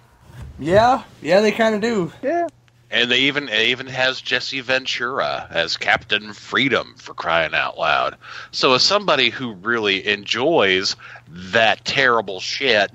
[0.59, 2.11] Yeah, yeah, they kind of do.
[2.21, 2.47] Yeah.
[2.89, 8.17] And they even it even has Jesse Ventura as Captain Freedom for crying out loud.
[8.51, 10.97] So as somebody who really enjoys
[11.29, 12.91] that terrible shit,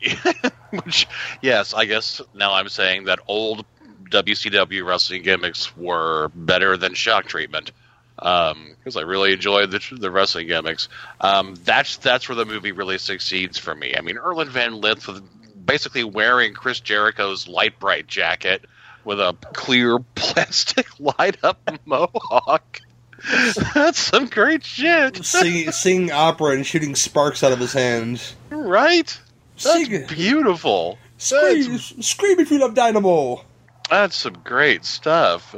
[0.70, 1.08] which
[1.42, 3.66] yes, I guess now I'm saying that old
[4.10, 7.72] WCW wrestling gimmicks were better than shock treatment
[8.20, 10.88] because I really enjoyed the, the wrestling gimmicks.
[11.20, 13.94] Um, that's that's where the movie really succeeds for me.
[13.96, 15.22] I mean, Erland Van Lidth with
[15.64, 18.64] basically wearing Chris Jericho's light bright jacket
[19.04, 22.80] with a clear plastic light up mohawk.
[23.74, 25.16] That's some great shit.
[25.24, 28.34] Sing, singing opera and shooting sparks out of his hands.
[28.48, 29.18] Right?
[29.62, 30.98] That's Sing- beautiful.
[31.18, 33.44] Scream, scream if you love Dynamo.
[33.90, 35.54] That's some great stuff.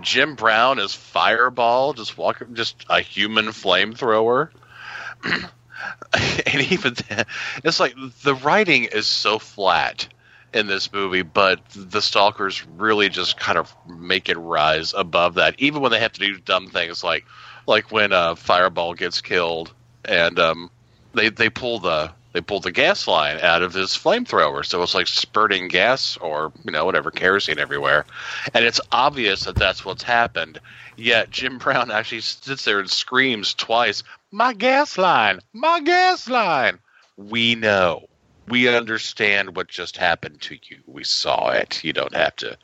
[0.00, 4.50] Jim Brown is Fireball, just walking, just a human flamethrower.
[5.24, 7.24] and even then,
[7.62, 7.94] it's like
[8.24, 10.08] the writing is so flat
[10.52, 15.54] in this movie, but the stalkers really just kind of make it rise above that.
[15.58, 17.24] Even when they have to do dumb things like,
[17.68, 19.72] like when uh, Fireball gets killed
[20.04, 20.70] and um,
[21.14, 24.94] they they pull the they pulled the gas line out of his flamethrower, so it's
[24.94, 28.04] like spurting gas or you know whatever kerosene everywhere,
[28.52, 30.60] and it's obvious that that's what's happened.
[30.96, 35.40] Yet Jim Brown actually sits there and screams twice, "My gas line!
[35.54, 36.78] My gas line!"
[37.16, 38.06] We know.
[38.48, 40.80] We understand what just happened to you.
[40.86, 41.82] We saw it.
[41.82, 42.58] You don't have to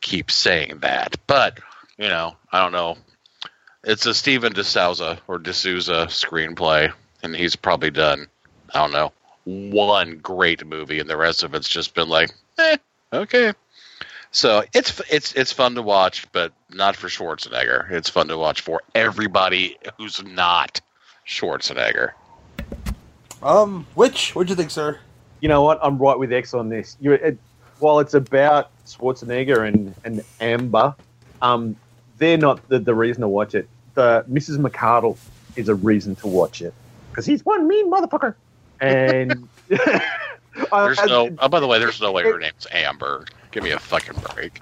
[0.00, 1.16] keep saying that.
[1.26, 1.58] But,
[1.98, 2.96] you know, I don't know.
[3.82, 6.92] It's a Steven DeSouza or D'Souza screenplay,
[7.24, 8.28] and he's probably done,
[8.72, 9.12] I don't know,
[9.46, 12.76] one great movie, and the rest of it's just been like, eh,
[13.12, 13.52] okay.
[14.32, 17.90] So it's it's it's fun to watch, but not for Schwarzenegger.
[17.90, 20.80] It's fun to watch for everybody who's not
[21.26, 22.10] Schwarzenegger.
[23.42, 24.34] Um, which?
[24.34, 24.98] What'd you think, sir?
[25.40, 25.78] You know what?
[25.82, 26.96] I'm right with X on this.
[27.00, 27.38] You, it,
[27.78, 30.94] while it's about Schwarzenegger and, and Amber,
[31.40, 31.76] um,
[32.18, 33.68] they're not the, the reason to watch it.
[33.94, 34.58] The Mrs.
[34.58, 35.16] McCardle
[35.54, 36.74] is a reason to watch it
[37.10, 38.34] because he's one mean motherfucker.
[38.80, 39.48] And
[40.70, 41.36] There's no.
[41.38, 43.26] Oh, by the way, there's no way her name's Amber.
[43.50, 44.60] Give me a fucking break.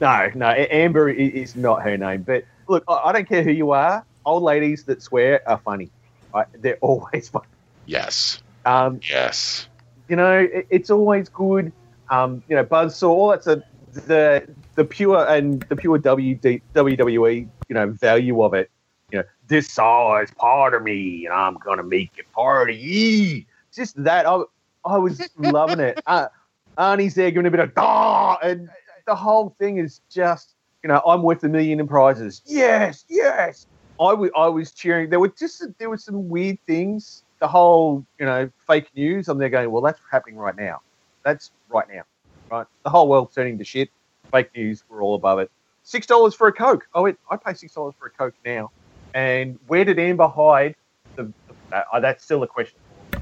[0.00, 2.22] No, no, Amber is not her name.
[2.22, 4.04] But look, I I don't care who you are.
[4.24, 5.90] Old ladies that swear are funny.
[6.58, 7.46] They're always funny.
[7.86, 8.42] Yes.
[8.64, 9.68] Um, yes.
[10.08, 11.72] You know, it's always good.
[12.10, 13.08] Um, you know, Buzzsaw.
[13.08, 13.62] All that's a
[13.92, 17.48] the the pure and the pure WD, WWE.
[17.68, 18.70] You know, value of it.
[19.48, 23.46] You this saw is part of me, and I'm gonna make it part of ye.
[23.74, 24.26] Just that.
[24.26, 24.42] I
[24.84, 25.98] I was loving it.
[26.06, 26.28] Uh,
[26.78, 28.68] Arnie's there giving a bit of ah, and
[29.06, 32.42] the whole thing is just you know I'm worth a million in prizes.
[32.46, 33.66] Yes, yes.
[34.00, 35.10] I I was cheering.
[35.10, 37.22] There were just there were some weird things.
[37.40, 39.28] The whole you know fake news.
[39.28, 40.80] I'm there going, well, that's happening right now.
[41.24, 42.02] That's right now,
[42.50, 42.66] right?
[42.84, 43.90] The whole world's turning to shit.
[44.30, 44.84] Fake news.
[44.88, 45.50] We're all above it.
[45.82, 46.86] Six dollars for a coke.
[46.94, 48.70] Oh, wait, I pay six dollars for a coke now.
[49.18, 50.76] And where did Amber hide?
[51.16, 51.32] The,
[51.70, 52.78] the uh, that's still a question.
[53.12, 53.20] All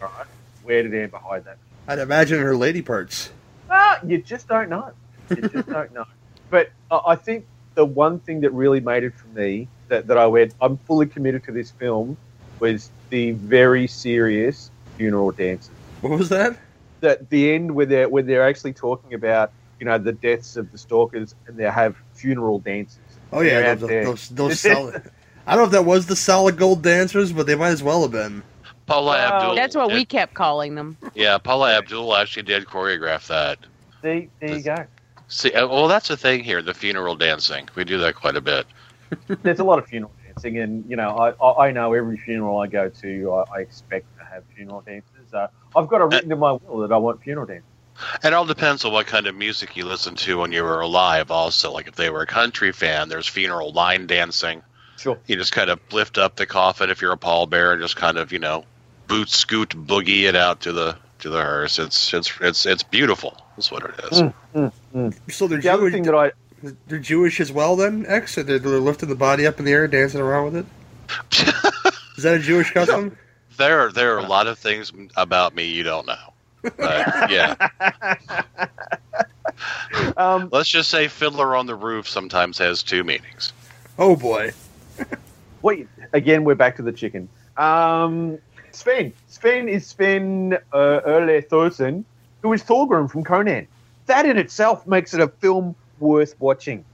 [0.00, 0.26] right,
[0.62, 1.58] where did Amber hide that?
[1.86, 3.30] I'd imagine her lady parts.
[3.68, 4.92] Ah, you just don't know.
[5.28, 6.06] You just don't know.
[6.48, 7.44] But I I think
[7.74, 11.04] the one thing that really made it for me that, that I went, I'm fully
[11.04, 12.16] committed to this film,
[12.58, 15.70] was the very serious funeral dances.
[16.00, 16.56] What was that?
[17.00, 20.72] That the end where they're when they're actually talking about you know the deaths of
[20.72, 23.00] the stalkers and they have funeral dances.
[23.34, 25.10] Oh yeah, those, those, those solid.
[25.46, 28.02] I don't know if that was the solid gold dancers, but they might as well
[28.02, 28.42] have been.
[28.86, 29.54] Paula Abdul.
[29.54, 30.96] That's what we kept calling them.
[31.14, 33.58] Yeah, Paula Abdul actually did choreograph that.
[34.02, 34.86] See, there you go.
[35.28, 36.62] See, uh, well, that's the thing here.
[36.62, 37.68] The funeral dancing.
[37.74, 38.66] We do that quite a bit.
[39.42, 42.58] There's a lot of funeral dancing, and you know, I, I, I know every funeral
[42.60, 45.34] I go to, I, I expect to have funeral dances.
[45.34, 47.68] Uh, I've got it written in my will that I want funeral dances.
[48.22, 51.30] It all depends on what kind of music you listen to when you were alive.
[51.30, 54.62] Also, like if they were a country fan, there's funeral line dancing.
[54.98, 55.18] Sure.
[55.26, 58.16] You just kind of lift up the coffin if you're a pallbearer, and just kind
[58.18, 58.64] of you know
[59.08, 61.78] boot scoot boogie it out to the to the hearse.
[61.78, 63.36] It's it's it's it's beautiful.
[63.56, 64.20] That's what it is.
[64.22, 65.32] Mm, mm, mm.
[65.32, 65.92] So they're The other Jewish.
[65.92, 66.32] thing that I
[66.88, 68.36] They're Jewish as well, then X.
[68.38, 70.66] Or they're, they're lifting the body up in the air, dancing around with it.
[72.16, 73.16] Is that a Jewish custom?
[73.56, 76.32] There there are a lot of things about me you don't know.
[76.62, 77.54] But yeah,
[80.16, 83.52] um, let's just say Fiddler on the Roof sometimes has two meanings.
[83.98, 84.52] Oh boy.
[85.62, 87.28] Wait, again, we're back to the chicken.
[87.56, 88.38] Um,
[88.72, 89.12] Sven.
[89.28, 92.04] Sven is Sven uh, Ole Thorsen,
[92.42, 93.66] who is Thorgrim from Conan.
[94.06, 96.84] That in itself makes it a film worth watching.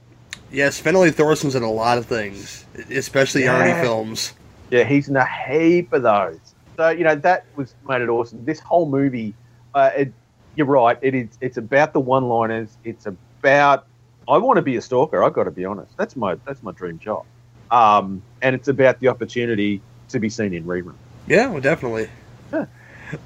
[0.51, 3.75] Yes, Sven-Ole Thorsen's in a lot of things, especially Yeah.
[3.75, 4.33] Arnie films.
[4.71, 6.39] Yeah, he's in a heap of those.
[6.77, 8.43] So you know that was made it awesome.
[8.45, 9.33] This whole movie,
[9.75, 10.13] uh, it,
[10.55, 10.97] you're right.
[11.01, 11.27] It is.
[11.41, 12.77] It's about the one-liners.
[12.83, 13.85] It's about.
[14.27, 15.23] I want to be a stalker.
[15.23, 15.95] I've got to be honest.
[15.97, 17.25] That's my that's my dream job.
[17.73, 20.93] Um, and it's about the opportunity to be seen in rerun.
[21.27, 22.07] Yeah, well, definitely.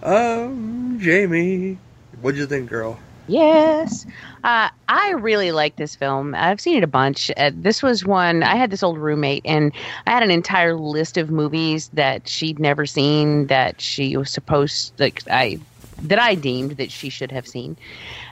[0.02, 1.78] Um, Jamie,
[2.22, 2.98] what'd you think, girl?
[3.28, 4.06] Yes.
[4.45, 6.34] Uh, I really like this film.
[6.34, 7.30] I've seen it a bunch.
[7.36, 9.74] Uh, this was one, I had this old roommate, and
[10.06, 14.98] I had an entire list of movies that she'd never seen that she was supposed,
[14.98, 15.60] like, I,
[16.03, 17.76] that I deemed that she should have seen.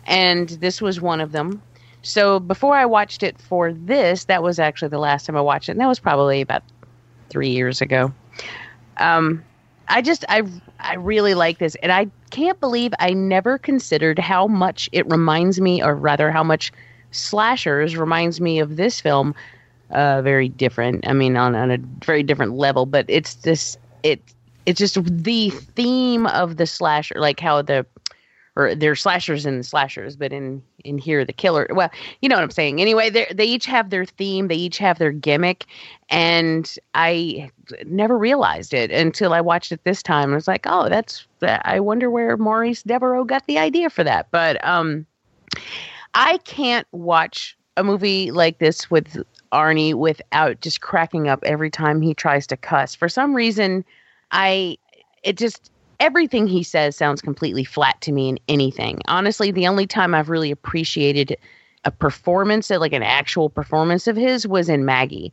[0.06, 1.62] And this was one of them.
[2.06, 5.70] So before I watched it for this, that was actually the last time I watched
[5.70, 6.62] it, and that was probably about
[7.30, 8.14] three years ago.
[8.98, 9.44] Um,
[9.88, 10.44] I just I
[10.80, 15.60] I really like this, and I can't believe I never considered how much it reminds
[15.60, 16.72] me, or rather, how much
[17.10, 19.34] slashers reminds me of this film.
[19.90, 21.08] Uh, very different.
[21.08, 24.22] I mean, on on a very different level, but it's this it
[24.68, 27.84] it's just the theme of the slasher, like how the
[28.56, 31.68] or they're slashers and slashers, but in in here the killer.
[31.72, 31.90] Well,
[32.22, 32.80] you know what I'm saying.
[32.80, 35.66] Anyway, they each have their theme, they each have their gimmick,
[36.10, 37.50] and I
[37.86, 40.32] never realized it until I watched it this time.
[40.32, 41.28] I was like, oh, that's.
[41.42, 44.32] I wonder where Maurice Devereaux got the idea for that.
[44.32, 45.06] But um,
[46.14, 49.22] I can't watch a movie like this with
[49.52, 52.96] Arnie without just cracking up every time he tries to cuss.
[52.96, 53.84] For some reason,
[54.32, 54.78] I
[55.24, 59.02] it just everything he says sounds completely flat to me in anything.
[59.08, 61.38] Honestly, the only time I've really appreciated
[61.86, 65.32] a performance, like an actual performance of his, was in Maggie.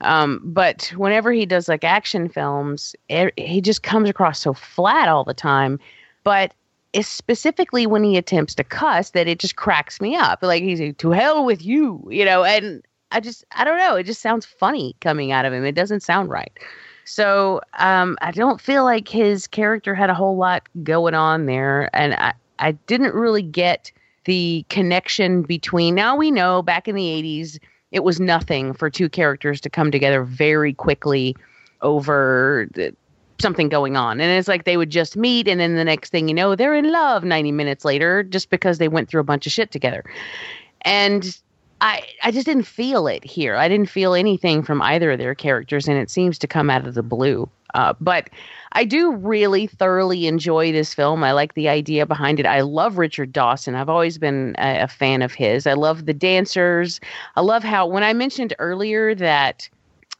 [0.00, 5.08] Um, but whenever he does like action films, it, he just comes across so flat
[5.08, 5.78] all the time.
[6.24, 6.54] But
[6.92, 10.42] it's specifically when he attempts to cuss that it just cracks me up.
[10.42, 12.82] Like he's like, to hell with you, you know, and
[13.12, 13.94] I just, I don't know.
[13.94, 15.64] It just sounds funny coming out of him.
[15.64, 16.52] It doesn't sound right.
[17.04, 21.90] So um, I don't feel like his character had a whole lot going on there,
[21.92, 23.90] and I, I didn't really get
[24.24, 25.94] the connection between.
[25.94, 27.58] Now we know back in the '80s
[27.90, 31.36] it was nothing for two characters to come together very quickly
[31.82, 32.94] over the,
[33.40, 36.28] something going on, and it's like they would just meet, and then the next thing
[36.28, 39.46] you know, they're in love 90 minutes later just because they went through a bunch
[39.46, 40.04] of shit together,
[40.82, 41.41] and
[41.82, 43.56] I I just didn't feel it here.
[43.56, 46.86] I didn't feel anything from either of their characters, and it seems to come out
[46.86, 47.50] of the blue.
[47.74, 48.30] Uh, but
[48.72, 51.24] I do really thoroughly enjoy this film.
[51.24, 52.46] I like the idea behind it.
[52.46, 53.74] I love Richard Dawson.
[53.74, 55.66] I've always been a, a fan of his.
[55.66, 57.00] I love the dancers.
[57.34, 59.68] I love how when I mentioned earlier that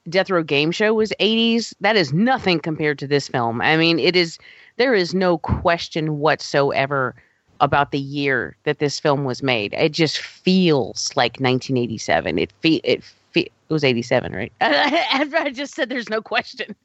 [0.09, 3.61] Death Row Game Show was 80s, that is nothing compared to this film.
[3.61, 4.39] I mean, it is.
[4.79, 7.15] There is no question whatsoever
[7.63, 9.75] about the year that this film was made.
[9.75, 12.39] It just feels like 1987.
[12.39, 14.53] It fe- it fe- it was 87, right?
[14.61, 16.77] After I just said there's no question.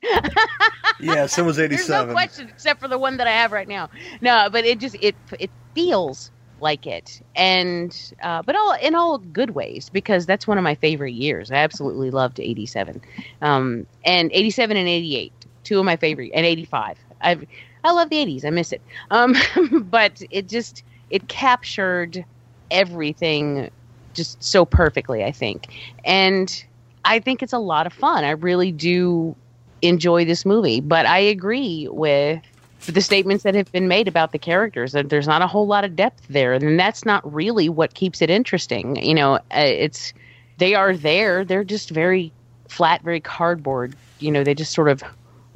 [1.00, 2.08] yes, it was there's 87.
[2.08, 3.90] no question except for the one that I have right now.
[4.22, 9.18] No, but it just it it feels like it, and uh, but all in all
[9.20, 11.52] good ways because that's one of my favorite years.
[11.52, 13.02] I absolutely loved 87,
[13.42, 15.34] um, and 87 and 88,
[15.66, 17.00] two of my favorite, and 85.
[17.22, 17.46] I've
[17.88, 18.44] I love the 80s.
[18.44, 18.82] I miss it.
[19.12, 19.36] Um,
[19.90, 22.26] but it just it captured
[22.70, 23.72] everything
[24.14, 25.68] just so perfectly, I think.
[26.04, 26.66] And
[27.06, 28.26] I think it's a lot of fun.
[28.26, 29.36] I really do
[29.82, 32.42] enjoy this movie, but I agree with
[32.88, 34.92] the statements that have been made about the characters.
[34.92, 38.22] That there's not a whole lot of depth there, and that's not really what keeps
[38.22, 38.98] it interesting.
[38.98, 40.14] You know, uh, it's
[40.58, 41.46] they are there.
[41.46, 42.34] They're just very
[42.68, 43.96] flat, very cardboard.
[44.20, 45.04] You know, they just sort of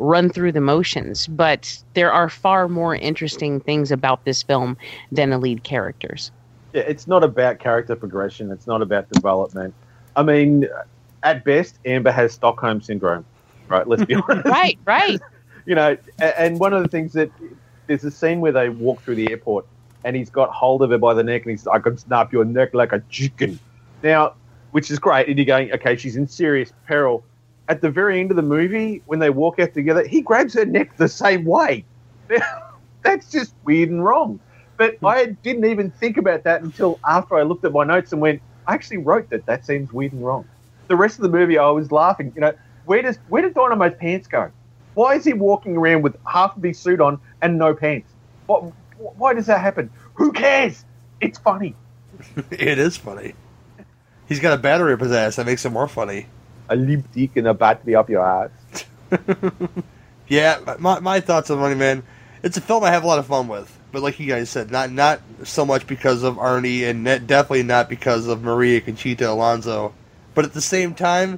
[0.01, 1.27] run through the motions.
[1.27, 4.75] But there are far more interesting things about this film
[5.11, 6.31] than the lead characters.
[6.73, 8.51] Yeah, it's not about character progression.
[8.51, 9.73] It's not about development.
[10.15, 10.67] I mean,
[11.23, 13.25] at best, Amber has Stockholm syndrome,
[13.67, 13.87] right?
[13.87, 14.45] Let's be honest.
[14.45, 15.19] right, right.
[15.65, 17.29] you know, and one of the things that
[17.87, 19.65] there's a scene where they walk through the airport
[20.03, 22.45] and he's got hold of her by the neck and he's I can snap your
[22.45, 23.59] neck like a chicken.
[24.01, 24.33] Now,
[24.71, 25.27] which is great.
[25.27, 27.23] And you're going, okay, she's in serious peril.
[27.71, 30.65] At the very end of the movie, when they walk out together, he grabs her
[30.65, 31.85] neck the same way.
[33.01, 34.41] That's just weird and wrong.
[34.75, 35.05] But hmm.
[35.05, 38.41] I didn't even think about that until after I looked at my notes and went,
[38.67, 39.45] I actually wrote that.
[39.45, 40.49] That seems weird and wrong.
[40.89, 42.33] The rest of the movie, I was laughing.
[42.35, 42.53] You know,
[42.83, 44.51] where does where did Dynamo's pants go?
[44.93, 48.11] Why is he walking around with half of his suit on and no pants?
[48.47, 48.73] What?
[48.97, 49.89] Why does that happen?
[50.15, 50.83] Who cares?
[51.21, 51.73] It's funny.
[52.51, 53.33] it is funny.
[54.27, 56.27] He's got a battery up his ass that makes it more funny.
[56.71, 58.85] A limp dick and a battery up your ass.
[60.31, 62.03] Yeah, my, my thoughts on Running Man.
[62.41, 64.71] It's a film I have a lot of fun with, but like you guys said,
[64.71, 69.93] not not so much because of Arnie, and definitely not because of Maria Conchita Alonso.
[70.33, 71.37] But at the same time,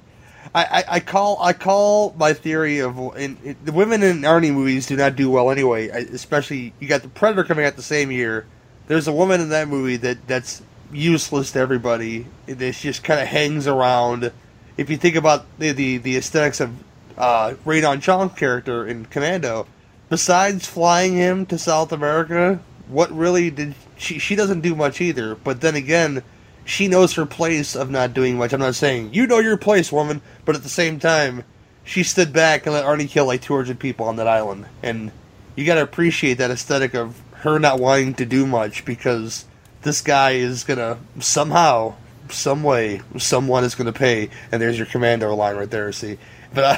[0.54, 4.54] I, I, I call I call my theory of in, in, the women in Arnie
[4.54, 5.90] movies do not do well anyway.
[5.90, 8.46] I, especially you got the Predator coming out the same year.
[8.86, 10.62] There's a woman in that movie that that's
[10.92, 12.28] useless to everybody.
[12.46, 14.32] That she just kind of hangs around.
[14.78, 16.72] If you think about the the, the aesthetics of
[17.18, 19.68] uh, Rae Dawn Chong's character in Commando,
[20.10, 24.20] besides flying him to South America, what really did she?
[24.20, 25.36] She doesn't do much either.
[25.36, 26.24] But then again,
[26.66, 28.54] she knows her place of not doing much.
[28.54, 31.44] I'm not saying you know your place, woman, but at the same time,
[31.84, 35.12] she stood back and let Arnie kill like 200 people on that island, and
[35.56, 39.46] you got to appreciate that aesthetic of her not wanting to do much because
[39.82, 41.94] this guy is gonna somehow,
[42.34, 45.92] some way, someone is gonna pay, and there's your commando line right there.
[45.92, 46.18] See,
[46.54, 46.78] but uh,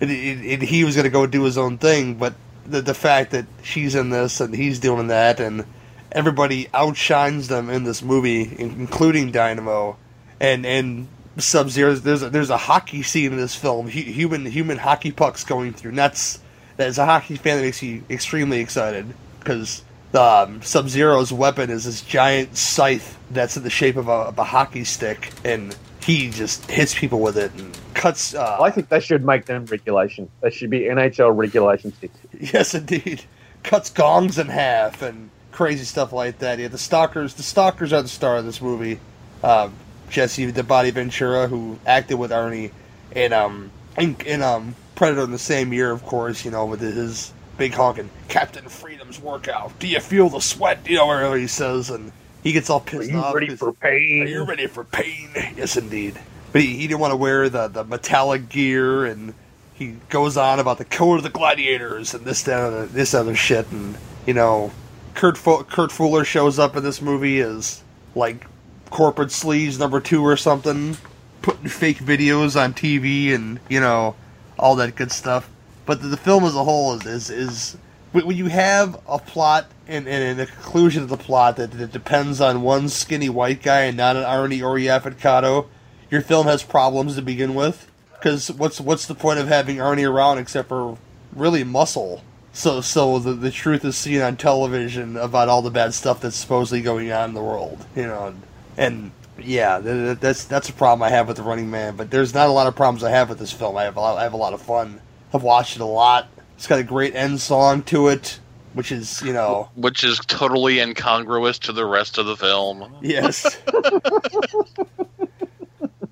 [0.00, 2.34] it, it, he was gonna go do his own thing, but
[2.66, 5.64] the the fact that she's in this and he's doing that and
[6.12, 9.96] everybody outshines them in this movie, including Dynamo,
[10.40, 11.94] and and Sub Zero.
[11.94, 13.88] There's a, there's a hockey scene in this film.
[13.88, 16.38] Hu- human human hockey pucks going through is
[16.76, 19.82] that's a hockey fan that makes you extremely excited because
[20.14, 24.38] um, Sub Zero's weapon is this giant scythe that's in the shape of a, of
[24.38, 28.34] a hockey stick, and he just hits people with it and cuts.
[28.34, 30.28] Uh, I think they should make them regulation.
[30.40, 31.92] They should be NHL regulation.
[32.38, 33.22] Yes, indeed.
[33.62, 36.58] Cuts gongs in half and crazy stuff like that.
[36.58, 37.34] Yeah, the stalkers.
[37.34, 38.98] The stalkers are the star of this movie.
[39.44, 39.74] Um,
[40.10, 42.72] Jesse the Body Ventura, who acted with Arnie
[43.14, 46.44] in um in, in um Predator in the same year, of course.
[46.44, 48.68] You know, with his big honking Captain
[49.12, 49.78] Freedom's workout.
[49.78, 50.88] Do you feel the sweat?
[50.88, 52.12] You know, whatever he says, and
[52.42, 53.10] he gets all pissed off.
[53.10, 53.34] Are you off.
[53.34, 54.22] ready for pain?
[54.22, 55.30] Are you ready for pain?
[55.56, 56.18] Yes, indeed.
[56.52, 59.34] But he, he didn't want to wear the, the metallic gear, and
[59.74, 63.34] he goes on about the code of the gladiators and this, that, other, this other
[63.34, 64.70] shit, and you know,
[65.14, 67.82] Kurt Fu- Kurt Fuller shows up in this movie as
[68.14, 68.46] like
[68.90, 70.96] corporate sleaze number two or something,
[71.42, 74.14] putting fake videos on TV and you know
[74.58, 75.50] all that good stuff.
[75.84, 77.76] But the, the film as a whole is is, is
[78.12, 82.40] when you have a plot and, and a conclusion of the plot that, that depends
[82.40, 84.76] on one skinny white guy and not an Arnie or
[85.12, 85.68] Kotto,
[86.10, 87.90] your film has problems to begin with.
[88.12, 90.96] Because what's what's the point of having Arnie around except for
[91.34, 92.22] really muscle?
[92.52, 96.36] So so the the truth is seen on television about all the bad stuff that's
[96.36, 98.42] supposedly going on in the world, you know, and,
[98.76, 101.96] and yeah, th- th- that's that's a problem I have with the Running Man.
[101.96, 103.76] But there's not a lot of problems I have with this film.
[103.76, 105.00] I have a lot, I have a lot of fun.
[105.34, 106.28] I've watched it a lot.
[106.62, 108.38] It's got a great end song to it,
[108.74, 112.94] which is you know Which is totally incongruous to the rest of the film.
[113.02, 113.58] Yes.
[113.72, 114.00] well,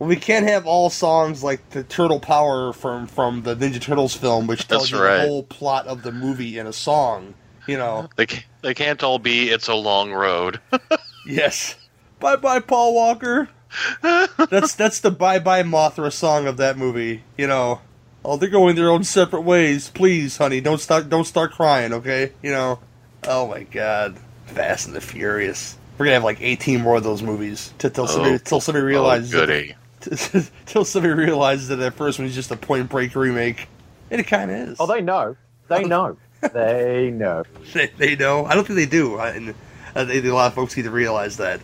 [0.09, 4.49] we can't have all songs like the Turtle Power from from the Ninja Turtles film,
[4.49, 5.19] which tells That's you right.
[5.19, 7.35] the whole plot of the movie in a song.
[7.69, 8.09] You know.
[8.17, 8.27] They
[8.63, 10.61] they can't all be "It's a Long Road."
[11.27, 11.77] Yes.
[12.19, 13.51] Bye bye, Paul Walker.
[14.03, 17.23] that's that's the bye bye Mothra song of that movie.
[17.39, 17.83] You know.
[18.25, 19.89] Oh, they're going their own separate ways.
[19.91, 22.33] Please, honey, don't start don't start crying, okay?
[22.43, 22.79] You know.
[23.27, 25.77] Oh my God, Fast and the Furious.
[25.99, 28.85] We're gonna have like eighteen more of those movies till, till somebody Oh, till somebody
[28.85, 29.75] realizes oh, goody.
[30.01, 33.69] that, till somebody realizes that that first one is just a Point Break remake,
[34.11, 34.77] and it kind of is.
[34.81, 35.37] Oh, they know.
[35.69, 36.17] They know.
[36.55, 37.45] they know.
[37.75, 38.47] they, they know.
[38.47, 39.19] I don't think they do.
[39.19, 39.53] I, and uh,
[39.95, 41.61] I think a lot of folks need to realize that.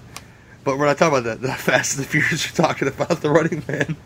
[0.65, 2.51] But we're not talking about the, the Fast and the Furious.
[2.51, 3.97] We're talking about the Running Man.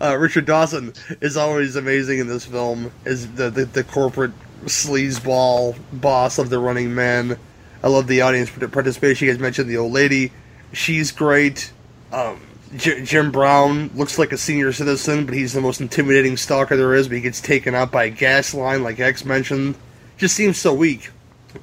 [0.00, 2.92] Uh, Richard Dawson is always amazing in this film.
[3.04, 4.32] Is the, the the corporate
[4.64, 7.36] sleazeball boss of the Running Man.
[7.82, 9.26] I love the audience participation.
[9.26, 10.32] You guys mentioned the old lady.
[10.72, 11.72] She's great.
[12.12, 12.40] Um,
[12.76, 16.94] J- Jim Brown looks like a senior citizen, but he's the most intimidating stalker there
[16.94, 17.08] is.
[17.08, 19.74] But he gets taken out by a gas line, like X mentioned.
[20.16, 21.10] Just seems so weak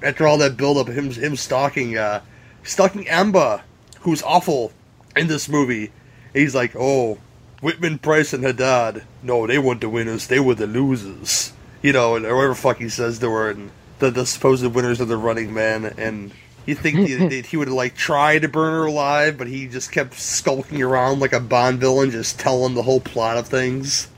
[0.04, 0.88] after all that build-up.
[0.88, 2.22] Him him stalking uh,
[2.64, 3.64] stalking Amber,
[4.02, 4.74] who's awful
[5.16, 5.92] in this movie.
[6.34, 7.18] He's like, oh,
[7.62, 9.04] Whitman, Price, and Haddad.
[9.22, 10.28] No, they weren't the winners.
[10.28, 11.54] They were the losers.
[11.82, 15.00] You know, and or whatever fuck he says to her, and the, the supposed winners
[15.00, 15.86] of the Running Man.
[15.98, 16.32] And
[16.66, 19.92] you think he, that he would like try to burn her alive, but he just
[19.92, 24.10] kept skulking around like a Bond villain, just telling the whole plot of things.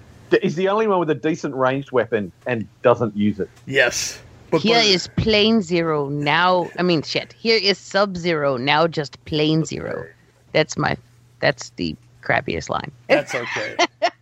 [0.42, 3.50] He's the only one with a decent ranged weapon and doesn't use it.
[3.66, 4.20] Yes.
[4.50, 6.70] but Here is plain zero now.
[6.80, 7.34] I mean, shit.
[7.34, 8.88] Here is sub zero now.
[8.88, 10.06] Just plain zero.
[10.54, 10.96] That's my.
[11.42, 12.92] That's the crappiest line.
[13.08, 13.76] That's okay.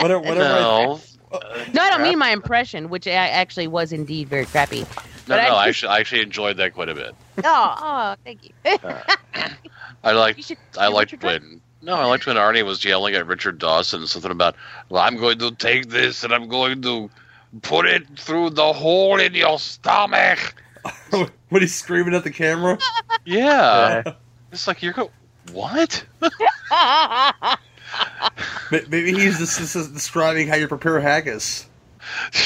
[0.00, 0.20] whatever.
[0.20, 1.00] whatever No,
[1.72, 4.80] No, I don't mean my impression, which I actually was indeed very crappy.
[4.82, 4.86] no,
[5.28, 5.54] But no.
[5.54, 7.14] I- I actually, I actually enjoyed that quite a bit.
[7.44, 8.50] Oh, oh, thank you.
[8.64, 9.00] Uh,
[10.02, 11.60] I liked, should I liked Richard when.
[11.82, 14.54] No, I liked when Arnie was yelling at Richard Dawson something about,
[14.90, 17.10] "Well, I'm going to take this and I'm going to
[17.62, 20.54] put it through the hole in your stomach."
[21.10, 22.78] when he's screaming at the camera.
[23.24, 24.02] Yeah,
[24.52, 25.10] it's like you're go.
[25.52, 26.04] What?
[28.70, 31.66] Maybe he's just, describing how you prepare haggis.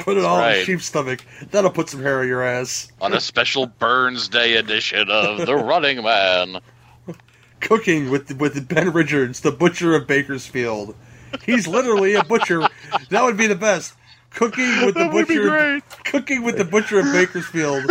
[0.00, 0.56] Put it all in right.
[0.58, 1.24] a sheep's stomach.
[1.50, 2.90] That'll put some hair on your ass.
[3.00, 6.60] On a special Burns Day edition of The Running Man.
[7.60, 10.94] Cooking with with Ben Richards, the butcher of Bakersfield.
[11.44, 12.62] He's literally a butcher.
[13.10, 13.94] That would be the best.
[14.30, 15.80] Cooking with the That be butcher.
[16.04, 17.90] Cooking with the butcher of Bakersfield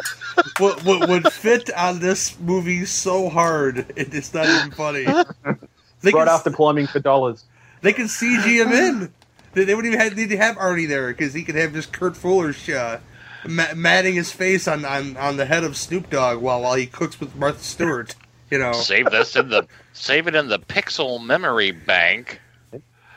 [0.60, 3.80] would, would, would fit on this movie so hard.
[3.96, 5.06] It, it's not even funny.
[6.02, 7.44] They right can- after climbing for dollars.
[7.82, 9.14] They can CG him in.
[9.54, 11.92] They, they wouldn't even have, need to have Arnie there because he could have just
[11.92, 13.00] Kurt Fuller's uh,
[13.48, 16.86] ma- matting his face on, on, on the head of Snoop Dogg while while he
[16.86, 18.16] cooks with Martha Stewart.
[18.52, 22.40] You know, Save this in the save it in the pixel memory bank.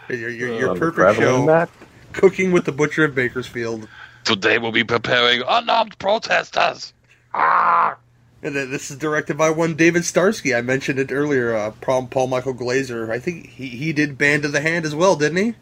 [0.09, 1.47] your, your, your Um, perfect traveling show.
[1.47, 1.69] back.
[2.15, 3.87] Cooking with the Butcher of Bakersfield.
[4.25, 6.95] Today we'll be preparing unarmed protesters.
[7.32, 10.55] And this is directed by one David Starsky.
[10.55, 11.55] I mentioned it earlier.
[11.55, 13.12] Uh, Paul, Paul Michael Glaser.
[13.12, 15.55] I think he, he did Band of the Hand as well, didn't he?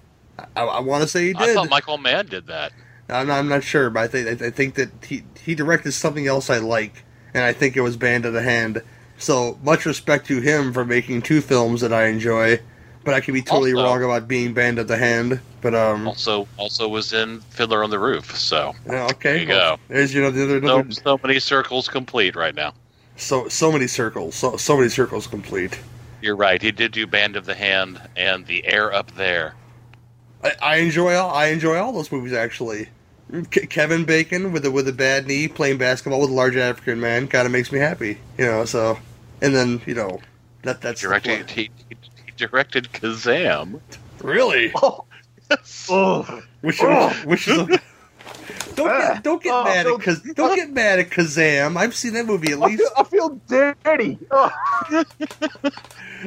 [0.55, 1.43] I, I want to say he did.
[1.43, 2.73] I thought Michael Mann did that.
[3.09, 6.27] I'm not, I'm not sure, but I think I think that he he directed something
[6.27, 8.83] else I like, and I think it was Band of the Hand.
[9.17, 12.61] So much respect to him for making two films that I enjoy,
[13.09, 15.41] but I could be totally Also- wrong about being Band of the Hand.
[15.63, 18.37] But um, Also, also was in Fiddler on the Roof.
[18.37, 19.79] So yeah, okay, there you go.
[19.89, 22.75] There's you know the other, So, so many circles complete right now.
[23.17, 25.81] so so many circles, so so many circles complete.
[26.21, 26.61] You're right.
[26.61, 29.55] He did do Band of the Hand and The Air Up There.
[30.45, 32.89] I, I enjoy all I enjoy all those movies actually.
[33.51, 37.01] Ke- Kevin Bacon with a with a bad knee playing basketball with a large African
[37.01, 38.65] man kind of makes me happy, you know.
[38.67, 38.99] So,
[39.43, 40.21] and then you know
[40.63, 41.51] that that's the Directed, plot.
[41.51, 41.97] he, he he
[42.39, 43.81] directed Kazam.
[44.23, 44.73] really.
[44.75, 45.05] Oh,
[46.61, 47.11] Which, Oh.
[47.25, 47.67] which is a,
[48.75, 51.77] don't get don't get Oh, mad so- at Kaz, don't get mad at Kazam.
[51.77, 52.83] I've seen that movie at I least.
[52.83, 54.19] feel, I feel dirty.
[54.31, 54.51] Oh.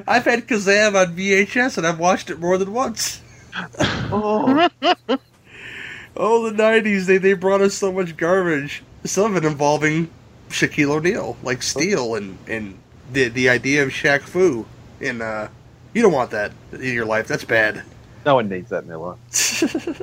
[0.07, 3.21] I've had Kazam on VHS and I've watched it more than once.
[4.11, 4.69] Oh.
[6.13, 8.83] Oh, the '90s they they brought us so much garbage.
[9.05, 10.09] Some of it involving
[10.49, 12.77] Shaquille O'Neal, like Steel, and and
[13.13, 14.65] the the idea of Shaq Fu.
[14.99, 15.47] And uh,
[15.93, 17.27] you don't want that in your life.
[17.27, 17.83] That's bad.
[18.25, 20.01] No one needs that in their life.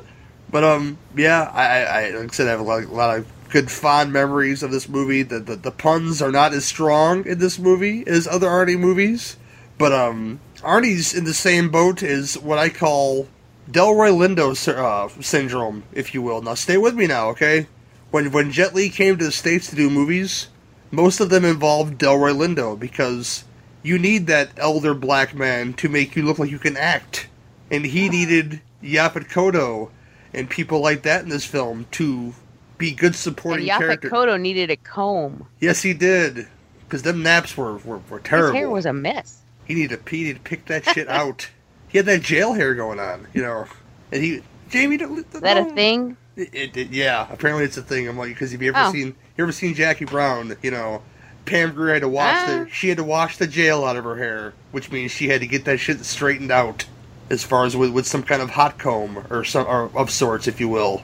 [0.51, 3.17] But um, yeah, I, I, I like I said, I have a lot, a lot
[3.17, 5.23] of good fond memories of this movie.
[5.23, 9.37] The, the the puns are not as strong in this movie as other Arnie movies,
[9.77, 13.27] but um, Arnie's in the same boat as what I call
[13.69, 16.41] Delroy Lindo uh, syndrome, if you will.
[16.41, 17.67] Now, stay with me now, okay?
[18.09, 20.47] When when Jet Li came to the states to do movies,
[20.89, 23.43] most of them involved Delroy Lindo because
[23.83, 27.27] you need that elder black man to make you look like you can act,
[27.71, 29.89] and he needed Yaphet Kotto
[30.33, 32.33] and people like that in this film to
[32.77, 34.11] be good And supporting Yaphet characters.
[34.11, 35.45] Kotto needed a comb.
[35.59, 36.47] Yes, he did.
[36.85, 38.53] Because them naps were, were, were His terrible.
[38.57, 39.41] hair was a mess.
[39.65, 41.49] he needed to he needed to pick that shit out.
[41.87, 43.65] He had that jail hair going on, you know.
[44.11, 46.17] And he Jamie don't- Is that a thing?
[46.35, 48.07] It, it, it- yeah, apparently it's a thing.
[48.07, 48.91] I'm like, because have you ever Oh.
[48.91, 49.07] seen
[49.37, 50.55] you ever seen Jackie Brown?
[50.63, 51.01] You know,
[51.45, 52.47] Pam Grier had to wash Ah.
[52.65, 55.41] the she had to wash the jail out of her hair, which means she had
[55.41, 56.85] to get that shit straightened out,
[57.29, 60.47] as far as with, with some kind of hot comb or some or of sorts,
[60.47, 61.01] if you will.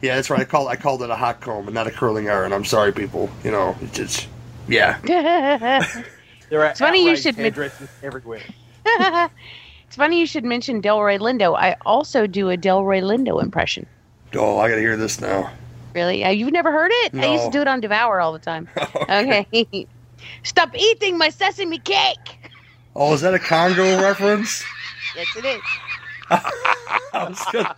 [0.00, 0.40] Yeah, that's right.
[0.40, 2.52] I call I called it a hot comb and not a curling iron.
[2.52, 3.30] I'm sorry, people.
[3.44, 4.28] You know, it's just
[4.68, 4.98] yeah.
[6.50, 8.42] There are It's funny you should men- hairdressers everywhere.
[8.84, 11.56] it's funny you should mention Delroy Lindo.
[11.56, 13.86] I also do a Delroy Lindo impression.
[14.34, 15.50] Oh, I gotta hear this now.
[15.94, 16.24] Really?
[16.24, 17.14] Uh, you've never heard it?
[17.14, 18.68] I used to do it on Devour all the time.
[18.96, 19.46] okay.
[20.42, 22.38] Stop eating my sesame cake.
[22.94, 24.64] Oh, is that a Congo reference?
[25.16, 25.60] Yes, it is.
[26.30, 27.76] I was gonna,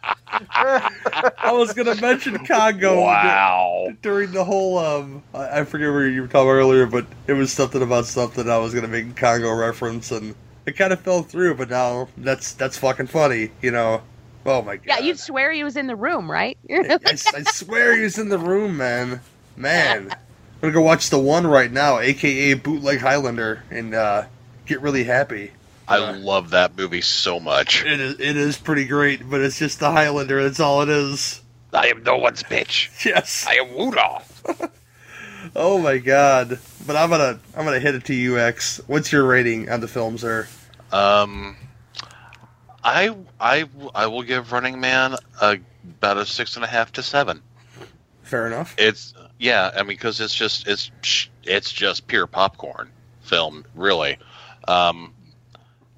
[1.39, 3.01] I was gonna mention Congo.
[3.01, 3.89] Wow.
[4.03, 7.33] During the whole, um, I, I forget where you were talking about earlier, but it
[7.33, 8.49] was something about something.
[8.49, 10.35] I was gonna make a Congo reference, and
[10.67, 11.55] it kind of fell through.
[11.57, 14.03] But now that's that's fucking funny, you know.
[14.47, 14.85] Oh my god!
[14.87, 16.59] Yeah, you'd swear he was in the room, right?
[16.71, 17.15] I, I
[17.45, 19.21] swear he was in the room, man.
[19.57, 24.25] Man, I'm gonna go watch the one right now, aka Bootleg Highlander, and uh,
[24.67, 25.53] get really happy.
[25.87, 27.85] I love that movie so much.
[27.85, 30.43] It is it is pretty great, but it's just the Highlander.
[30.43, 31.41] That's all it is.
[31.73, 33.05] I am no one's bitch.
[33.05, 33.47] Yes.
[33.49, 34.71] I am Rudolph.
[35.57, 36.59] Oh my god!
[36.87, 38.81] But I'm gonna I'm gonna hit it to you, X.
[38.87, 40.49] What's your rating on the film, sir?
[40.91, 41.57] Um,
[42.85, 47.03] I I I will give Running Man a, about a six and a half to
[47.03, 47.43] seven.
[48.23, 48.75] Fair enough.
[48.79, 50.91] It's yeah, I mean because it's just it's
[51.43, 52.91] it's just pure popcorn
[53.23, 54.19] film, really.
[54.69, 55.13] Um,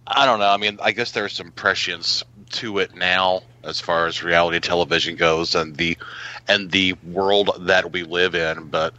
[0.07, 0.49] I don't know.
[0.49, 5.17] I mean, I guess there's some prescience to it now as far as reality television
[5.17, 5.99] goes and the
[6.47, 8.95] and the world that we live in, but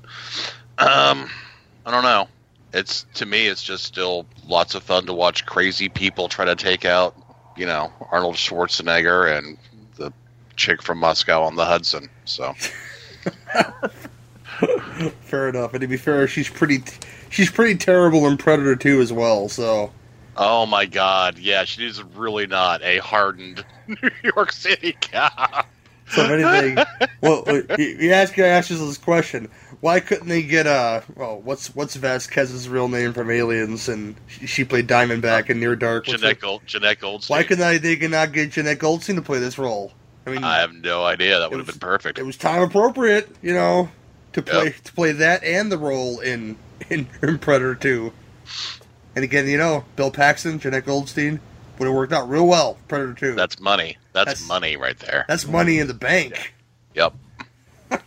[0.78, 1.30] um,
[1.86, 2.28] I don't know.
[2.74, 6.56] It's to me, it's just still lots of fun to watch crazy people try to
[6.56, 7.16] take out,
[7.58, 9.58] you know, Arnold Schwarzenegger and
[9.96, 10.14] the
[10.56, 12.10] chick from Moscow on the Hudson.
[12.26, 12.54] So.
[15.22, 15.74] Fair enough.
[15.74, 16.84] And to be fair, she's pretty
[17.30, 19.50] she's pretty terrible in Predator 2 as well.
[19.50, 19.92] So
[20.40, 21.40] Oh my God!
[21.40, 25.68] Yeah, she is really not a hardened New York City cop.
[26.10, 26.86] So if anything,
[27.22, 27.44] well,
[27.78, 29.50] you, ask you ask us this question:
[29.82, 34.48] Why couldn't they get uh well what's what's Vasquez's real name from Aliens and she,
[34.48, 36.06] she played Diamondback in Near Dark?
[36.06, 37.36] Jenette, Gold, Jenette Goldstein.
[37.36, 39.92] Why couldn't I, they not get Jenette Goldstein to play this role?
[40.26, 41.40] I mean, I have no idea.
[41.40, 42.20] That would have been perfect.
[42.20, 43.90] it was time appropriate, you know,
[44.34, 46.58] to play to play that and the role in
[46.90, 48.14] in, in Predator Two.
[49.16, 51.40] And again, you know, Bill Paxton, Jenette Goldstein
[51.80, 52.78] would have worked out real well.
[52.88, 53.36] Predator Two.
[53.36, 53.98] That's money.
[54.14, 55.26] That's, That's- money right there.
[55.28, 56.54] That's money in the bank.
[56.96, 57.14] Yep.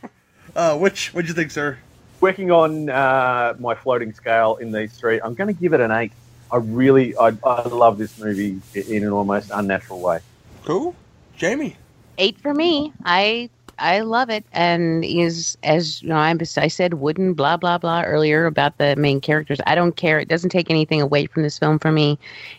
[0.57, 1.79] Uh, which what'd you think, sir?
[2.21, 5.93] Working on uh, my floating scale in these three, I'm going to give it an
[5.93, 6.11] eight.
[6.51, 10.19] I really, I, I love this movie in an almost unnatural way.
[10.65, 10.97] Cool,
[11.37, 11.77] Jamie.
[12.19, 12.93] Eight for me.
[13.05, 13.49] I
[13.81, 18.03] I love it, and is as you know, I, I said wooden blah blah blah
[18.03, 19.59] earlier about the main characters.
[19.67, 20.21] I don't care.
[20.21, 22.19] It doesn't take anything away from this film for me.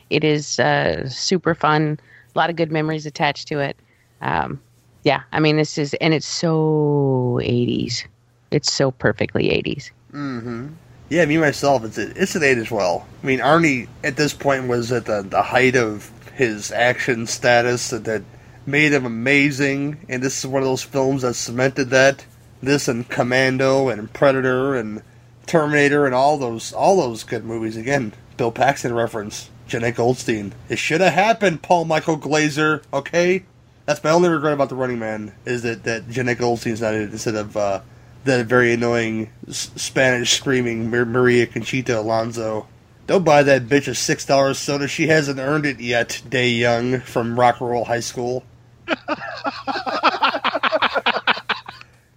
[0.10, 2.00] It is uh, super fun.
[2.34, 3.78] A lot of good memories attached to it.
[4.22, 4.60] Um,
[5.04, 8.06] yeah, I mean this is, and it's so 80s.
[8.52, 9.92] It's so perfectly 80s.
[10.14, 10.68] Mm-hmm.
[11.10, 13.06] Yeah, me myself, it's a, it's an eight as well.
[13.22, 17.90] I mean, Arnie at this point was at the the height of his action status.
[17.90, 18.24] That, that
[18.66, 22.26] made him amazing, and this is one of those films that cemented that.
[22.62, 25.02] This and Commando and Predator and
[25.48, 27.76] Terminator and all those all those good movies.
[27.76, 30.54] Again, Bill Paxton reference, Jenette Goldstein.
[30.70, 32.84] It should have happened, Paul Michael Glaser.
[32.94, 33.46] Okay,
[33.88, 37.02] that's my only regret about the Running Man is that that Jenette Goldstein's not in
[37.02, 37.82] it instead of uh,
[38.26, 42.68] that very annoying Spanish screaming Mar- Maria Conchita Alonso.
[43.08, 44.88] Don't buy that bitch a six dollars soda.
[44.88, 46.22] She hasn't earned it yet.
[46.30, 48.44] Dey Young from Rock and Roll High School.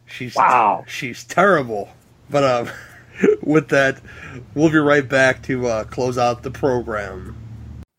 [0.07, 0.85] She's Wow.
[0.87, 1.89] She's terrible.
[2.31, 2.71] But um,
[3.43, 4.01] with that,
[4.55, 7.37] we'll be right back to uh, close out the program.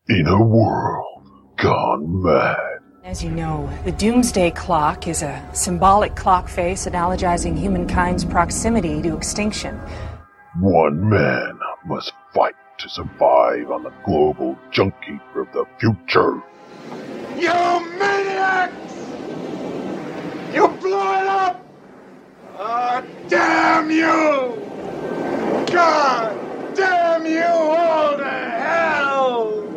[0.08, 2.56] In a world gone mad.
[3.04, 9.16] As you know, the Doomsday Clock is a symbolic clock face analogizing humankind's proximity to
[9.16, 9.80] extinction.
[10.58, 16.42] One man must fight to survive on the global junkie of the future.
[17.38, 17.52] You
[17.98, 19.14] maniacs!
[20.52, 21.66] You blew it up!
[22.58, 24.64] Ah, damn you!
[25.70, 26.38] God
[26.74, 29.68] damn you all to hell!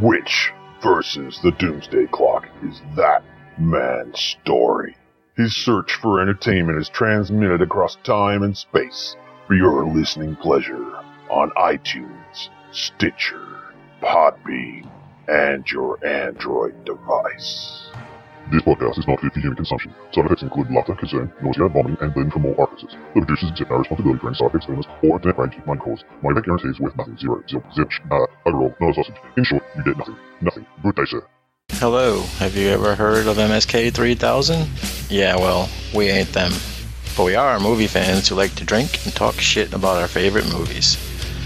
[0.00, 0.52] Wych
[0.82, 3.22] versus the Doomsday Clock is that
[3.58, 4.96] man's story.
[5.36, 9.14] His search for entertainment is transmitted across time and space
[9.46, 10.96] for your listening pleasure
[11.28, 14.90] on iTunes, Stitcher, Podbean,
[15.30, 17.86] and your Android device.
[18.50, 19.94] This podcast is not fit for human consumption.
[20.12, 22.96] Side effects include laughter, concern, nausea, vomiting, and bleeding from all orifices.
[23.14, 26.02] The producers accept no responsibility for any side effects, illness, or internet range might cause.
[26.22, 27.16] Money back guarantees worth nothing.
[27.16, 27.44] Zero.
[27.46, 27.62] Zilch.
[27.76, 27.94] Zilch.
[28.10, 29.14] Uh, overall, not a sausage.
[29.36, 30.16] In short, you get nothing.
[30.40, 30.66] Nothing.
[30.82, 31.22] Good day, sir.
[31.74, 34.68] Hello, have you ever heard of MSK 3000?
[35.08, 36.50] Yeah, well, we ain't them.
[37.16, 40.50] But we are movie fans who like to drink and talk shit about our favorite
[40.52, 40.96] movies.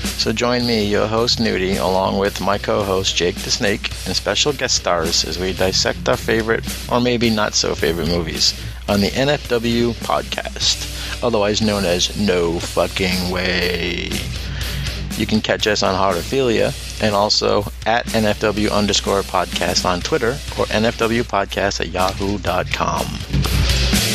[0.04, 4.52] So join me, your host Nudie, along with my co-host Jake the Snake, and special
[4.52, 8.54] guest stars as we dissect our favorite, or maybe not so favorite movies,
[8.88, 14.10] on the NFW podcast, otherwise known as No Fucking Way.
[15.16, 16.72] You can catch us on Horrorphilia
[17.02, 24.13] and also at NFW underscore podcast on Twitter or NFW podcast at yahoo.com.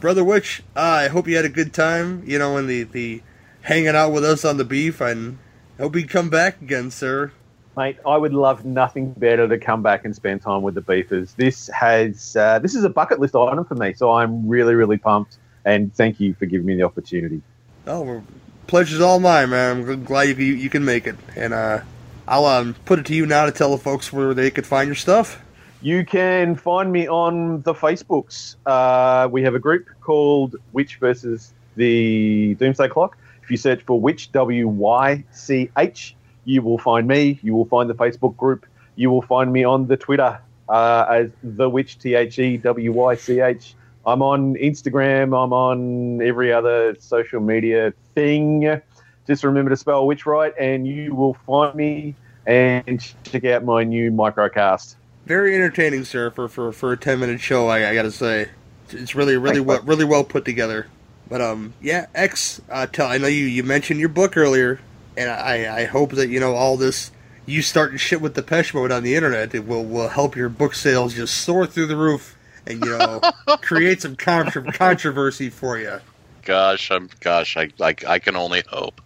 [0.00, 3.22] Brother Wych, I hope you had a good time, you know, in the, the
[3.60, 5.36] hanging out with us on the beef, and
[5.78, 7.32] hope you come back again, sir.
[7.76, 11.34] Mate, I would love nothing better to come back and spend time with the Beefers.
[11.34, 14.96] This has uh, this is a bucket list item for me, so I'm really, really
[14.96, 15.36] pumped.
[15.66, 17.42] And thank you for giving me the opportunity.
[17.86, 18.24] Oh, well,
[18.66, 19.86] pleasure's all mine, man.
[19.86, 21.16] I'm glad you, you, you can make it.
[21.36, 21.82] And uh,
[22.26, 24.88] I'll um, put it to you now to tell the folks where they could find
[24.88, 25.42] your stuff.
[25.82, 28.56] You can find me on the Facebooks.
[28.66, 33.16] Uh, we have a group called Wych versus the Doomsday Clock.
[33.42, 37.40] If you search for Wych W Y C H, you will find me.
[37.42, 38.66] You will find the Facebook group.
[38.96, 40.38] You will find me on the Twitter
[40.68, 43.74] uh, as the Wych T H E W Y C H.
[44.04, 45.28] I'm on Instagram.
[45.28, 48.82] I'm on every other social media thing.
[49.26, 52.16] Just remember to spell witch right, and you will find me.
[52.46, 54.96] And check out my new microcast.
[55.30, 58.48] Very entertaining, sir, for, for, for a 10 minute show, I, I gotta say.
[58.88, 60.88] It's really, really well, really well put together.
[61.28, 64.80] But, um, yeah, X, uh, tell, I know you, you mentioned your book earlier,
[65.16, 67.12] and I, I hope that, you know, all this,
[67.46, 70.74] you starting shit with Depeche Mode on the internet, it will, will help your book
[70.74, 72.36] sales just soar through the roof
[72.66, 73.20] and, you know,
[73.62, 76.00] create some contro- controversy for you.
[76.42, 79.00] Gosh, I'm gosh, I like I can only hope.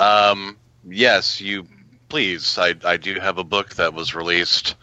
[0.00, 1.68] Um, yes, you
[2.08, 2.58] please.
[2.58, 4.74] I I do have a book that was released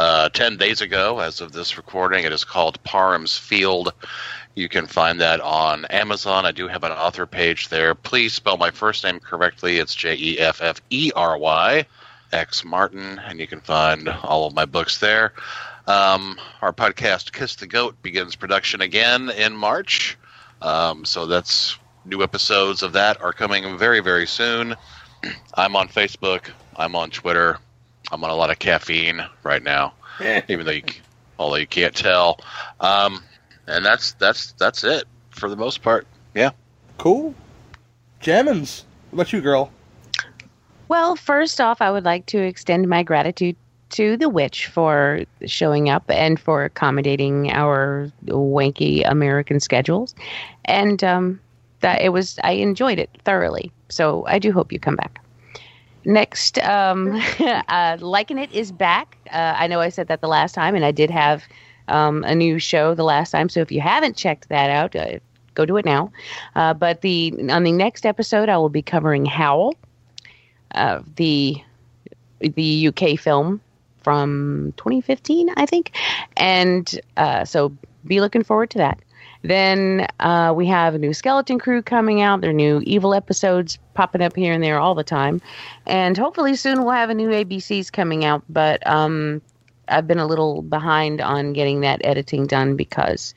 [0.00, 2.24] uh, ten days ago, as of this recording.
[2.24, 3.92] It is called Parham's Field.
[4.54, 6.46] You can find that on Amazon.
[6.46, 7.94] I do have an author page there.
[7.94, 9.76] Please spell my first name correctly.
[9.76, 11.84] It's J E F F E R Y
[12.32, 15.34] X Martin, and you can find all of my books there.
[15.86, 20.16] Um, our podcast, Kiss the Goat, begins production again in March.
[20.62, 24.76] Um, so that's new episodes of that are coming very, very soon.
[25.56, 26.48] I'm on Facebook.
[26.74, 27.58] I'm on Twitter.
[28.10, 29.94] I'm on a lot of caffeine right now,
[30.48, 30.82] even though you,
[31.38, 32.40] although you can't tell.
[32.80, 33.22] Um,
[33.66, 36.06] and that's that's that's it for the most part.
[36.34, 36.50] Yeah.
[36.98, 37.34] Cool.
[38.20, 39.72] Jammins, what about you, girl?
[40.88, 43.56] Well, first off, I would like to extend my gratitude
[43.90, 50.14] to the witch for showing up and for accommodating our wanky American schedules.
[50.64, 51.40] And um,
[51.80, 53.72] that it was, I enjoyed it thoroughly.
[53.88, 55.20] So I do hope you come back.
[56.04, 57.20] Next, um,
[57.68, 59.18] uh, Liking It is back.
[59.30, 61.44] Uh, I know I said that the last time, and I did have
[61.88, 63.48] um, a new show the last time.
[63.48, 65.18] So if you haven't checked that out, uh,
[65.54, 66.12] go do it now.
[66.54, 69.74] Uh, but the on the next episode, I will be covering Howl,
[70.74, 71.56] uh, the
[72.40, 73.60] the UK film
[73.98, 75.94] from 2015, I think.
[76.36, 79.00] And uh, so be looking forward to that.
[79.42, 82.40] Then uh, we have a new Skeleton Crew coming out.
[82.40, 85.40] There are new Evil episodes popping up here and there all the time.
[85.86, 88.42] And hopefully soon we'll have a new ABCs coming out.
[88.48, 89.40] But um,
[89.88, 93.34] I've been a little behind on getting that editing done because,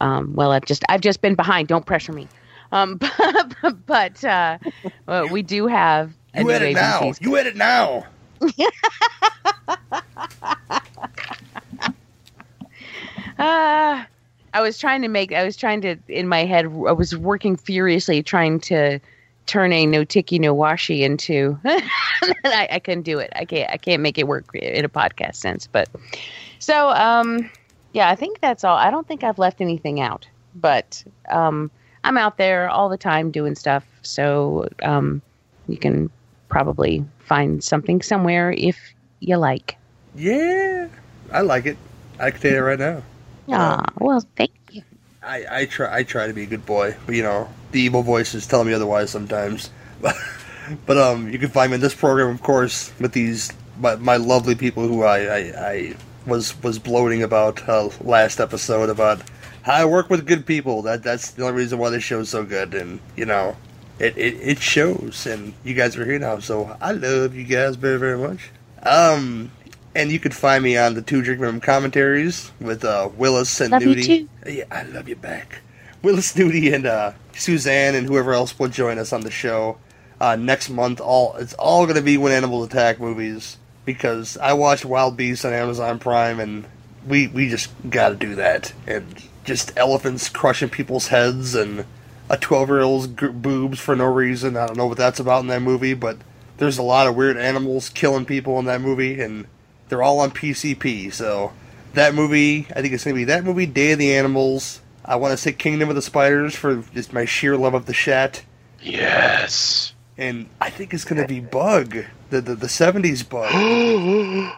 [0.00, 1.68] um, well, I've just I've just been behind.
[1.68, 2.28] Don't pressure me.
[2.72, 3.00] Um,
[3.86, 4.58] but uh,
[5.06, 7.12] well, we do have You edit now.
[7.20, 8.06] You edit now.
[13.38, 14.04] Uh,
[14.56, 15.34] I was trying to make.
[15.34, 16.64] I was trying to in my head.
[16.64, 18.98] I was working furiously trying to
[19.44, 21.60] turn a no tiki no washi into.
[21.66, 23.30] I, I couldn't do it.
[23.36, 23.70] I can't.
[23.70, 25.66] I can't make it work in a podcast sense.
[25.66, 25.90] But
[26.58, 27.50] so um,
[27.92, 28.78] yeah, I think that's all.
[28.78, 30.26] I don't think I've left anything out.
[30.54, 31.70] But um,
[32.04, 33.84] I'm out there all the time doing stuff.
[34.00, 35.20] So um,
[35.68, 36.08] you can
[36.48, 38.78] probably find something somewhere if
[39.20, 39.76] you like.
[40.14, 40.88] Yeah,
[41.30, 41.76] I like it.
[42.18, 43.02] I can tell you right now.
[43.50, 44.82] Ah, well, thank you.
[45.22, 48.02] I, I try I try to be a good boy, but you know the evil
[48.02, 49.70] voices tell me otherwise sometimes.
[50.00, 50.16] But,
[50.86, 54.16] but um, you can find me in this program, of course, with these my, my
[54.16, 55.96] lovely people who I, I, I
[56.26, 59.22] was was bloating about uh, last episode about
[59.62, 60.82] how I work with good people.
[60.82, 63.56] That that's the only reason why this show's so good, and you know,
[63.98, 65.26] it, it it shows.
[65.26, 68.50] And you guys are here now, so I love you guys very very much.
[68.82, 69.50] Um,
[69.96, 73.72] and you can find me on the Two Drink Minimum commentaries with uh, Willis and
[73.72, 74.28] Love Nudie.
[74.46, 75.60] Yeah, I love you back.
[76.02, 79.78] Willis Nudie and uh, Suzanne and whoever else will join us on the show
[80.20, 81.00] uh, next month.
[81.00, 83.56] All it's all going to be when animals attack movies
[83.86, 86.66] because I watched Wild Beasts on Amazon Prime and
[87.06, 91.86] we we just got to do that and just elephants crushing people's heads and
[92.28, 94.56] a twelve year old's g- boobs for no reason.
[94.58, 96.18] I don't know what that's about in that movie, but
[96.58, 99.46] there's a lot of weird animals killing people in that movie and
[99.88, 101.12] they're all on PCP.
[101.12, 101.52] So
[101.94, 104.80] that movie, I think it's going to be that movie, Day of the Animals.
[105.04, 107.94] I want to say Kingdom of the Spiders for just my sheer love of the
[107.94, 108.44] Shat.
[108.82, 109.94] Yes.
[110.18, 111.96] And I think it's going to be Bug,
[112.30, 113.52] the the, the 70s Bug.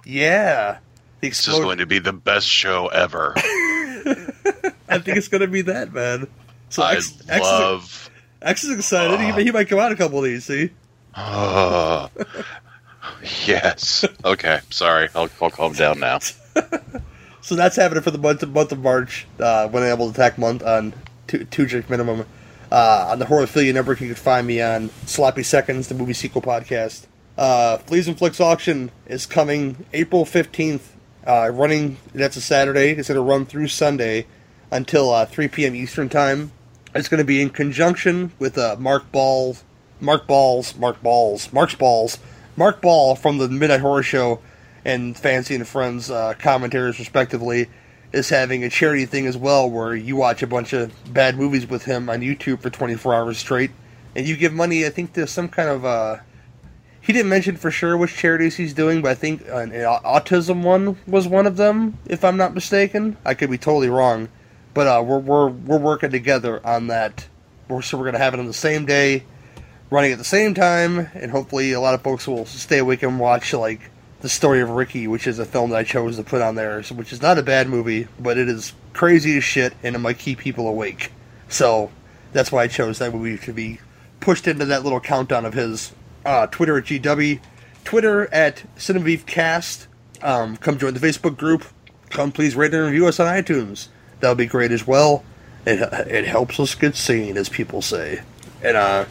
[0.05, 0.79] yeah.
[1.21, 3.35] The This is going to be the best show ever.
[3.37, 6.29] I think it's going to be that, man.
[6.71, 7.85] So I X, X, love.
[7.85, 8.11] is,
[8.41, 9.21] X is excited.
[9.21, 10.71] He, he might come out a couple of these, see?
[11.15, 12.09] Uh,
[13.47, 14.05] yes.
[14.25, 14.61] Okay.
[14.71, 15.09] Sorry.
[15.15, 16.21] I'll, I'll calm down now.
[17.49, 20.37] So that's happening for the month of, month of March, uh, when able to attack
[20.37, 20.93] month on
[21.27, 22.27] two, two drink minimum.
[22.71, 26.43] Uh, on the Horrorphilia Network, you can find me on Sloppy Seconds, the movie sequel
[26.43, 27.07] podcast.
[27.39, 30.89] Uh, Fleas and Flicks auction is coming April 15th,
[31.27, 32.91] uh, running, that's a Saturday.
[32.91, 34.27] It's going to run through Sunday
[34.71, 35.75] until uh, 3 p.m.
[35.75, 36.53] Eastern Time.
[36.95, 39.57] It's going to be in conjunction with uh, Mark Ball,
[40.01, 42.19] Mark Balls, Mark Balls, Mark's Balls,
[42.59, 44.41] Mark Ball from the Midnight Horror Show
[44.85, 47.69] and Fancy and Friends uh, commentaries, respectively,
[48.13, 51.69] is having a charity thing as well where you watch a bunch of bad movies
[51.69, 53.71] with him on YouTube for 24 hours straight,
[54.17, 55.85] and you give money, I think, to some kind of.
[55.85, 56.17] Uh,
[57.01, 60.65] he didn't mention for sure which charities he's doing, but I think an, an autism
[60.65, 63.17] one was one of them, if I'm not mistaken.
[63.25, 64.31] I could be totally wrong,
[64.75, 67.29] but uh, we're we're we're working together on that.
[67.69, 69.23] We're, so we're gonna have it on the same day,
[69.91, 73.19] running at the same time, and hopefully a lot of folks will stay awake and
[73.19, 73.91] watch like
[74.21, 76.83] the story of Ricky, which is a film that I chose to put on there,
[76.83, 80.19] which is not a bad movie, but it is crazy as shit, and it might
[80.19, 81.13] keep people awake.
[81.49, 81.91] So
[82.33, 83.81] that's why I chose that movie to be
[84.21, 85.93] pushed into that little countdown of his.
[86.25, 87.41] Uh, Twitter at GW,
[87.85, 89.87] Twitter at CinemaBeefCast.
[90.21, 91.65] Um, come join the Facebook group.
[92.11, 93.89] Come please rate and review us on iTunes.
[94.21, 95.25] That would be great as well.
[95.65, 98.23] It, it helps us get seen, as people say.
[98.63, 99.05] And uh,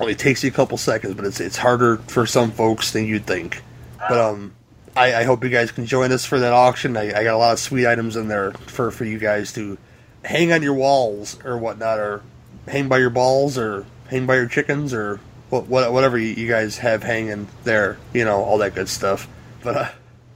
[0.00, 3.26] only takes you a couple seconds, but it's it's harder for some folks than you'd
[3.26, 3.62] think.
[3.98, 4.54] But um,
[4.96, 6.96] I, I hope you guys can join us for that auction.
[6.96, 9.76] I, I got a lot of sweet items in there for, for you guys to
[10.24, 12.22] hang on your walls or whatnot, or
[12.66, 15.20] hang by your balls, or hang by your chickens, or
[15.50, 17.98] what, what whatever you, you guys have hanging there.
[18.14, 19.28] You know, all that good stuff.
[19.62, 19.88] But uh,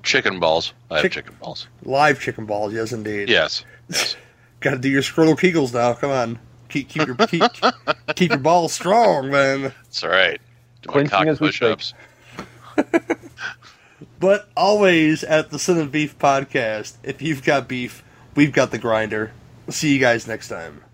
[0.02, 0.72] Chicken balls.
[0.90, 1.68] I have chicken balls.
[1.84, 3.28] live chicken balls, yes indeed.
[3.28, 3.64] Yes.
[3.88, 4.16] Yes.
[4.60, 5.92] Got to do your scrotal kegels now.
[5.94, 6.38] Come on,
[6.72, 7.42] keep keep your keep,
[8.14, 9.62] keep your balls strong, man.
[9.62, 10.40] That's all right.
[10.82, 11.94] Do my Clenching cock push ups.
[14.22, 18.04] But always at the Cinema Beef podcast, if you've got beef,
[18.36, 19.32] we've got the grinder.
[19.68, 20.84] See you guys next time.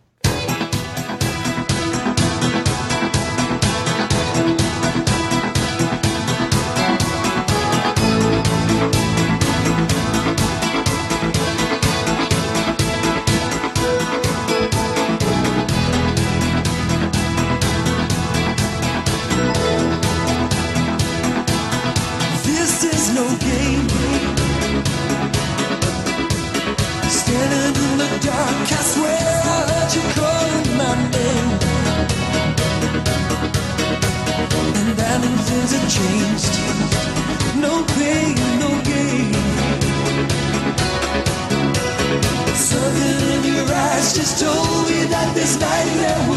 [45.38, 46.27] this nightmare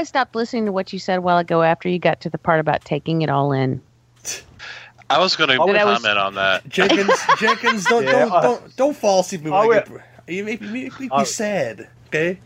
[0.00, 2.38] I stopped listening to what you said a while ago after you got to the
[2.38, 3.82] part about taking it all in.
[5.10, 6.66] I was going to That I was- comment on that.
[6.70, 9.84] Jenkins, Jenkins, don't Yeah, don't, I- don't don't fall asleep when I I.
[10.26, 11.86] You make me, make me I- sad.
[12.06, 12.38] Okay.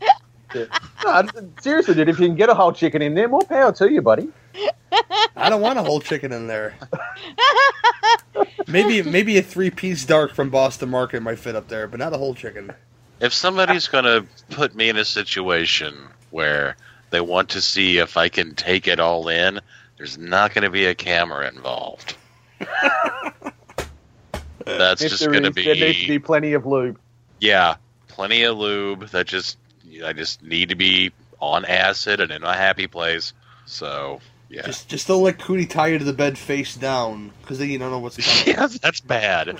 [1.05, 1.23] No,
[1.61, 4.03] seriously, dude, if you can get a whole chicken in there, more power to you,
[4.03, 4.29] buddy.
[5.37, 6.75] I don't want a whole chicken in there.
[8.67, 12.13] maybe maybe a three piece dark from Boston Market might fit up there, but not
[12.13, 12.73] a whole chicken.
[13.21, 15.97] If somebody's going to put me in a situation
[16.31, 16.77] where
[17.15, 19.61] they want to see if I can take it all in,
[19.97, 22.17] there's not going to be a camera involved.
[24.67, 26.99] That's If just going to is, there needs to be be plenty of lube.
[27.41, 27.77] yeah,
[28.09, 29.09] plenty of lube.
[29.09, 29.59] That just
[30.05, 33.33] I just need to be on acid and in a happy place.
[33.67, 37.59] So yeah, Just just don't let Cootie tie you to the bed face down, because
[37.59, 38.57] then you don't know what's coming.
[38.59, 39.49] yeah, that's bad.